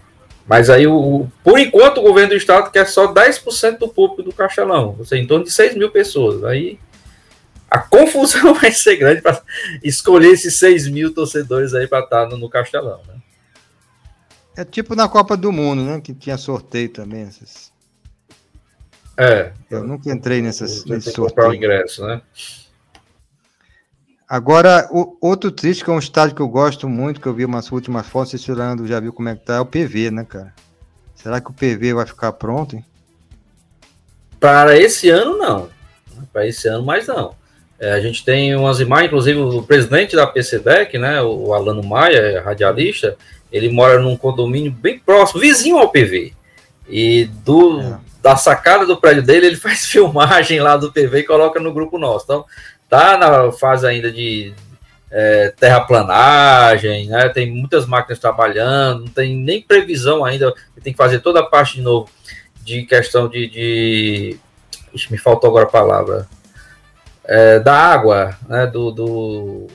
[0.46, 4.32] Mas aí, o, por enquanto, o governo do estado quer só 10% do público do
[4.32, 6.42] Castelão, ou seja, em torno de 6 mil pessoas.
[6.42, 6.78] Aí
[7.70, 9.40] a confusão vai ser grande para
[9.82, 13.00] escolher esses 6 mil torcedores aí para estar no, no Castelão.
[13.06, 13.14] Né?
[14.56, 16.00] É tipo na Copa do Mundo, né?
[16.00, 17.22] Que tinha sorteio também.
[17.22, 17.72] Essas...
[19.16, 19.52] É.
[19.70, 21.48] Eu nunca entrei nessas, nesse sorteio.
[21.48, 22.20] o ingresso, né?
[24.28, 27.44] Agora, o, outro triste, que é um estádio que eu gosto muito, que eu vi
[27.44, 30.24] umas últimas fotos, esse Fernando já viu como é que tá, é o PV, né,
[30.24, 30.54] cara?
[31.16, 32.84] Será que o PV vai ficar pronto, hein?
[34.38, 35.68] Para esse ano, não.
[36.32, 37.34] Para esse ano, mais não.
[37.80, 42.42] É, a gente tem umas imagens, inclusive o presidente da PCDEC, né, o Alano Maia,
[42.42, 43.16] radialista,
[43.50, 46.34] ele mora num condomínio bem próximo, vizinho ao PV.
[46.86, 47.98] E do, é.
[48.22, 51.98] da sacada do prédio dele, ele faz filmagem lá do PV e coloca no grupo
[51.98, 52.26] nosso.
[52.26, 52.44] Então,
[52.88, 54.52] tá na fase ainda de
[55.10, 57.28] é, terraplanagem, né?
[57.30, 60.52] Tem muitas máquinas trabalhando, não tem nem previsão ainda,
[60.82, 62.10] tem que fazer toda a parte de novo
[62.62, 63.48] de questão de.
[63.48, 64.36] de...
[64.92, 66.28] Ixi, me faltou agora a palavra.
[67.30, 68.66] É, da água, né?
[68.66, 69.66] Do, do...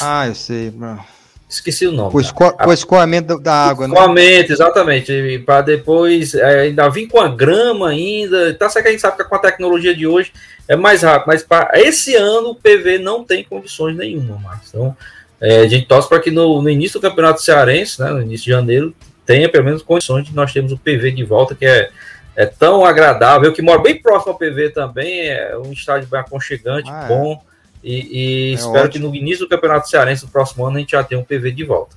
[0.00, 1.04] Ah, eu sei, mano.
[1.48, 2.14] Esqueci o nome.
[2.14, 3.94] O, esco o escoamento da água, né?
[3.94, 5.38] Escoamento, exatamente.
[5.44, 8.54] Para depois é, ainda vir com a grama ainda.
[8.54, 10.32] Tá certo que a gente sabe que com a tecnologia de hoje
[10.68, 14.60] é mais rápido, mas para esse ano o PV não tem condições nenhuma mais.
[14.68, 14.96] Então,
[15.40, 18.44] é, a gente torce para que no, no, início do Campeonato Cearense, né, no início
[18.46, 18.94] de janeiro,
[19.24, 21.90] tenha pelo menos condições de nós termos o PV de volta, que é,
[22.36, 26.90] é tão agradável, que mora bem próximo ao PV também, é um estádio bem aconchegante,
[26.90, 27.08] ah, é.
[27.08, 27.42] bom.
[27.82, 28.90] E, e é espero ótimo.
[28.90, 31.52] que no início do Campeonato Cearense, no próximo ano, a gente já tenha um PV
[31.52, 31.96] de volta.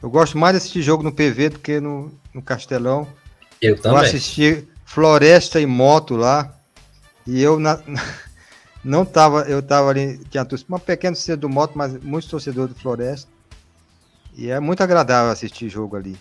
[0.00, 3.08] Eu gosto mais desse jogo no PV do que no, no Castelão.
[3.60, 3.98] Eu também.
[3.98, 6.54] Eu assisti Floresta e Moto lá.
[7.26, 7.80] E eu na,
[8.84, 12.80] não tava, eu tava ali, tinha uma pequena torcida do Moto, mas muitos torcedores do
[12.80, 13.28] Floresta.
[14.36, 16.16] E é muito agradável assistir jogo ali.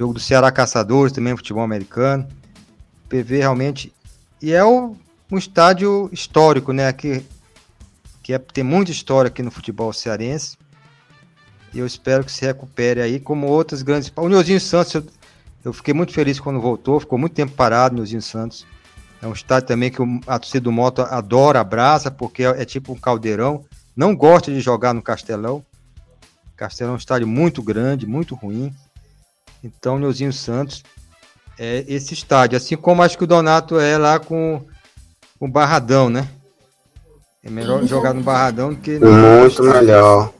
[0.00, 2.26] Jogo do Ceará Caçadores, também futebol americano.
[3.06, 3.92] PV realmente.
[4.40, 4.96] E é um
[5.32, 6.90] estádio histórico, né?
[6.90, 7.22] Que,
[8.22, 10.56] que é, tem muita história aqui no futebol cearense.
[11.74, 14.10] E eu espero que se recupere aí, como outras grandes.
[14.16, 15.04] O Nilzinho Santos, eu,
[15.66, 18.66] eu fiquei muito feliz quando voltou, ficou muito tempo parado, Nilzinho Santos.
[19.20, 22.94] É um estádio também que a torcida do Moto adora, abraça, porque é, é tipo
[22.94, 23.66] um caldeirão.
[23.94, 25.62] Não gosta de jogar no Castelão.
[26.56, 28.74] Castelão é um estádio muito grande, muito ruim.
[29.62, 30.82] Então, Nilzinho Santos
[31.58, 32.56] é esse estádio.
[32.56, 34.64] Assim como acho que o Donato é lá com
[35.38, 36.28] o Barradão, né?
[37.42, 40.32] É melhor jogar no Barradão do que no Muito melhor.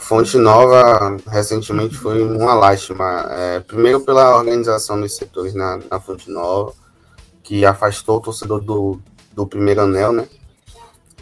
[0.00, 3.26] Fonte Nova recentemente foi uma lástima.
[3.30, 6.72] É, primeiro pela organização dos setores na, na Fonte Nova,
[7.42, 9.00] que afastou o torcedor do,
[9.32, 10.26] do primeiro anel, né?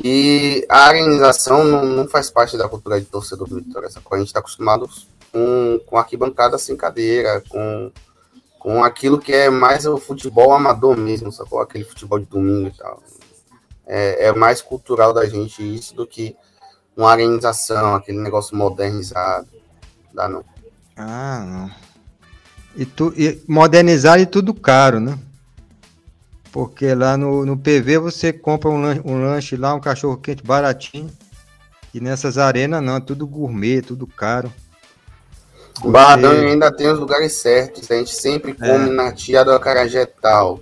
[0.03, 3.89] E a organização não, não faz parte da cultura de torcedor do Vitória.
[3.89, 4.89] A gente está acostumado
[5.35, 7.91] com, com arquibancada sem cadeira, com
[8.57, 11.61] com aquilo que é mais o futebol amador mesmo, sacou?
[11.61, 13.03] Aquele futebol de domingo e tal.
[13.87, 16.35] É, é mais cultural da gente isso do que
[16.97, 19.47] uma organização, aquele negócio modernizado.
[20.15, 20.43] Dá não.
[20.97, 21.71] Ah, não.
[22.75, 25.19] E, tu, e modernizar e tudo caro, né?
[26.51, 30.43] Porque lá no, no PV você compra um lanche, um lanche lá, um cachorro quente
[30.43, 31.11] baratinho.
[31.93, 34.51] E nessas arenas não, é tudo gourmet, tudo caro.
[35.83, 37.91] O Barradão ainda tem os lugares certos.
[37.91, 38.55] A gente sempre é.
[38.55, 38.93] come é.
[38.93, 40.61] na tia do Acarajé tal.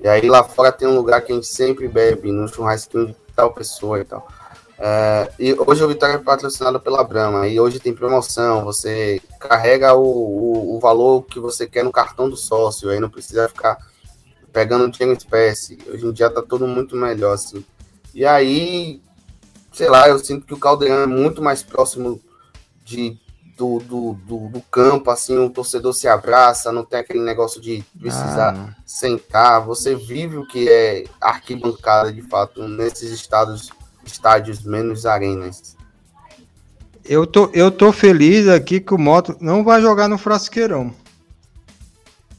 [0.00, 3.16] E aí lá fora tem um lugar que a gente sempre bebe, no churrasquinho de
[3.34, 4.28] tal pessoa e tal.
[4.78, 7.48] É, e hoje o Vitória é patrocinado pela Brahma.
[7.48, 8.64] E hoje tem promoção.
[8.64, 12.90] Você carrega o, o, o, valor que você quer no cartão do sócio.
[12.90, 13.78] Aí não precisa ficar
[14.52, 15.78] pegando dinheiro em espécie.
[15.88, 17.64] Hoje em dia tá tudo muito melhor, assim.
[18.14, 19.02] E aí,
[19.72, 22.20] sei lá, eu sinto que o Caldeirão é muito mais próximo
[22.84, 23.18] de
[23.56, 27.82] do, do, do, do, campo, assim, o torcedor se abraça, não tem aquele negócio de
[27.98, 28.76] precisar ah.
[28.84, 29.64] sentar.
[29.64, 33.70] Você vive o que é arquibancada, de fato, nesses estados
[34.04, 35.74] estádios menos arenas.
[37.04, 40.94] Eu tô, eu tô feliz aqui que o Moto não vai jogar no Frasqueirão.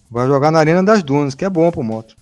[0.09, 2.15] Vai jogar na Arena das Dunas, que é bom pro Moto.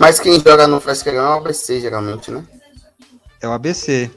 [0.00, 2.44] Mas quem joga no Frasqueirão é o ABC, geralmente, né?
[3.40, 4.10] É o ABC.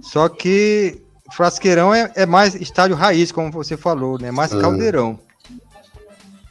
[0.00, 4.30] Só que Frasqueirão é, é mais estádio raiz, como você falou, né?
[4.30, 4.60] Mais Hum.
[4.60, 5.18] caldeirão.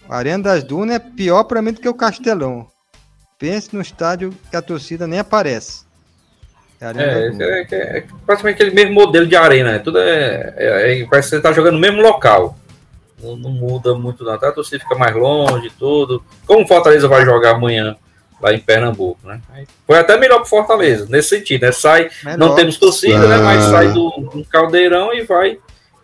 [0.10, 2.68] A Arena das Dunas é pior pra mim do que o Castelão.
[3.38, 5.84] Pense no estádio que a torcida nem aparece.
[6.81, 9.80] É É, é, é, é praticamente aquele mesmo modelo de arena, né?
[9.80, 12.57] Tudo é, é, é- Parece que você tá jogando no mesmo local.
[13.22, 14.31] Não, não muda muito, não.
[14.34, 16.23] Até a torcida fica mais longe, tudo.
[16.47, 17.97] Como o Fortaleza vai jogar amanhã
[18.41, 19.40] lá em Pernambuco, né?
[19.86, 21.72] Foi até melhor pro Fortaleza, nesse sentido, né?
[21.72, 22.38] Sai, Melhor.
[22.38, 23.38] não temos torcida, né?
[23.38, 23.72] Mas Ah.
[23.72, 25.57] sai do, do caldeirão e vai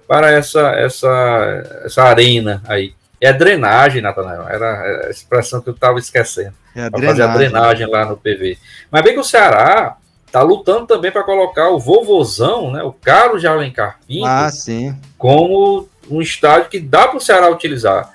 [0.08, 2.94] para essa, essa, essa arena aí.
[3.22, 4.48] É drenagem, Natanael.
[4.48, 7.50] Era a expressão que eu estava esquecendo É a para fazer a drenagem.
[7.52, 8.58] drenagem lá no PV.
[8.92, 9.96] Mas bem que o Ceará
[10.32, 14.94] tá lutando também para colocar o vovozão, né, o Carlos de Alencar Pinto, Ah, sim.
[15.18, 18.12] como um estádio que dá para o Ceará utilizar.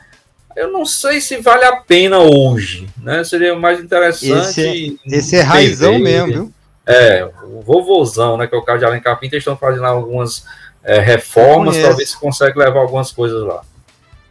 [0.60, 3.24] Eu não sei se vale a pena hoje, né?
[3.24, 4.98] Seria mais interessante.
[5.06, 6.02] Esse é raizão PV.
[6.02, 6.52] mesmo, viu?
[6.86, 8.46] É, o vovozão, né?
[8.46, 10.44] Que é o Carlos de Alencar Pinto, eles estão fazendo algumas
[10.84, 13.62] é, reformas ver se consegue levar algumas coisas lá.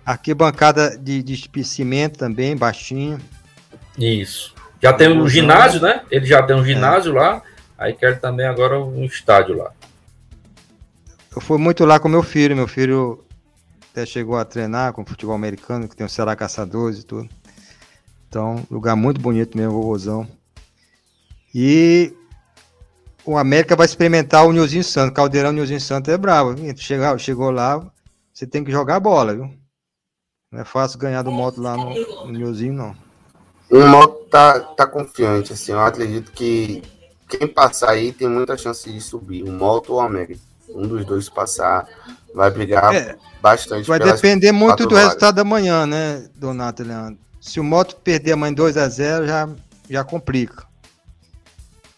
[0.05, 3.19] Arquibancada de, de cimento também, baixinho.
[3.97, 4.53] Isso.
[4.81, 6.01] Já tem um ginásio, né?
[6.11, 6.41] Ele já É.
[6.43, 7.41] tem um ginásio lá.
[7.77, 9.71] Aí quer também agora um estádio lá.
[11.35, 12.55] Eu fui muito lá com meu filho.
[12.55, 13.23] Meu filho
[13.99, 17.29] até chegou a treinar com futebol americano, que tem o Ceará Caçadores e tudo.
[18.27, 20.27] Então, lugar muito bonito mesmo, vovozão.
[21.53, 22.13] E
[23.25, 25.15] o América vai experimentar o Nilzinho Santos.
[25.15, 26.55] Caldeirão Nilzinho Santos é bravo.
[26.77, 27.85] Chegou, chegou lá,
[28.31, 29.51] você tem que jogar bola, viu?
[30.51, 32.95] Não é fácil ganhar do moto lá no, no Nilzinho, não.
[33.69, 35.73] O Moto tá, tá confiante, assim.
[35.73, 36.81] Eu acredito que
[37.27, 39.43] quem passar aí tem muita chance de subir.
[39.43, 40.39] O Moto ou o América.
[40.69, 41.87] Um dos dois passar
[42.33, 43.87] vai brigar É, bastante.
[43.87, 47.19] Vai depender muito do resultado da manhã, né, Donato Leandro?
[47.39, 49.49] Se o Moto perder amanhã 2 a 0 já,
[49.89, 50.67] já complica.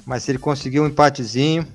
[0.06, 1.68] Mas se ele conseguir um empatezinho,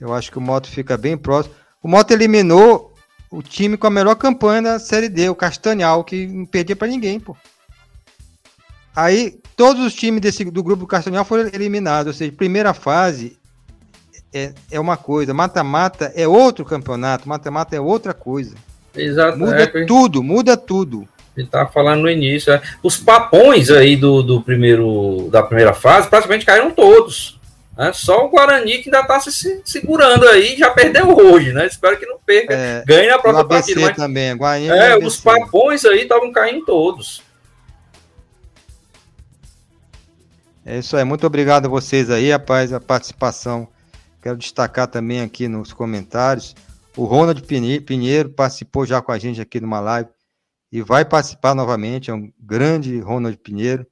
[0.00, 1.54] eu acho que o Moto fica bem próximo.
[1.82, 2.92] O Moto eliminou
[3.30, 6.88] o time com a melhor campanha da Série D, o Castanhal, que não perdia pra
[6.88, 7.36] ninguém, pô.
[8.94, 12.14] Aí, todos os times desse, do grupo do Castanhal foram eliminados.
[12.14, 13.38] Ou seja, primeira fase
[14.32, 18.54] é, é uma coisa, mata-mata é outro campeonato, mata-mata é outra coisa.
[18.94, 19.38] Exato.
[19.38, 21.08] Muda é, tudo, muda tudo.
[21.36, 22.52] a gente tava falando no início.
[22.52, 22.60] é.
[22.82, 27.38] Os papões aí do, do primeiro, da primeira fase praticamente caíram todos.
[27.76, 27.92] né?
[27.92, 31.66] Só o Guarani que ainda tá se- se segurando aí já perdeu hoje, né?
[31.66, 32.52] Espero que não perca.
[32.54, 33.80] É, Ganhe na próxima partida.
[33.80, 37.22] Mas, também, Guarani é, os papões aí estavam caindo todos.
[40.64, 43.66] É isso aí, muito obrigado a vocês aí, rapaz, a participação.
[44.20, 46.54] Quero destacar também aqui nos comentários.
[46.96, 50.10] O Ronald Pinheiro participou já com a gente aqui numa live
[50.70, 52.10] e vai participar novamente.
[52.10, 53.86] É um grande Ronald Pinheiro,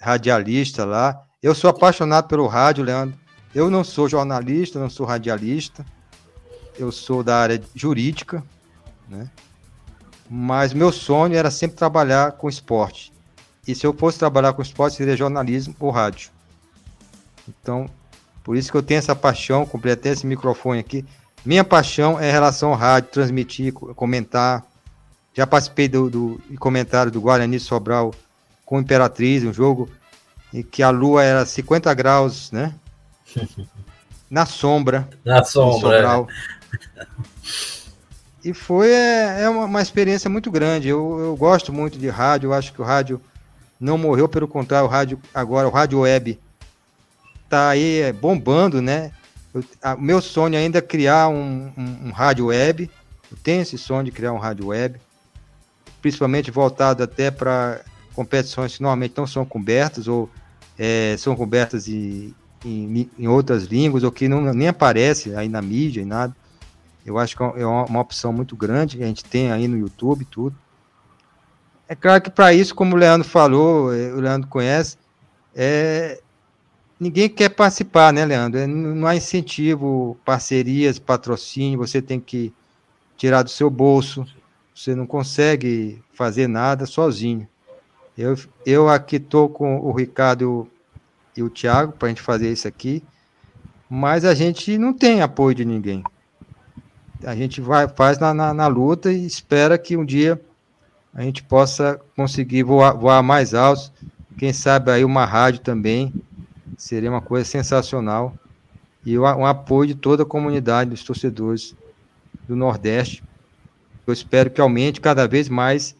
[0.00, 1.20] radialista lá.
[1.42, 3.18] Eu sou apaixonado pelo rádio, Leandro.
[3.54, 5.84] Eu não sou jornalista, não sou radialista.
[6.76, 8.42] Eu sou da área jurídica,
[9.08, 9.30] né?
[10.28, 13.12] Mas meu sonho era sempre trabalhar com esporte.
[13.66, 16.30] E se eu fosse trabalhar com esporte, seria jornalismo ou rádio.
[17.48, 17.88] Então,
[18.44, 21.04] por isso que eu tenho essa paixão, comprei até esse microfone aqui.
[21.44, 24.62] Minha paixão é em relação ao rádio, transmitir, co- comentar.
[25.32, 28.14] Já participei do, do comentário do Guarani Sobral
[28.64, 29.88] com Imperatriz, um jogo
[30.52, 32.72] em que a lua era 50 graus, né?
[34.30, 35.08] Na sombra.
[35.24, 35.98] Na sombra.
[35.98, 36.02] é.
[38.44, 40.88] E foi é, é uma, uma experiência muito grande.
[40.88, 42.48] Eu, eu gosto muito de rádio.
[42.48, 43.20] Eu acho que o rádio
[43.80, 46.38] não morreu, pelo contrário, o rádio agora, o rádio web
[47.54, 49.12] tá aí é, bombando, né?
[49.96, 52.90] O meu sonho ainda é criar um, um, um rádio web.
[53.30, 55.00] Eu tenho esse sonho de criar um rádio web,
[56.02, 57.80] principalmente voltado até para
[58.12, 60.28] competições que normalmente não são cobertas ou
[60.76, 65.62] é, são cobertas em, em, em outras línguas ou que não, nem aparece aí na
[65.62, 66.34] mídia e nada.
[67.06, 69.78] Eu acho que é uma, uma opção muito grande que a gente tem aí no
[69.78, 70.56] YouTube tudo.
[71.88, 74.96] É claro que para isso, como o Leandro falou, eh, o Leandro conhece,
[75.54, 76.20] é,
[76.98, 78.60] ninguém quer participar, né, Leandro?
[78.60, 82.52] É, Não há incentivo, parcerias, patrocínio, você tem que
[83.16, 84.26] tirar do seu bolso,
[84.74, 87.46] você não consegue fazer nada sozinho.
[88.16, 90.68] Eu, eu aqui estou com o Ricardo
[91.36, 93.02] e o Thiago para a gente fazer isso aqui,
[93.88, 96.02] mas a gente não tem apoio de ninguém.
[97.24, 100.40] A gente vai, faz na, na, na luta e espera que um dia
[101.12, 103.92] a gente possa conseguir voar, voar mais alto.
[104.36, 106.12] Quem sabe aí uma rádio também
[106.76, 108.34] seria uma coisa sensacional
[109.04, 111.74] e um apoio de toda a comunidade dos torcedores
[112.48, 113.22] do Nordeste.
[114.06, 115.94] Eu espero que aumente cada vez mais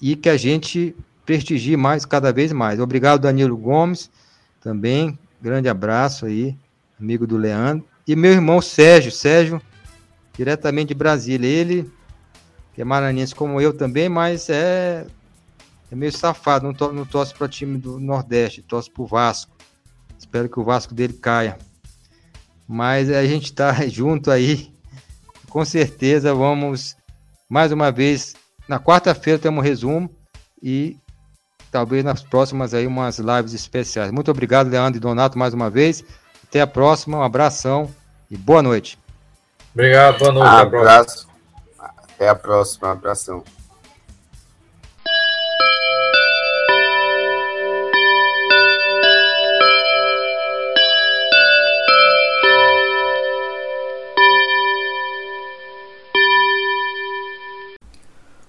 [0.00, 0.94] e que a gente
[1.24, 2.78] prestigie mais cada vez mais.
[2.80, 4.10] Obrigado, Danilo Gomes,
[4.60, 5.18] também.
[5.40, 6.56] Grande abraço aí,
[7.00, 7.86] amigo do Leandro.
[8.06, 9.60] E meu irmão Sérgio, Sérgio,
[10.36, 11.48] diretamente de Brasília.
[11.48, 11.90] Ele,
[12.74, 15.06] que é maranhense como eu também, mas é,
[15.90, 19.55] é meio safado, não, to, não torce para time do Nordeste, torce para o Vasco.
[20.18, 21.58] Espero que o Vasco dele caia.
[22.66, 24.72] Mas a gente está junto aí.
[25.48, 26.96] Com certeza vamos
[27.48, 28.34] mais uma vez.
[28.68, 30.10] Na quarta-feira temos um resumo
[30.62, 30.96] e
[31.70, 34.10] talvez nas próximas aí umas lives especiais.
[34.10, 36.04] Muito obrigado, Leandro e Donato, mais uma vez.
[36.42, 37.90] Até a próxima, um abração
[38.30, 38.98] e boa noite.
[39.72, 40.48] Obrigado, boa noite.
[40.48, 41.28] Abraço.
[41.78, 43.44] Até a próxima, abração.